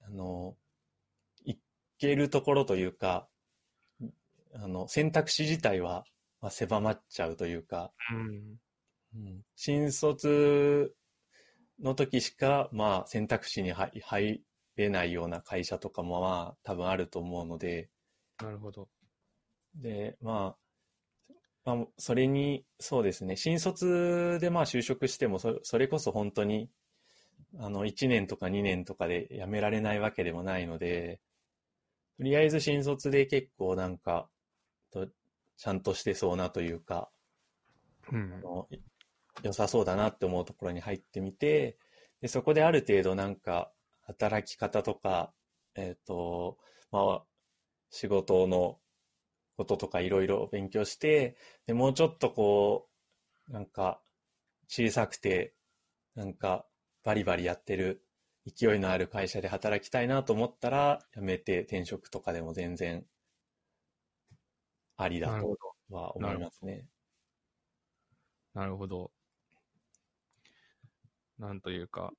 [0.00, 0.56] あの、
[1.44, 1.56] い
[1.98, 3.28] けるところというか、
[4.54, 6.04] あの、選択肢自体は、
[6.40, 8.56] まあ、狭まっちゃうというか、うん。
[9.14, 10.94] うん新卒
[11.80, 14.42] の時しか、まあ、選択肢に入入
[14.76, 17.90] れないような会社とかも、まあ、多分あると思うので、
[18.42, 18.88] なるほど。
[19.74, 26.70] で、まあ、まあ、それに、そうですね、新卒でまあ就職してもそ、それこそ本当に、
[27.58, 31.20] あの、1年とか2年とかで辞められないわけでもないので、
[32.18, 34.28] とりあえず新卒で結構なんか、
[34.90, 35.08] と
[35.56, 37.10] ちゃんとしてそうなというか、
[38.12, 38.46] うんあ。
[38.46, 38.68] の
[39.42, 41.78] 良さそうだなって思うところに入ってみて、
[42.20, 45.32] で、そこである程度なんか働き方とか、
[45.74, 46.58] えっと、
[46.90, 47.22] まあ、
[47.90, 48.78] 仕事の
[49.56, 51.36] こととかいろいろ勉強して、
[51.66, 52.88] で、もうちょっとこ
[53.48, 54.00] う、なんか
[54.68, 55.54] 小さくて、
[56.14, 56.66] なんか
[57.06, 58.02] バリバリやってる
[58.44, 63.06] 勢いのある会社で働きたいなと思ったら、辞めて転職とかでも全然
[64.98, 65.56] ありだとど。
[65.88, 66.88] は思いますね。
[68.54, 69.12] なるほど。
[71.38, 72.12] なんというか、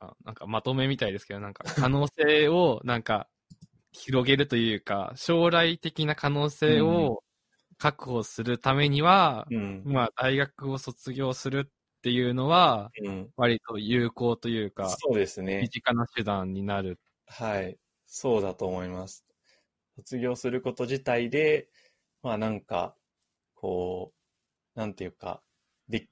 [0.00, 3.28] あなんかまとめみたいですけど、なんか可能性を なんか
[3.92, 7.24] 広げるというか、将来的な可能性を
[7.78, 9.84] 確保するためには、うん。
[9.84, 13.32] まあ大学を卒業するっていうのは、うん。
[13.36, 15.70] 割と有効というか、そうです身ね。
[15.70, 16.98] 近な手段になる。
[17.26, 17.78] はい。
[18.06, 19.24] そうだと思います。
[19.96, 21.70] 卒業すること自体で、
[22.22, 22.96] まあなんか、
[23.54, 24.14] こ
[24.76, 25.42] う、なんていうか、
[25.88, 26.08] で、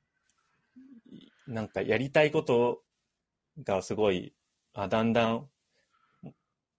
[1.47, 2.85] なんかやりたいこと
[3.65, 4.35] がすごい、
[4.75, 5.51] あだんだん、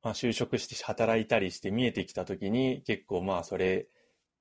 [0.02, 3.90] まあ、就職して働いたりして見えてきたときに、結構まあそれ、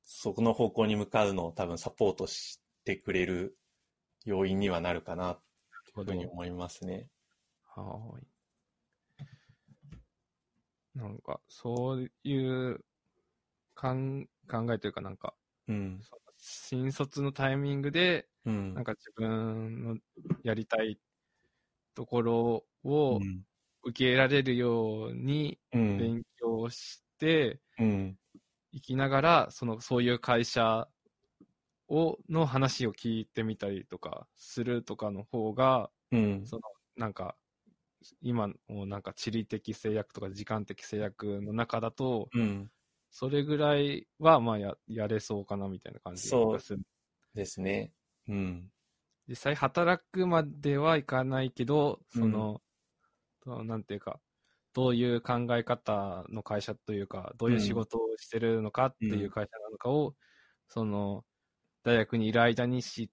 [0.03, 3.58] そこの方向に向かうのを多分サポートしてくれる
[4.29, 5.41] 要因にはなるかな、
[5.95, 7.09] というふうに思いますね。
[7.65, 8.27] はーい。
[10.95, 12.85] なんか、そういう
[13.75, 15.35] かん考えというか、なんか、
[15.67, 16.01] うん。
[16.37, 18.75] 新卒のタイミングで、うん。
[18.75, 19.97] なんか自分の
[20.43, 21.01] やりたい
[21.95, 23.45] ところをうん
[23.85, 25.99] 受け入れられるようにうん。
[25.99, 28.19] 勉強してうん。
[28.73, 30.89] いきながら、その、そういう会社
[31.89, 36.53] を、の話を聞いてみたりとかするとかの方が、うん。
[36.53, 36.63] その、
[36.97, 37.37] なんか、
[38.23, 42.71] 今もなんか地理的制約とか時間的制約の中だと、うん。
[43.11, 46.83] それぐらいはまあややれそうかなみたいな感じがする。
[47.35, 47.95] ですね。
[48.29, 48.73] うん。
[49.27, 52.63] 実際働くまではいかないけど、その、
[53.41, 54.21] となんていうか、
[54.75, 60.17] どういう考え方の会社というか、どういう仕事をしてるのかっていう会社なのかを、
[60.69, 61.27] その、
[61.89, 63.11] 大学にいる間に知っ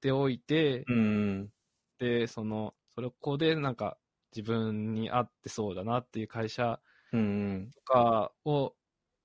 [0.00, 1.52] ておいて、うん。
[1.98, 3.98] で、その、それここでなんか
[4.34, 6.80] 自分に合ってそうだなっていう会社
[7.12, 7.72] うん。
[7.74, 8.76] とかを、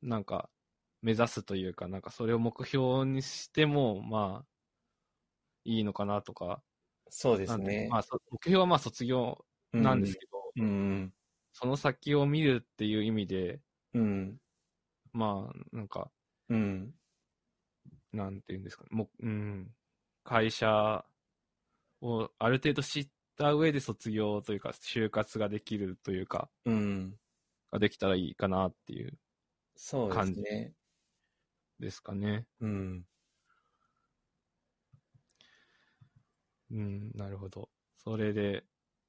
[0.02, 0.52] なんか、
[1.02, 4.50] 目指すというか、なんかそれを目標にしても、まあ、
[5.64, 6.64] いいのかなとか、
[7.10, 7.90] そうですね。
[7.90, 11.14] まあ、そ目標はまあ卒業なんですけど、うん。
[11.54, 13.64] その先を見るっていう意味で、
[13.94, 14.40] うん。
[15.14, 16.12] まあ、なんか、
[16.50, 16.96] うん。
[18.16, 19.72] なんていうんですかね、もう、うん、
[20.24, 21.06] 会社
[22.02, 27.18] をある程度知った上で卒業というか、就活ができるというか、うん。
[27.72, 29.18] ができたらいいかなっていう、
[29.76, 30.76] そうですね。
[31.80, 32.48] ですかね。
[32.62, 33.06] うん。
[36.72, 37.70] うん、なるほど。
[37.98, 38.64] それで、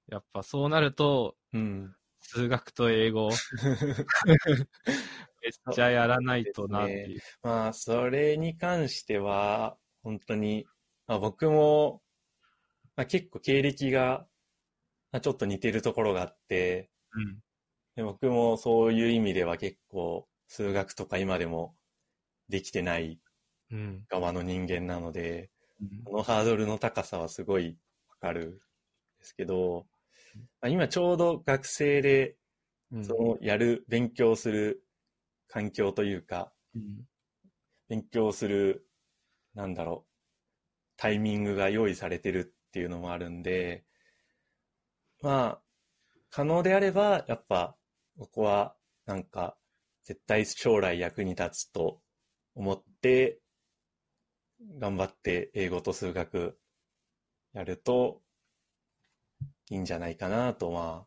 [0.08, 1.96] やっぱそうなると、うん。
[2.20, 3.30] 数学と英語、
[5.46, 7.20] めっちゃやらないとなっていう。
[7.42, 10.66] まあ、それに関しては、本当に、
[11.06, 12.02] まあ、僕も、
[12.96, 14.26] まあ、結構経歴が、
[15.12, 17.38] まあ、ちょっと似てるところがあって、うん。
[17.94, 21.74] で僕もそういう意味では結構、数学とか今でも
[22.48, 23.18] できてない
[23.70, 24.04] うん。
[24.08, 25.50] 側の人間なので、
[25.80, 27.76] うんこのハードルの高さはすごい
[28.08, 28.58] わかるんで
[29.20, 29.86] すけど、
[30.62, 32.36] まあ、今ちょうど学生で、
[32.92, 34.85] うんそのやる、勉強する
[35.48, 37.06] 環境というか、うん
[37.88, 38.86] 勉強する、
[39.54, 40.12] なんだろう、
[40.96, 43.84] タイミングが用意されてるっていうのもあるんで、
[45.22, 45.62] まあ、
[46.30, 47.76] 可能であれば、やっぱ、
[48.18, 49.56] ここは、なんか、
[50.04, 52.00] 絶対将来役に立つと
[52.54, 53.40] 思って、
[54.78, 56.58] 頑張って英語と数学
[57.52, 58.22] やると
[59.70, 61.06] いいんじゃないかなと、ま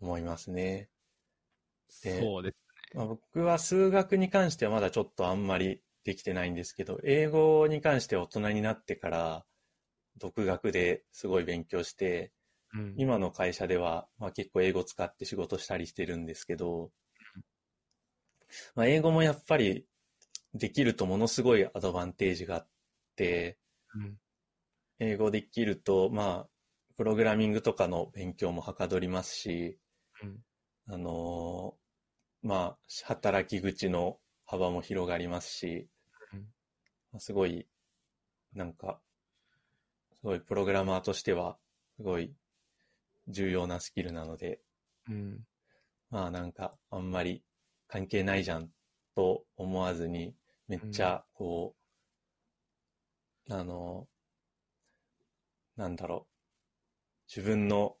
[0.00, 0.88] 思いますね。
[2.02, 2.67] でそうです。
[2.94, 9.46] まあ、僕は数学に関してはまだちょっとあんまりできてないんですけど、英語に関しては大人になってから
[10.18, 12.32] 独学ですごい勉強して、
[12.74, 12.94] うん。
[12.96, 16.90] 今の会社では、まあ、結構英語使って仕事したりしてるんですけど、
[18.74, 19.86] まあ、英語もやっぱり
[20.54, 22.68] できるとものすごいアドバンテージがあっ
[23.16, 23.58] て、
[23.94, 24.18] うん。
[25.00, 26.48] 英語できると、まあ、
[26.96, 29.76] プログラミングとかの勉強もはかどりますし、
[30.22, 30.38] うん。
[30.88, 31.87] あのー
[32.42, 35.88] まあ、働き口の幅も広がりますし
[37.18, 37.66] すごい、
[38.54, 39.00] なんか、
[40.12, 41.58] すごいプログラマーとしては、
[41.96, 42.34] すごい
[43.28, 44.60] 重要なスキルなので、
[45.08, 45.46] うん。
[46.10, 47.42] まあなんか、あんまり
[47.86, 48.70] 関係ないじゃん
[49.14, 50.34] と思わずに、
[50.68, 51.74] めっちゃ、こ
[53.48, 54.06] う、あの、
[55.76, 56.32] なんだろう、
[57.28, 57.96] 自分の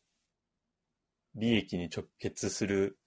[1.34, 2.97] 利益に直結する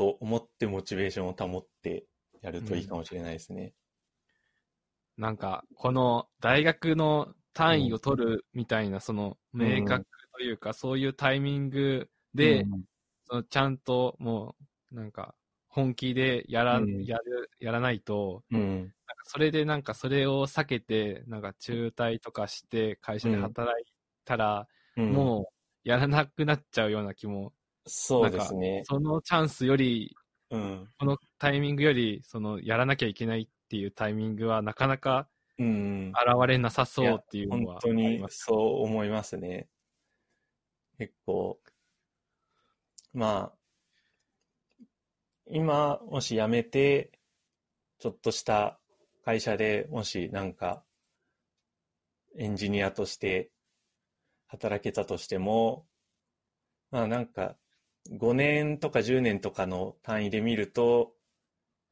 [0.00, 2.06] と思ってモチベーションを保って
[2.40, 3.74] やるといいかもしれないですね。
[5.18, 12.84] なんか、この大学の単位を取るみたいな、その明確というか、そういうタイミングで、うん。
[13.28, 14.56] そのちゃんとも
[14.90, 15.34] う、なんか、
[15.68, 17.04] 本気でやら、うん。
[17.04, 18.92] やる、やらないと、うん、なんか
[19.24, 23.84] それでなんかそれを避けて、なんか中退とかして会社で働い
[24.24, 24.66] たら、
[24.96, 25.12] うん。
[25.14, 25.52] も
[25.84, 27.52] うやらなくなっちゃうような気も、
[27.86, 28.82] そうですね。
[28.84, 30.16] そのチャンスより、
[30.50, 35.28] うん、このタイミングより、そのやらなきゃいけないっていうタイミングはなかなか
[35.60, 36.12] うん。
[36.16, 38.24] 現れなさそうっていうの本はあ当に。
[38.30, 39.68] そう思いますね。
[40.98, 41.58] 結構、
[43.12, 44.76] まあ、
[45.46, 47.12] 今、もし辞めて、
[47.98, 48.80] ちょっとした
[49.22, 50.82] 会社でもしなんか、
[52.38, 53.50] エンジニアとして
[54.46, 55.86] 働けたとしても、
[56.90, 57.56] まあなんか、
[58.08, 61.12] 5年とか10年とかの単位で見ると、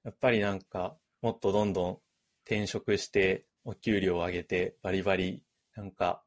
[0.04, 1.98] やっぱりなんか、もっとどんどん
[2.44, 5.44] 転職して、お給料を上げて、バリバリ、
[5.74, 6.22] なんか、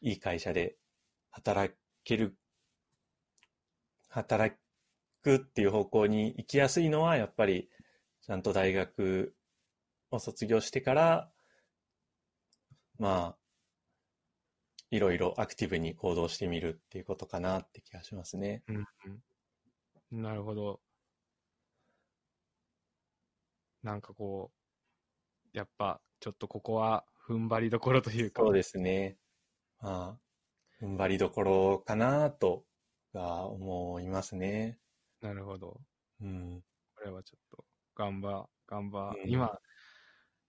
[0.00, 0.76] いい会社で
[1.30, 1.74] 働
[2.04, 2.36] ける、
[4.08, 4.56] 働
[5.22, 7.70] くっていう方向に行きやすいのは、やっぱり、
[8.22, 9.34] ちゃんと大学
[10.10, 11.30] を卒業してから、
[12.98, 13.45] まあ、
[14.90, 18.62] いろいろアクティブに行動してみるっていうことかなって気がしますね。
[18.68, 18.76] うん
[20.12, 20.80] うん、なるほど。
[23.82, 24.50] なんかこ
[25.54, 29.16] う、やっぱちょっとここは踏ん張りどころというか、そうですね。
[29.80, 30.18] ま
[30.80, 32.64] あ、踏ん張りどころかなと
[33.12, 34.78] は思いますね。
[35.20, 35.80] なるほど。
[36.20, 36.62] うん。
[36.94, 37.64] これはちょっと、
[37.94, 39.58] 頑張、頑張、うん今、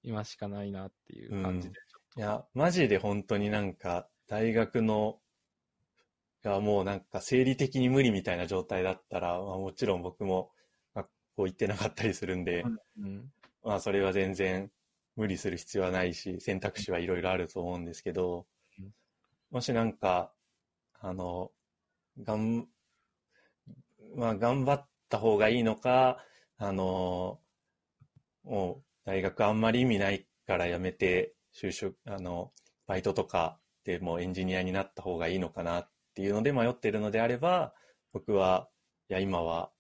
[0.04, 1.76] 今しかないなっていう感じで、
[2.18, 5.20] いや、マジで本当になんか、大学の、
[6.44, 10.52] がもうなんか生理的に無理みたいな状態だったら、まあ、もちろん僕も
[10.94, 12.64] 学校行ってなかったりするんで、
[13.00, 13.32] うん、
[13.64, 14.72] まあそれは全然
[15.16, 18.46] 無理する必要はないし、選択肢はいろいろあると思うんですけど
[18.80, 18.94] うん、
[19.52, 20.32] もしなんか、
[21.00, 21.52] あの、
[22.22, 22.68] がん、
[24.16, 26.24] まあ頑張った方がいいのか、
[26.58, 27.40] あの、
[28.44, 32.52] もう大学あんまり意味ないからやめて、就職、あの、
[32.86, 37.74] バイトとかでもうエンジニアになった方がいいのかなっていうので迷ってるのであれば、
[38.12, 38.70] 僕は、
[39.10, 39.72] いや、今は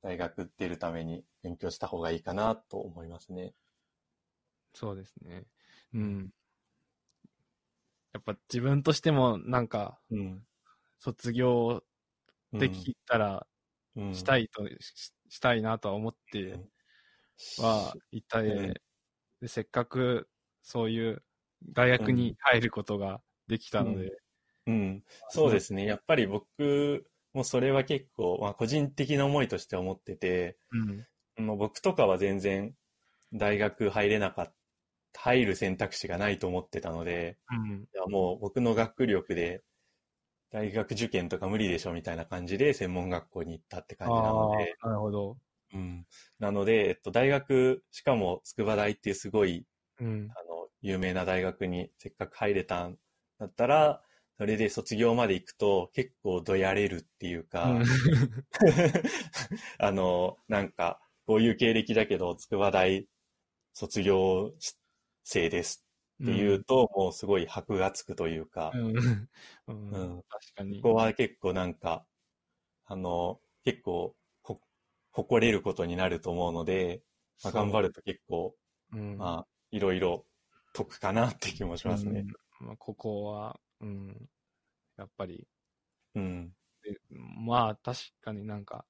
[0.00, 3.52] 大学出るために勉強した方がいいかなと思いますね。
[4.74, 5.44] そうですね。
[5.92, 6.30] うん。
[8.12, 10.46] やっぱ自分としてもなんか、うん。
[11.00, 11.82] 卒業
[12.52, 13.48] できたら
[13.96, 16.60] うんしたいと、ししたいなとは思って
[17.58, 18.74] はいたで、うん
[19.40, 20.28] でせっかく
[20.62, 21.24] そういう
[21.64, 24.10] 大学に入ることができたので。
[24.66, 25.04] うん。
[25.28, 25.84] そうですね。
[25.84, 30.58] やっぱり僕もそれは結構、まあ個人的な思いとして思ってて、
[31.38, 31.46] うん。
[31.46, 32.74] もう僕とかは全然
[33.32, 34.54] 大学入れなかっ
[35.12, 38.10] た、入る選択肢がないと思ってたので、うん。
[38.10, 39.62] もう僕の学力で
[40.50, 45.36] 大学受験とか無理でしょみたいな感じで専門学校に行ったって感じなので、なるほど。
[45.74, 46.06] うん。
[46.38, 49.66] なので、えっと、大学、しかも筑波大っていうすごい、
[50.00, 50.30] うん。
[50.36, 52.98] あの、有名な大学にせっかく入れたん
[53.42, 54.00] だったら、
[54.38, 57.82] それで卒業まで行くと結構どやれるっていうか、うん
[59.78, 63.08] あの、なんか、こういう経歴だけど、筑波大
[63.72, 64.52] 卒業
[65.24, 65.84] 生です
[66.22, 69.28] っていうと、もうすごい箔がつくというかう、ん。
[69.66, 69.90] うん。
[69.90, 70.80] うん確かに。
[70.80, 72.06] ここは結構なんか、
[72.86, 74.60] あの、結構ほ、
[75.10, 77.02] 誇れることになると思うので、
[77.42, 78.54] まあ、頑張ると結構、
[78.92, 79.18] うん。
[79.18, 80.26] まあ、いろいろ
[80.74, 82.24] 得かなって気もしますね。
[82.62, 84.30] うんまあ、ここは、うん。
[84.96, 85.48] やっぱり、
[86.14, 86.54] うん。
[86.82, 88.86] でまあ確かになんか、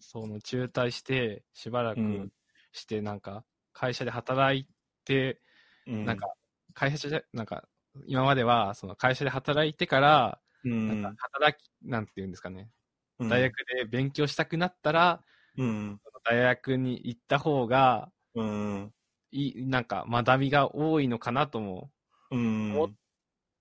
[0.00, 2.32] その中退して、しばらくうん
[2.72, 4.68] して、なんか、会社で働い
[5.04, 5.40] て、
[5.86, 6.02] うん。
[6.04, 6.28] なんか、
[6.74, 7.68] 会社で、なんか、
[8.06, 12.70] 今までは、その会社で働いてから、うん、なんか働き、なんていうんですかね、
[13.18, 15.24] うん大学で勉強したくなったら、
[15.56, 16.00] うん。
[16.24, 18.94] 大学に行った方が、うん。
[19.30, 21.90] いい、なんか学びが多いのかなとも
[22.30, 22.72] うん。
[22.72, 22.88] 思っ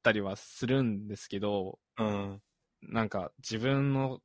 [0.01, 2.41] たりはするんですけど、うん。
[2.81, 4.21] なんか自分の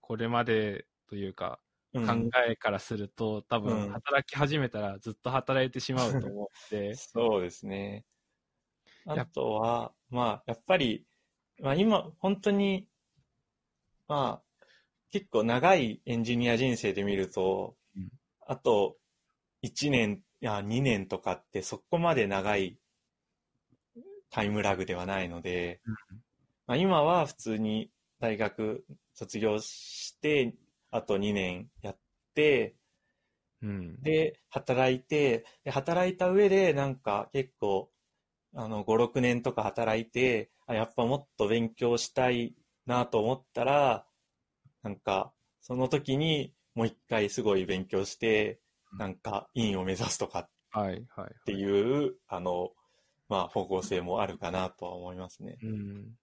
[0.00, 1.60] これまでというか
[1.92, 2.12] うん考
[2.48, 8.04] えからすると、多うん分働き始めたらずっと働いてしまうと思って、 そうですね。
[9.14, 11.06] やあとは、まあ、やっぱり、
[11.60, 12.88] まあ今、本当に、
[14.08, 14.66] まあ、
[15.10, 18.08] 結構長いエンジニア人生で見ると、うん
[18.46, 18.98] あと
[19.62, 22.78] 1年、いや2年とかってそこまで長い
[24.30, 25.80] タイムラグではないので、
[26.66, 27.90] まあ、今は普通に
[28.20, 28.84] 大学
[29.14, 30.54] 卒業して、
[30.90, 31.98] あと2年やっ
[32.34, 32.76] て、
[33.62, 33.96] うん。
[34.02, 37.90] で、働いて、で働いた上で、なんか結構、
[38.54, 42.56] あの、5、6年とか働いて、あ、やっぱもっと勉強したい
[42.86, 44.06] なと思ったら、
[44.82, 48.60] なんか、その時にもう一回すごい勉強して、
[48.98, 51.34] なんか、院を目指すとかっはい、はい。
[51.46, 52.72] ていう、あの、
[53.28, 55.56] まあ、方向性もあるかなとは思いますね。
[55.62, 56.14] うん。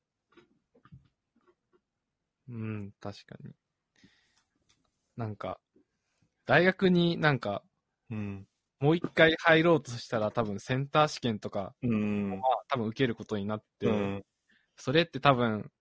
[2.50, 3.54] うん、確かに。
[5.18, 5.60] なんか、
[6.46, 7.64] 大学になんか、
[8.10, 8.48] うん。
[8.80, 12.30] もう一回入ろうとしたら多分センター試験とか、うん。
[12.30, 14.24] まあ、多分受けることになって、うん。
[14.76, 15.72] それって多分、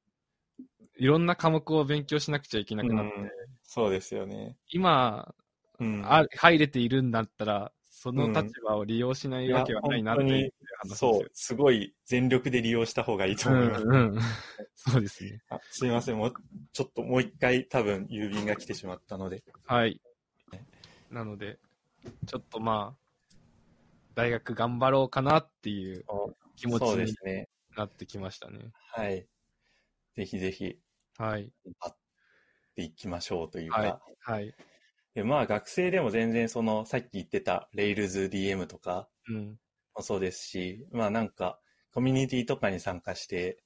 [0.97, 3.31] いろんな科目を勉強しなくちゃいけなくなって、うん
[3.63, 4.57] そうですよね。
[4.69, 5.33] 今
[5.79, 6.03] うん。
[6.05, 13.85] あ、入れているんだったら、その立場を利用しないうんわけはないなっていう話ですよそう、すごい全力で利用した方がいいと思います。
[13.85, 14.18] うんうん、
[14.74, 15.43] そうですね。
[15.51, 16.35] あすいません、もう、
[16.72, 19.44] ちょっともう一回多分郵便が来てしまったので。
[19.66, 20.01] はい。
[21.10, 21.59] なので、
[22.27, 23.35] ちょっとまあ、
[24.14, 26.06] 大学頑張ろうかなっていう
[26.56, 27.14] 気持ちに。
[27.77, 28.72] なってきましたね。
[28.94, 29.27] はい。
[30.16, 30.78] ぜひぜひ、
[31.18, 31.52] はい。
[31.66, 31.97] 頑張っ
[32.77, 33.78] ていきましょうというか。
[33.78, 33.98] はい。
[34.20, 34.55] はい。
[35.15, 39.59] でまあ、学生でも全然その、さっき言ってた Rails DM とかうん。
[39.95, 41.61] もそうですし、まあなんか、
[41.93, 43.65] コミュニティとかに参加して、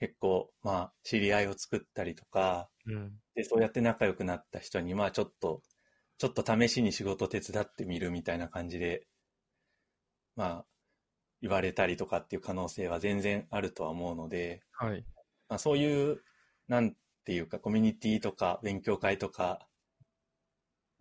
[0.00, 3.22] 結構、まあ、知り合いを作ったりとか、うん。
[3.34, 5.62] で、そうやって仲良くなった人に、まあちょっと、
[6.18, 9.08] ちょっと試しに仕事手伝ってみるみたいな感じで、
[10.36, 10.66] まあ、
[11.42, 15.06] 言われたりとかっていう可能性は全然あるとは思うので、はい。
[15.48, 16.22] まあそういう、
[16.68, 19.68] なんていうか、コミュニティとか勉強会とか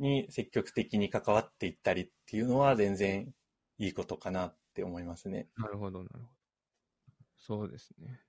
[0.02, 3.34] に積極的に関わっていったりっていうのは全然
[3.78, 5.50] いいことかなって思いますね。
[5.58, 6.32] なるほど、なるほど。
[7.38, 8.22] そうですね。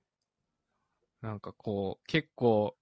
[1.21, 2.77] なんかこう、結構、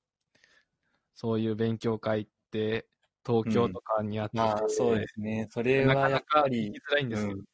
[1.15, 2.89] そういう勉強会って、
[3.27, 5.49] 東京とかにあってて、まあそうですね。
[5.51, 7.35] それなはやっかなか行ぱりき、づらいんですよ。
[7.35, 7.45] うん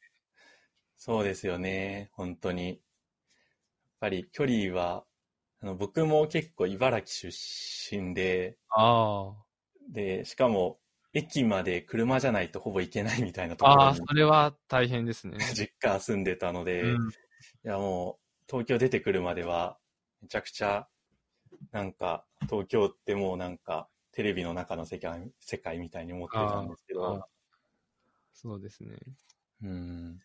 [0.97, 2.09] そうですよね。
[2.13, 2.67] 本当に。
[2.69, 2.79] やっ
[3.99, 5.05] ぱり距離は、
[5.59, 9.43] あの僕も結構茨城出身で、あ
[9.89, 10.79] で、しかも
[11.17, 13.71] 駅まで車じゃないとほぼ行けないみたいなとあ。
[13.71, 15.37] ああ、ころにそれは大変ですね。
[15.55, 17.09] 実家住んでたので、いうん
[17.63, 19.77] やもう東京出てくるまでは
[20.21, 20.87] めちゃくちゃ
[21.71, 27.27] なんか東京ってもうなんかテレビの中の世界世界みたいに思ってたんですけあどあ、
[28.33, 28.97] そうですね。
[29.63, 30.19] うん、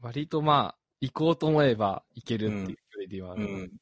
[0.00, 3.72] 割とまあ、行こうと思えば行けるっていう距離ではあうるので、ん、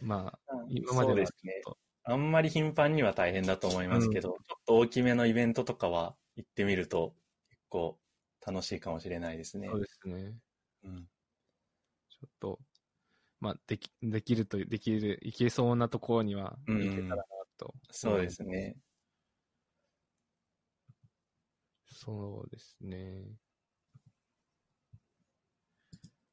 [0.00, 0.38] まあ、
[0.68, 1.60] 今までそうはちょっですね。
[1.64, 7.14] と、あんまり頻繁には大変だと思いますけど、ちょっと大きめのイベントとかは行ってみると
[7.48, 7.98] 結構
[8.44, 9.80] 楽しいかもしれないですねそう。
[9.80, 10.34] ですね。
[10.84, 12.58] うんょっと、
[13.40, 17.24] まあ、でき、できると、できる、いけそうなところには、いけたらな
[17.56, 17.74] と。
[17.90, 18.76] そうですね。
[21.84, 23.24] そうですね。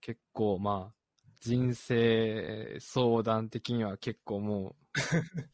[0.01, 0.95] 結構、まあ、
[1.41, 4.78] 人生相談的には結構もう、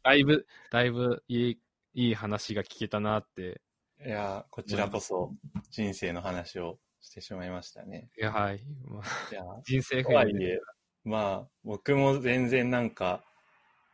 [0.03, 1.59] だいぶ、だいぶいい、
[1.93, 3.61] いい話が聞けたなって。
[4.05, 5.33] いや、こちらこそ
[5.71, 8.09] 人生の話をしてしまいましたね。
[8.17, 8.63] いや、はい。
[8.83, 10.59] まあ、いや、人生とはいえ、
[11.03, 13.23] まあ、僕も全然なんか、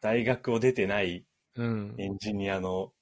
[0.01, 1.95] 大学を出てないうん。
[1.97, 2.93] エンジニアの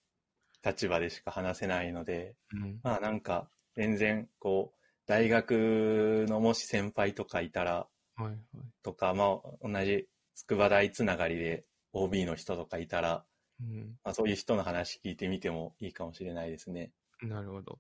[0.66, 2.80] 立場でしか話せないので、うん。
[2.84, 8.38] まあなんか、全然、こう、大学のもし先輩とかいたら、はい、はい。
[8.84, 13.26] とか、まあ同じ筑波大つながりで OB の人とかいたら、
[13.60, 14.00] うん。
[14.04, 16.94] まあ、そういう人の話聞いてみてもいいかもしれないですね。
[17.22, 17.80] なるほど。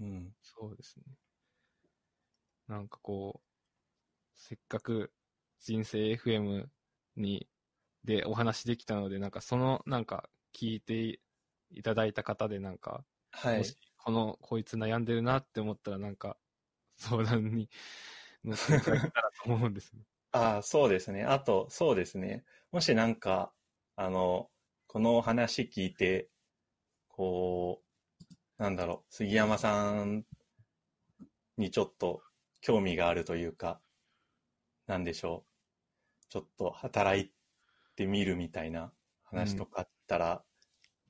[0.00, 0.34] うん。
[0.42, 1.04] そうですね。
[2.68, 3.48] なんかこう、
[4.34, 5.12] せっかく
[5.60, 6.68] 人生 FM
[7.16, 7.48] に、
[8.04, 11.20] でお話できたので、なんかその、なんか聞いて
[11.70, 13.76] いただいた方で、なんか、はいもし。
[13.96, 16.36] この、こいつ悩んでるなって思ったら、なんか、
[16.96, 17.70] 相談に
[18.44, 20.02] 乗っていただけたらと思うんですね。
[20.34, 21.24] ああ、そうですね。
[21.24, 22.44] あと、そうですね。
[22.72, 23.54] もしなんか、
[23.96, 24.50] あの、
[24.86, 26.30] この話聞いて、
[27.08, 27.82] こ
[28.58, 30.26] う、なんだろう、杉山さん
[31.56, 32.22] にちょっと
[32.60, 33.80] 興味があるというか、
[34.86, 36.26] なんでしょう。
[36.30, 37.32] ちょっと働い
[37.96, 38.92] てみるみたいな
[39.24, 40.44] 話とかあったら、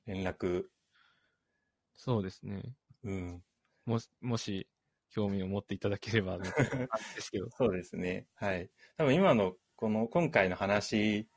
[0.05, 0.69] 連絡、
[1.95, 2.75] そうですね。
[3.03, 3.43] うん。
[3.85, 4.69] もし、もし、
[5.15, 6.37] 興味を持っていただければ、
[7.15, 7.49] ですけど。
[7.51, 8.27] そうですね。
[8.35, 8.69] はい。
[8.97, 11.29] 多分今の、この、今回の話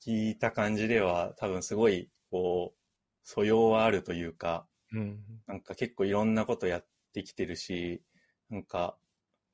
[0.00, 2.78] 聞いた感じでは、多分すごい、こう、
[3.24, 5.20] 素養はあるというか、うん。
[5.48, 8.04] なんか結構いろんなことやってきてるし、
[8.50, 8.96] なんか、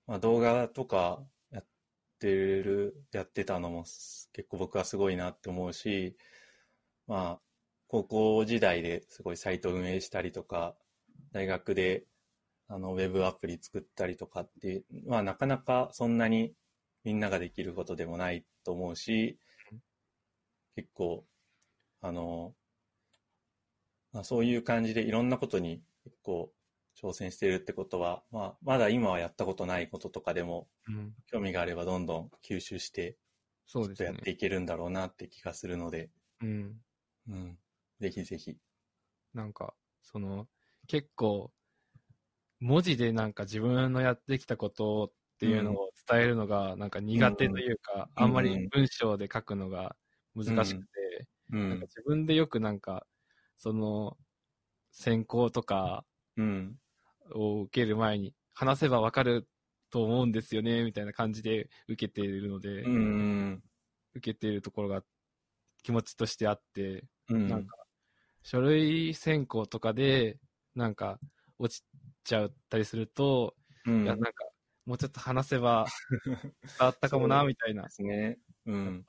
[0.07, 1.67] まあ、動画とかやっ
[2.19, 6.19] てる、やってたのもす結構僕はすごいなって思うし、
[7.07, 7.43] まあ、
[7.87, 10.77] 高校時代ですごいサイト運営したりとか、
[11.33, 12.05] 大学で
[12.69, 16.55] あのウェブアプリ作ったりとかって、まあなかなかそんなに
[17.05, 19.39] みんなができることでもないと思うし、
[20.77, 21.25] 結構、
[22.01, 22.55] あの、
[24.13, 26.53] まあ、そういう感じでいろんなことに結構
[27.01, 31.15] 挑戦してるってことは、まあ、まだ今はやったことないこととかでもうん。
[31.31, 33.17] 興味があればどんどん吸収して、
[33.67, 34.17] そうですねやっ。
[34.17, 36.81] ていけるんだろうなって気がするので、うん。
[37.29, 37.59] うん。
[38.01, 38.57] ぜひぜひ。
[39.35, 40.49] なんか、その、
[40.87, 41.53] 結構、
[42.61, 49.97] 文字でなんか自分のやってきたことっていうのを伝えるのがなんか苦手というか、うんあんまり文章で書くのが
[50.35, 51.87] 難しくて、うんなんか。
[51.87, 53.07] 自分でよくなんか、
[53.57, 54.17] その、
[54.93, 56.05] 選考とか
[56.37, 56.79] うん。
[57.35, 59.49] を受ける前に話せばわかる
[59.91, 63.63] と思うんですよね、みたいな感じで受けているので、うん。
[64.15, 65.03] 受けているところが
[65.83, 67.49] 気持ちとしてあって、うん。
[67.49, 67.77] なんか、
[68.43, 70.39] 書類選考とかで、
[70.75, 71.19] なんか、
[71.59, 71.85] 落ち
[72.29, 73.55] ちゃったりすると、
[73.87, 74.33] うん、いや、なんか、
[74.85, 75.87] もうちょっと話せば
[76.29, 77.91] 伝わったかもな、みたいなで。
[77.91, 78.39] すね。
[78.67, 79.07] うん。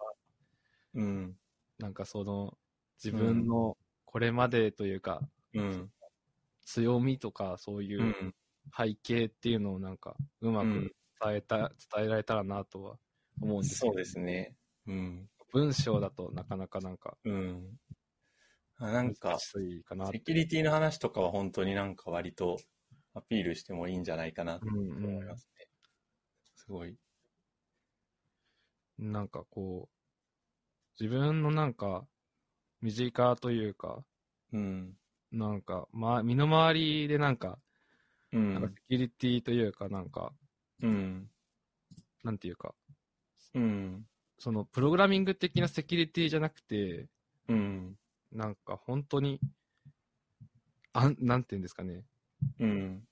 [0.93, 1.37] うん。
[1.77, 2.57] なんかその、
[3.03, 5.21] 自分のこれまでというか、
[5.53, 5.91] うん。
[6.61, 8.35] 強みとか、そういううん
[8.77, 10.91] 背景っていうのをなんか、うまくうん
[11.21, 11.57] 伝えた、
[11.93, 12.99] 伝えられたらなとは
[13.41, 14.55] 思うんですけどそうですね。
[14.85, 15.29] うん。
[15.51, 17.79] 文章だとなかなかなんか、うん。
[18.77, 19.59] あなんかセ
[20.21, 22.57] キュリティの話とかは本当になんか割と
[23.13, 25.67] アピールしてもいいんじゃないかなとうん思いますね。
[26.55, 26.99] すごい。
[28.99, 29.11] うん。
[29.11, 29.95] なんかこう、
[30.99, 32.07] 自分のなんか、
[32.81, 34.05] 身近というか、
[34.51, 34.99] うん。
[35.31, 37.59] なんか、ま、身の回りでなんか、
[38.31, 38.79] うなんかセん。
[38.89, 40.33] キュリティというか、なんか、
[40.81, 41.29] うん。
[42.23, 42.75] なんていうか、
[43.53, 44.09] うん。
[44.39, 47.09] そのプログラミング的なセキュリティじゃなくて、
[47.47, 47.99] うん。
[48.31, 49.39] なんか本当に、
[50.93, 52.05] あん、なんていうんですかね、
[52.59, 53.03] うん。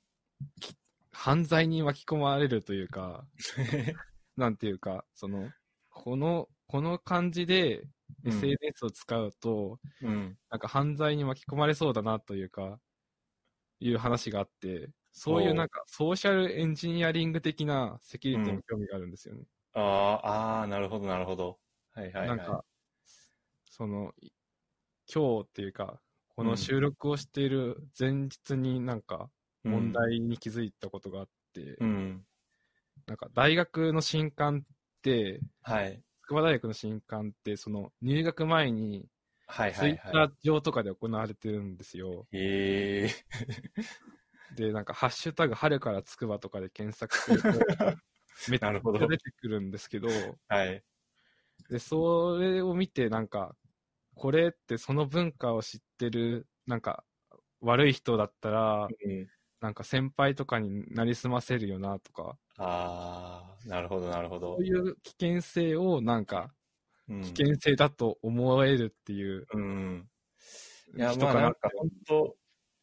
[1.11, 3.25] 犯罪に巻き込まれるというか、
[4.37, 5.49] なんていうか、その、
[5.89, 7.81] この、この感じで
[8.23, 10.37] うん SNS を使うと、うん。
[10.49, 12.79] なんか犯罪に巻き込まれそうだなというか、
[13.79, 19.45] いう話があって、そういうなんかソーシャルエンジニアリング的なセキュリティに興味があるんですよね。
[19.73, 21.59] ああ、ああ、なるほど、なるほど。
[21.93, 22.37] はいはいはい。
[22.37, 22.65] なんか、
[23.69, 24.31] その、い
[25.13, 29.29] 今日っていうか、こうんの収録をしている前日になんかうん
[29.67, 29.91] 問。
[29.91, 32.25] 題に気づいたことがあって、うん。
[33.05, 36.01] なんか大学の新刊って、はい。
[36.23, 39.07] 筑波大学の新刊って、その入学前に
[39.47, 42.27] はいツイッター上とかで行われてるんですよ。
[42.31, 42.37] い。
[42.37, 43.09] へえ。
[44.55, 47.47] で、なんかハッシュタグ春から筑波とかで検索すると、
[48.49, 48.71] めっちゃ
[49.07, 50.83] 出てくるんですけど、はい。
[51.69, 53.55] で、それを見て、なんか、
[54.15, 57.03] これってその文化を知ってる、なんか、
[57.61, 59.29] 悪い人だったら、うん、
[59.61, 64.57] なんか先輩とかになりすませるよなとか、ああ、なるほど、なるほど。
[64.57, 64.65] そう。
[64.65, 66.53] いう危険性をなんか、
[67.07, 67.21] うん。
[67.21, 70.09] 危険性だと思えるっていううん。
[70.97, 71.33] いや、人かなって。
[71.33, 72.37] まあなんか本当、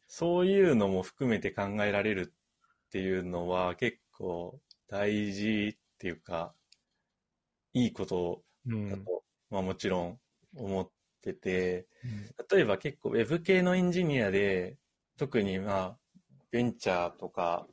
[0.07, 2.33] そういうのも含めて考えられる
[2.87, 6.55] っていうのは結構大事っていうか、
[7.73, 8.89] いいことうん。
[8.89, 10.21] だと、まあもちろん
[10.55, 10.91] 思っ
[11.21, 11.87] てて、
[12.51, 14.79] 例えば結構 Web 系のエンジニアで、
[15.17, 15.99] 特にまあ、
[16.55, 17.67] ベンチャーとか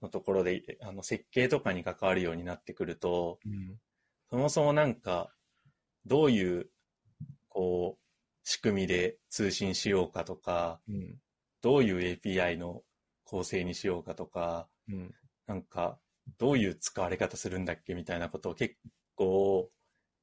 [0.00, 3.76] のところで、あの、設計とかに関わるようになってくると、うん
[4.28, 5.30] そもそもなんか、
[6.06, 6.70] どういう、
[7.48, 8.02] こう、
[8.42, 11.16] 仕組みで通信しようかとか、うん
[11.60, 12.82] どういう API の
[13.24, 15.14] 構成にしようかとか、うん
[15.46, 15.98] なんか、
[16.38, 18.76] どういう使われ方するんだっけみたいなことを結
[19.14, 19.68] 構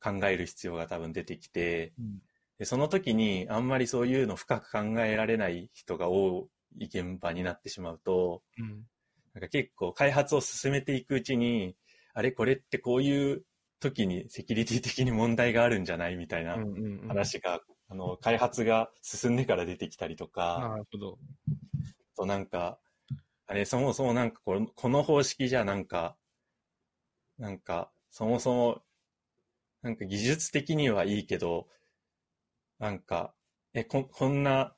[0.02, 2.22] 考える必要が多分出てきて、うん
[2.58, 6.48] でその時にあんまりそういうの深く考えられない人が多
[6.80, 8.86] 現場になってしまうと、うん。
[9.34, 11.76] なんか結構開発を進めていくうちに、
[12.14, 13.44] あれこれってこういう
[13.80, 16.58] 時にセキュリティ的に問題があるんじゃないみたいな
[17.08, 17.60] 話が、
[17.90, 21.18] あの、開発が進んでから出てきたりとか、なるほど。
[22.16, 22.80] となんか、
[23.48, 26.16] あれ、そもそもなんかこの、この方式じゃなんか、
[27.38, 28.82] なんか、そもそも、
[29.82, 31.68] なんか技術的にはいいけど、
[32.80, 33.34] なんか、
[33.74, 34.76] え、こ、こんな、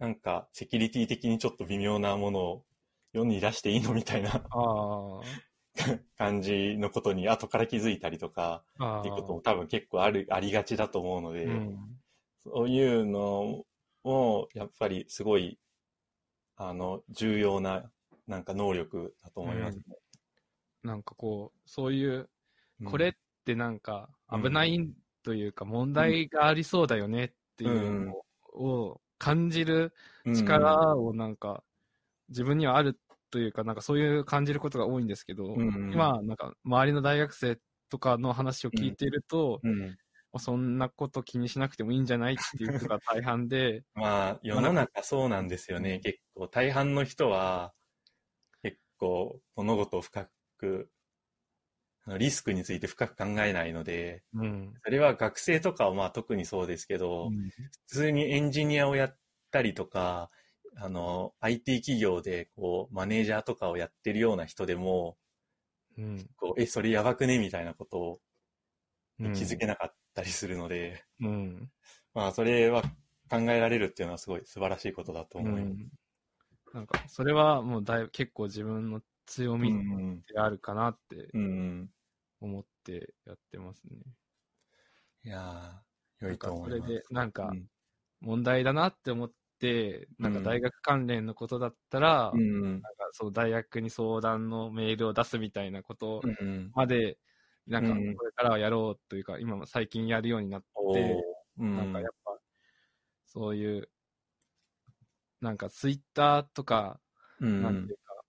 [0.00, 2.64] なんか、セキュリティ的にちょっと微妙なものを
[3.12, 4.42] 世に出していいのみたいな。
[4.50, 5.20] あ
[6.16, 8.64] 感じのことに後から気づいたりとか。
[9.00, 11.76] っていうことも多分結構ある、ありがちだと思うので、うん。
[12.42, 13.66] そういうの
[14.02, 15.58] も、やっぱりすごい、
[16.56, 17.90] あの、重要な、
[18.26, 19.84] なんか能力だと思いますね。
[20.82, 22.30] なんかこう、そういう、
[22.80, 22.86] うん。
[22.86, 23.12] これっ
[23.44, 24.42] てなんかうん。
[24.44, 24.90] 危ない
[25.22, 28.16] というか問題がありそうだよねっていうの
[28.54, 29.92] を感じる
[30.34, 31.62] 力をなんか
[32.30, 32.98] 自分にはある
[33.30, 35.68] というか、なんかそういう感じることが多いんですけど、うん。
[35.68, 37.58] うん今、なんか周りの大学生
[37.90, 39.88] とかの話を聞いていると、うん、うん
[40.32, 46.00] まあそんなこと気にしなくてもいいんじゃないっていう人が大半で、まあ、世の中そうなんですよね。
[46.04, 47.74] 結構、大半の人は、
[48.62, 50.88] 結構、物事を深く、
[52.18, 54.74] リスクについて深く考えないので、うん。
[54.84, 57.34] それは学生とかはまあ特にそうですけど、
[57.88, 59.18] 普通にエンジニアをやっ
[59.50, 60.30] たりとか、
[60.76, 65.18] あの、IT 企業で、こう、マネージャーとかをやってるような人でも、
[65.98, 66.28] うん。
[66.36, 68.20] こう、え、それやばくねみたいなことを
[69.20, 71.70] うん気づけなかったりするので、うん。
[72.14, 72.82] まあ、それは
[73.28, 75.74] 考えられるっていうのはすごい素晴らしいことだとう思います。
[75.74, 75.90] ん。
[76.72, 81.90] なんか、それはもうだいぶ結構自分の強みうんであるかなってうん。
[82.40, 82.50] うん。
[82.50, 83.98] 思ってやってますね。
[85.24, 86.82] いやー、良ないと思います。
[86.82, 87.66] それで、なんかうん
[88.22, 92.62] 問題だなって思って、なんかうん大学関連のことだったら、うん。
[92.62, 96.70] なんかそう大学に相談のメールを出すみたいなことうん。
[96.74, 97.18] まで、
[97.66, 100.66] なんかうんこれからはやろうというか、今も最近やるようになって。
[101.56, 102.38] なんかやっぱ、
[103.26, 103.90] そういう、
[105.40, 107.00] なんかツイッターとか、
[107.40, 108.24] うん、なんていうか、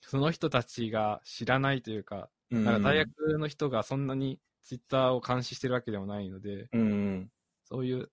[0.00, 7.30] その人たちが知らないというか、うん、なんか大学の人がそんなにツイッターを監視してるわけでもないので、うん。
[7.64, 8.12] そういう、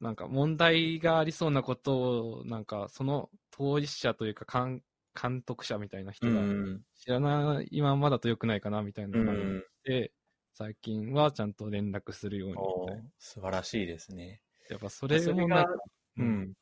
[0.00, 4.84] なんか問題がありそうなことを、なんかその当事者というか監
[5.20, 6.84] 監督者みたいな人がうん。
[6.94, 9.64] 知らないままだと良くないかなみたいなう感じん。
[9.84, 10.12] で、
[10.54, 13.10] 最近はちゃんと連絡するようにみたいな。
[13.18, 14.42] 素晴らしいですね。
[14.68, 15.70] やっぱそれもなんか、
[16.16, 16.52] ううんん。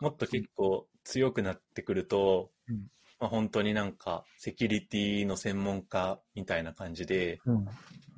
[0.00, 2.88] もっと結構強くなってくると、うん
[3.22, 7.68] まあ、本当になんかセキュリティの専門家みたいな感じで、うん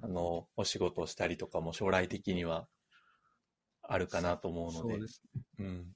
[0.03, 2.67] あの、お仕事をしたりとかも将来的には
[3.83, 4.95] あるかなと思うので。
[4.95, 5.23] そうです。
[5.59, 5.93] うん。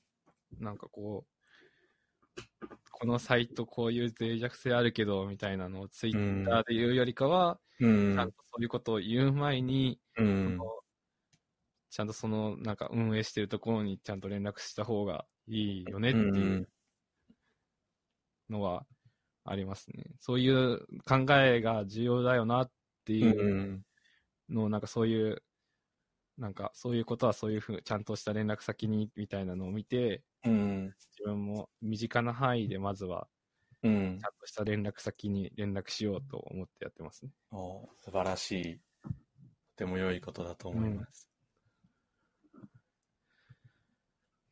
[0.59, 8.14] なんかこう、このサイトこういう脆弱性あるけど、みたいなのをツイッターで言うよりかは、うん。
[8.14, 10.59] ちゃんとそういうことを言う前に、うん
[11.89, 16.68] ちゃんとその、なんか運営してるところにちゃんと連絡した方がいいよねっていう
[18.51, 18.86] のは
[19.51, 20.05] ありますね。
[20.20, 22.70] そういう考えが重要だよなっ
[23.05, 23.23] てうん。
[23.23, 23.83] いううん
[24.51, 25.43] のを、なんかそういう、
[26.39, 30.95] なんかそういうことはそういうふう、ちゃんとした連絡先にみたいなのを見て、うん。
[31.11, 33.29] 自分も身近な範囲でまずは
[33.83, 37.33] うんちゃんとした連絡先に連絡しようと思ってやってますね。
[37.51, 38.81] お素晴らしい。
[39.05, 39.11] と
[39.77, 41.29] ても良いことだと思います。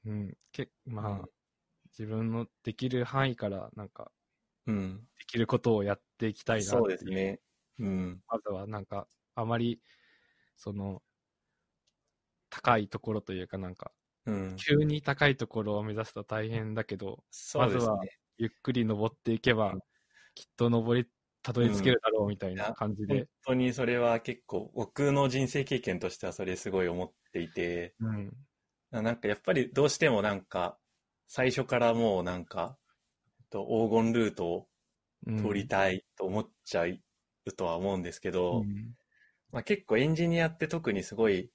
[0.05, 0.37] うん。
[0.53, 1.25] けまあ、うん
[1.99, 4.13] 自分のできる範囲から、なんか、
[4.67, 5.09] うん。
[5.19, 7.41] できることをやっっていきたいなそうですね。
[7.79, 8.23] うん。
[8.29, 9.81] まずはなんか、あまり、
[10.57, 11.03] その、
[12.51, 13.93] 高いところというかなんか、
[14.27, 14.67] うん。
[14.69, 17.93] 急に高いところを目指すと大変だけど、そうですね。
[17.93, 18.07] まずは
[18.39, 19.75] ゆっくり登っていけば、
[20.35, 21.11] きっと登り、
[21.43, 23.29] たどり着けるだろうみたいな感じ本で。
[23.45, 28.47] 当にそれは結構、僕の人生経験としてはそれすごい思っていて、うん。
[28.91, 30.81] なんかやっぱりどうしてもなんか、
[31.29, 32.79] 最初からもうなんか、
[33.57, 34.67] と黄金ルートを
[35.27, 35.37] うん。
[35.39, 38.95] 通りたいと思っちゃうとは思うんですけど、うん。
[39.51, 41.51] まあ、結構エンジニアって特にすごい、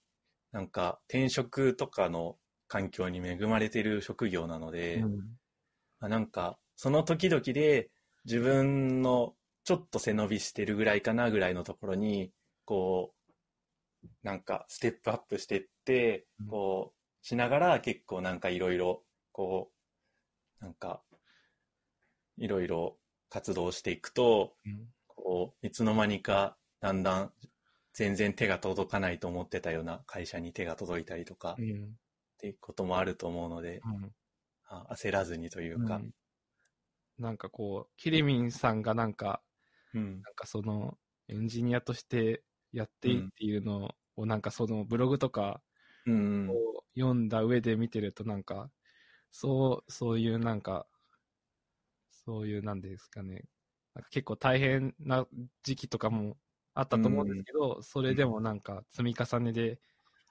[0.52, 2.38] なんか転職とかの
[2.68, 5.18] 環境に恵まれてる職業なので、うん。
[6.00, 7.90] まあ、なんかその時々で
[8.26, 12.32] 自分のちょっと背伸びしてるぐらいかなぐらいのところに、
[12.66, 13.14] こ
[14.04, 19.70] う、なんかステップアップしていってうん、こう、しながら結構なんかいろいろ、こ
[20.62, 21.02] う、なんか、
[22.44, 22.98] いろいろ
[23.30, 24.94] 活動していくと、うん。
[25.08, 27.34] こう、いつの間にかだんだん
[27.94, 31.98] 全然手が届かないと思ってたような会社に手が届いたりとかっうん。
[32.40, 34.12] ていうこともあると思うので、うん。
[34.66, 36.12] あ焦らずにというか、うん。
[37.18, 39.44] なんかこう、キリミンさんがなんか、
[39.94, 40.98] うん、なんかその、
[41.28, 42.44] エンジニアとして
[42.74, 45.62] やっていいっていうのを、なんかそのブログとか
[46.06, 48.72] うん、を読んだ上で見てると、なんか、
[49.32, 50.88] そう、そういうなんか、
[52.26, 53.46] そういうなんですかね、
[53.96, 55.28] なんか結構大変な
[55.64, 56.38] 時期とかも
[56.74, 59.80] あったと思うんですけど、それでもなんか積み重ねで、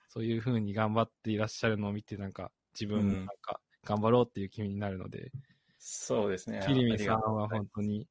[0.08, 5.32] そういう風に頑張っていらっしゃるのを見て、なんか自分もなんか頑張ろうっていう気になるので、
[5.78, 6.60] そうですね。
[6.60, 8.06] キリミンさんは本当に、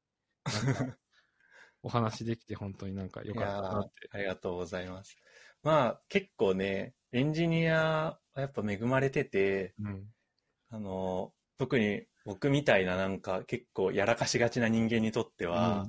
[1.82, 4.08] お話できて本当になんか良かったなって。
[4.12, 5.16] ありがとうございます。
[5.62, 10.08] まあ結構ね、エンジニアはやっぱ恵まれてて、うん。
[10.70, 15.86] あの、特に僕みたいななんか結構やらかしがちな人間にとっては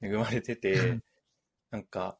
[0.00, 1.02] 恵まれてうてん、
[1.70, 2.16] なんか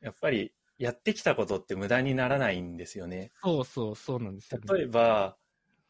[0.00, 3.32] やっぱりやってきたことって無駄にならないんですよね。
[3.42, 4.72] そうそう、そうなんですよ、ね。
[4.72, 5.36] 例えば、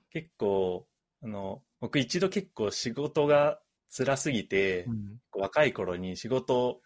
[0.08, 0.86] 結構、
[1.22, 3.60] あの、僕一度結構仕事が
[3.94, 6.80] 辛すぎて、うん、若い頃に仕事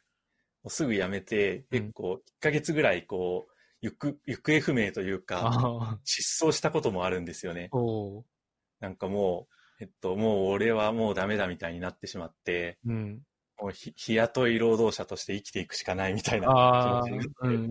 [0.64, 7.70] をすぐ辞めて、うん結構1ヶ月ぐらいこう、行く、行方不明というか、失踪したこともあるんですよね。
[8.80, 9.48] そなんかも
[9.80, 12.92] う、えっと、もう俺はもうダメだみたいになってしまって、う。
[12.92, 13.22] うん。
[13.58, 17.66] もうひ日雇い労働者として生きていくしかないみたいな気持ちに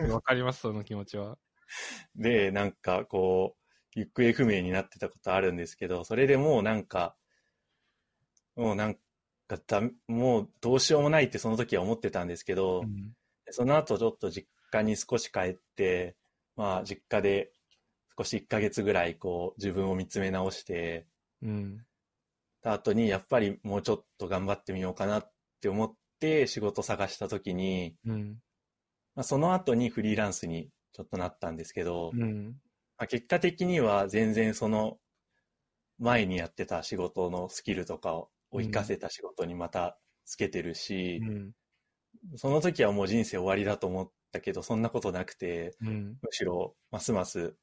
[0.00, 0.10] うん。
[0.10, 1.38] わかります、その気持ちは。
[2.16, 3.56] で、なんかこ
[3.96, 7.16] う、行方不明になってたことあるんですけど、それでもうなんか、
[8.56, 8.94] もうなん
[9.46, 13.12] かだ、もうどうしようもないってその時は思ってたんですけど、うん。
[13.50, 16.16] その後ちょっと実家に少し帰って、
[16.56, 17.52] まあ実家で
[18.16, 21.06] 少し1ヶ月ぐらいこう自分を見つめ直して、
[21.42, 21.86] うん。
[22.62, 28.38] た後にやっぱりもうちょっと頑張ってみようかなって思って仕事探した時に、うん。
[29.14, 32.56] まあ、その後にフリーランスにちょっとなったんですけど、うん。
[32.98, 34.98] まあ、結果的には全然その
[35.98, 41.52] 前にやってた仕事のスキルとかを活かせた仕事にまたつけてるしう、ん。
[42.36, 46.18] その時はもう人生終わりだと思ったけど、そんなことなくて、うん。
[46.22, 47.56] むしろますます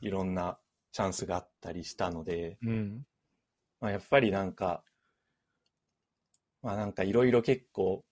[0.00, 0.58] いろんな
[0.92, 3.06] チャンスがあったりしたので、うん。
[3.80, 4.84] まあ、やっぱりなんか、
[6.62, 8.04] まあなんかいろいろ結構、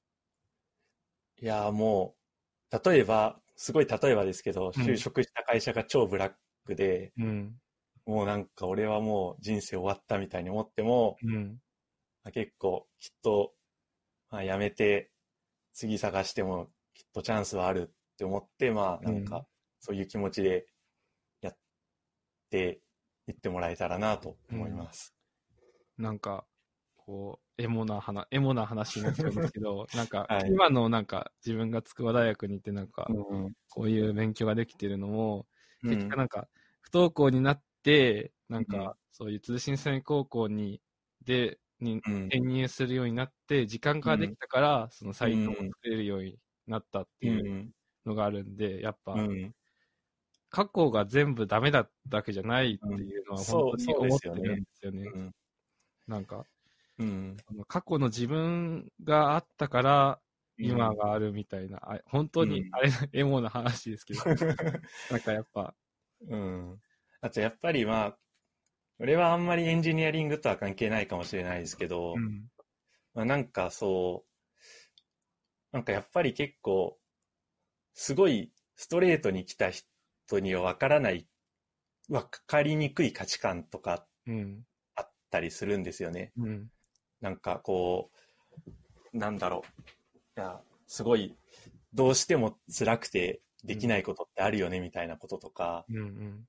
[1.41, 2.15] いやも
[2.73, 6.33] う、例えば、すごい例えばですけど、うん就職した会社が超ブラッ
[6.65, 7.61] クで、うん。
[8.07, 11.59] もうなんか俺はもう人生終わったみたいに思っても、うん。
[12.23, 13.55] まあ、結構きっと、
[14.31, 15.11] まあ、辞めて
[15.73, 19.47] 次探してもきっとチャンスはあるって思って、まあなんうんか
[19.81, 20.61] そういう気持ちでや
[22.55, 22.81] って
[23.27, 25.15] いってもらえたらなと思います。
[25.99, 26.47] なんか、
[26.97, 30.53] こう、エモな話、エモな話になっちゃうんですけど、 なんか、はい。
[30.53, 33.55] 今のなんか、自分が筑波大学に行ってなんか、うん。
[33.69, 35.49] こういう勉強ができてるのも、
[35.83, 35.91] うん。
[35.91, 36.49] 結局なんか、
[36.81, 38.91] 不登校になって、なんうん。
[38.91, 40.83] か、そういう通信制高校に、
[41.25, 42.31] で、にうん。
[42.31, 47.75] 転入するようになって、時間ができたから、そのサイトを作れるようになったってういうん。
[48.07, 49.55] のがあるんで、やっぱ、うん
[50.55, 54.49] 過去が全部ダメだったわけじゃないっていうのはうん本当にそう思ってそうですよね。
[54.51, 55.11] るんですよね。
[55.13, 55.35] うん。
[56.07, 56.45] なんか、
[56.99, 57.37] うん。
[57.67, 60.21] 過去の自分があったから、
[60.57, 62.69] 今があるみたいな、あ本当にう、ん。
[62.71, 64.21] あれ、エモな話ですけど、
[65.11, 65.75] なんかやっぱ、
[66.29, 66.81] うん。
[67.21, 68.19] あとやっぱりまあ、
[69.01, 72.47] 俺はあんまりエンジニアリングとは関係ないかもしれないですけど、うん、
[73.13, 74.25] まあ、なんかそ
[75.73, 76.97] う、なんかやっぱり結構、
[77.95, 79.89] すごいストレートに来た人
[80.41, 81.27] には分からない、
[82.09, 84.65] 分かりにくい価値観とかうん、
[84.95, 86.33] あったりするんですよね。
[86.37, 86.69] うん、
[87.21, 88.11] なんかこ
[89.13, 89.63] う、なんだろ
[90.37, 90.41] う。
[90.41, 91.37] いや、すごい、
[91.93, 96.49] どうしても辛くてできないことってあるよね、みたいなこととか、うんうん。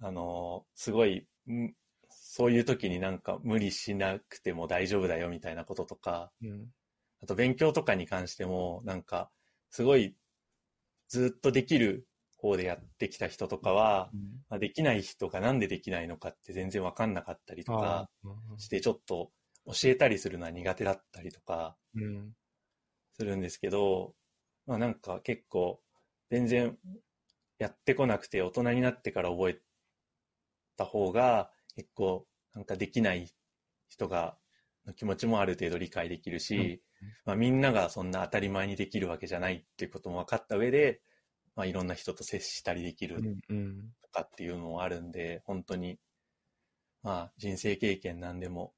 [0.00, 1.74] あの、すごい、ん
[2.10, 6.66] そういう時になんか無理しなくても大丈夫だよみたいなこととか、うん。
[7.22, 9.30] あと勉強とかに関しても、なんか、
[9.70, 10.16] すごい、
[11.08, 12.06] ずっとできる
[12.42, 14.10] 方でやってきた人とかは、
[14.50, 19.30] まあ、できない人がなんでできないのかって全然わかんなかったりとかあして、ちょっと
[19.66, 21.76] 教えたりするのは苦手だったりとか。
[23.14, 24.14] するんですけど、
[24.66, 25.80] まあなんか結構、
[26.30, 26.76] 全然
[27.58, 29.60] やってこなくて大人になってから覚え
[30.76, 33.30] た方が、結構なんかできない
[33.88, 34.36] 人が、
[34.86, 36.82] の気持ちもある程度理解できるし、
[37.24, 41.02] まあみんながそんな当たり前にできるわけじゃないっていうことも分かった上で、
[41.56, 43.94] まあいろんな人と接したりできるうんうん。
[44.02, 46.00] とかっていうのもあるんで、本当に、
[47.02, 48.74] まあ人生経験なんでも、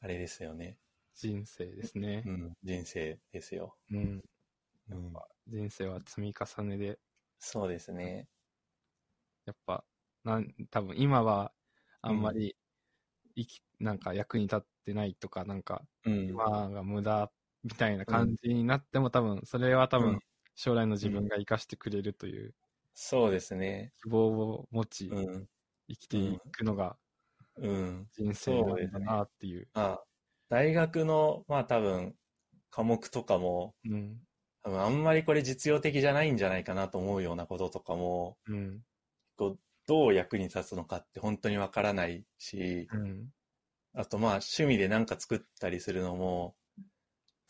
[0.00, 0.78] あれですよね。
[1.14, 2.32] 人生ですねう。
[2.32, 3.78] ん、人生ですよ。
[3.90, 4.22] うん。
[4.88, 7.00] うん、人生は積み重ねで、
[7.38, 8.28] そうですね。
[9.46, 9.84] やっぱ、
[10.24, 11.54] なん、多分今は、
[12.02, 12.56] あんまり、
[13.36, 16.42] 生き、なんか役に立ってないとか、なんか、うん。
[16.48, 17.32] 今が無駄
[17.64, 20.20] みたいな感じになっても、多分、それは多分うん、
[20.54, 22.54] 将来の自分が生かしてくれるという
[22.94, 23.92] そうですね。
[24.02, 25.46] 希望を持ち、うん。
[25.88, 26.96] 生きていくのが
[27.56, 28.08] うん。
[28.12, 29.68] 人生なんだなっていう。
[29.74, 30.04] まあ、
[30.48, 32.14] 大学の、まあ多分、
[32.70, 34.18] 科目とかも、うん。
[34.62, 38.80] 多分あんまりこれ実用的じゃないんじゃないかなと思うようなこととかも、うん。
[39.36, 43.28] こうどう役に立つのかって本当にわからないし、うん。
[43.94, 46.56] あとまあ趣味でなんか作ったりするのも、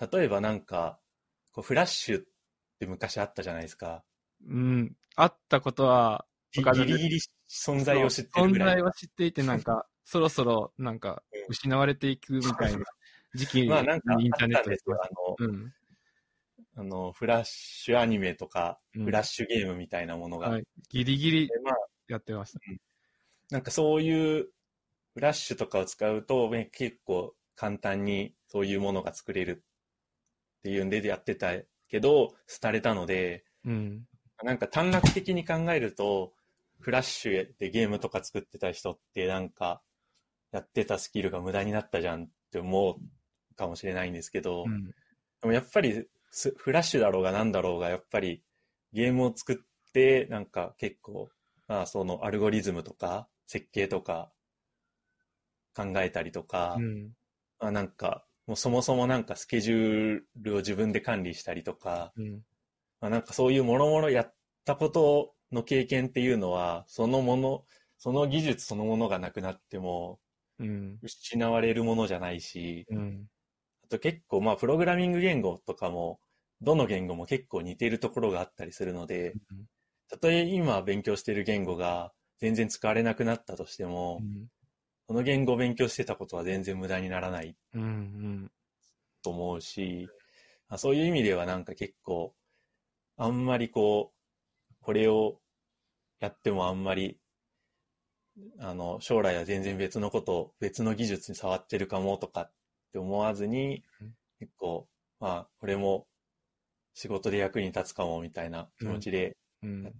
[0.00, 1.00] 例えばなんか、
[1.52, 2.24] こうフラッシュ
[2.80, 4.02] って昔あったじゃないですか。
[4.48, 4.96] うん。
[5.14, 8.82] 会ったことは、ギリギリ存在を知ってるぐらい存在。
[8.82, 12.84] は知っていて、なんか、 そろそろ、なんかうん、失われていくみたいな
[13.34, 14.98] 時期に まあなんかあインターネットでったんですよ。
[15.02, 15.74] あの、うん。
[16.76, 20.48] あの、フラッシュアニメとか、うんフラッシュゲームみたいなものが。
[20.48, 20.64] はい。
[20.88, 21.76] ギリギリでまあ、
[22.08, 22.60] やってました。
[23.50, 24.50] なんかそういう
[25.12, 29.62] フラッシュとかを使うと、ね結構簡単にそういうものが作れる
[30.60, 31.52] っていうんでやってた
[31.90, 34.06] けど、廃れたので、うん。
[34.42, 36.32] なんか短絡的に考えると、
[36.78, 39.82] フラッシュでゲームとか作ってた人ってなんか、
[40.52, 44.86] やってたスキルが無駄になったじゃんって思うかもしれないんですけど、うん。
[44.86, 44.92] で
[45.44, 48.42] もやっぱりスフラッシュだろうがなんだろうが、やっぱり
[48.92, 49.56] ゲームを作っ
[49.92, 51.28] て、なんか結構、
[51.68, 54.32] まあそのアルゴリズムとか設計とか
[55.74, 57.10] 考えたりとか、うん。
[57.58, 62.42] まあなんか、もうそもそもなんかスケジュールを自分で管理したりとか、うん。
[63.00, 67.64] まあなんかそういうもろもろやったことの経験っていうのは、そのもの、
[67.96, 70.18] その技術そのものがなくなっても
[70.58, 70.98] うん。
[71.02, 73.28] 失われるものじゃないし、うん。
[73.84, 76.20] あと結構まあプログラミング言語とかも、
[76.60, 79.38] どの言語も結構似ているところがあったりするので、
[80.08, 84.48] たとえ今勉強している言語が全然使われなくなったとしても、うん。
[85.10, 87.82] その言語を勉強してたことは全然無駄にならないうん。
[87.82, 88.50] うん。
[89.24, 90.08] と思うし、
[90.68, 92.32] あそういう意味ではなんか結構、
[93.16, 95.40] あんまりこう、これを
[96.20, 97.18] やってもあんまり、
[98.60, 102.52] あの、将来は全然別のこと、別の技術に触ってるかもとかっ
[102.92, 104.86] て思わずにうん、結構、
[105.18, 106.06] まあ、これも
[106.94, 109.92] 仕事で役に立つかもみたいな気持ちでうん。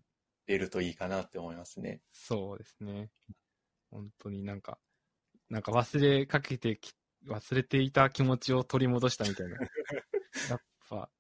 [0.47, 2.01] 出るといいかなって思いますね。
[2.13, 3.11] そうですね。
[3.91, 4.79] 本当になんか、
[5.51, 6.95] なんか忘れかけてき、
[7.27, 9.59] 忘れていた気持ちを取り戻したみたいな。
[10.47, 11.11] やっぱ、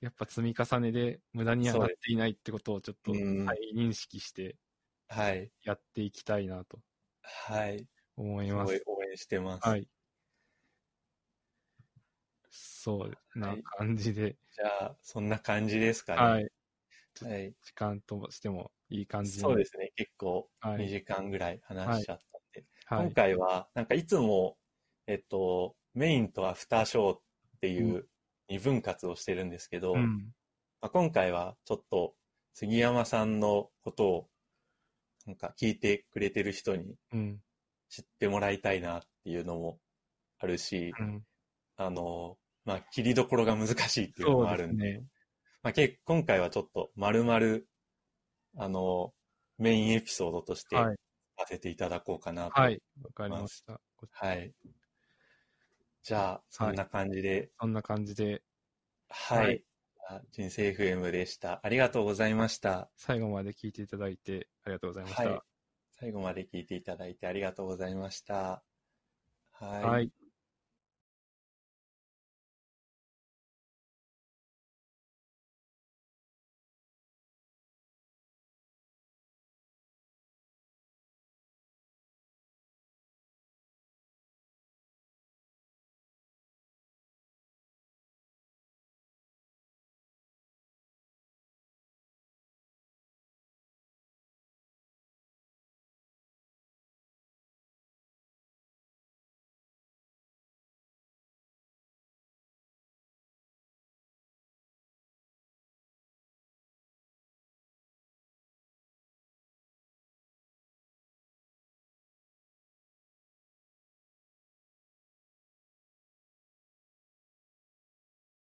[0.00, 4.58] やっぱ積み重ねで無駄にはなっていないってことをちょっとうん再認識して
[5.08, 5.52] はい。
[5.64, 6.84] やっていきたいなと
[7.22, 7.88] はい。
[8.16, 8.98] 思いますすごい。
[9.00, 9.70] 応援してます。
[9.70, 9.88] はい。
[12.50, 16.24] そうな感じで、じゃあ、そんな感じですかね。
[16.24, 16.50] はい。
[17.20, 17.56] はい。
[17.62, 19.90] 時間としてもいい感じにそうですね。
[19.96, 20.96] 結構2はい。
[21.04, 22.22] 時間ぐらい話しちゃっ
[22.96, 23.12] はい。
[23.14, 24.56] 回は、なんかいつも、
[25.06, 27.20] えっと、メインとアフターショーっ
[27.60, 28.08] ていうう
[28.48, 30.32] 二分割をしてるんですけど、うん。
[30.80, 32.14] まあ、今回はちょっと
[32.54, 34.28] 杉山さんのことを
[35.26, 37.40] なんか聞いてくれてる人にうん。
[37.88, 39.78] 知ってもらいたいなっていうのも
[40.38, 41.22] あるし、うん。
[41.76, 45.06] あの、まあ、切りどころが難しいっていうのもあるんで、ですね。
[45.62, 47.60] まあ、け今回はちょっと丸々、
[48.56, 49.12] あの、
[49.58, 50.96] メインエピソードとしてはい。
[51.42, 52.60] させていただこうかなと。
[52.60, 52.80] はい。
[53.02, 53.80] わかりました。
[54.10, 54.52] はい。
[56.02, 58.42] じゃあ、そんな感じで、そんな感じで、
[59.08, 59.46] はい。
[59.46, 59.64] はい
[60.08, 61.60] あ人生 FM でした。
[61.62, 62.90] ありがとうございました。
[62.96, 65.22] 最後まで聞いていただいてありがとうございました。
[65.22, 65.40] はい
[66.00, 68.64] 最後まで聞いていただいてありがとうございました。
[69.52, 69.84] はい。
[69.84, 70.21] はい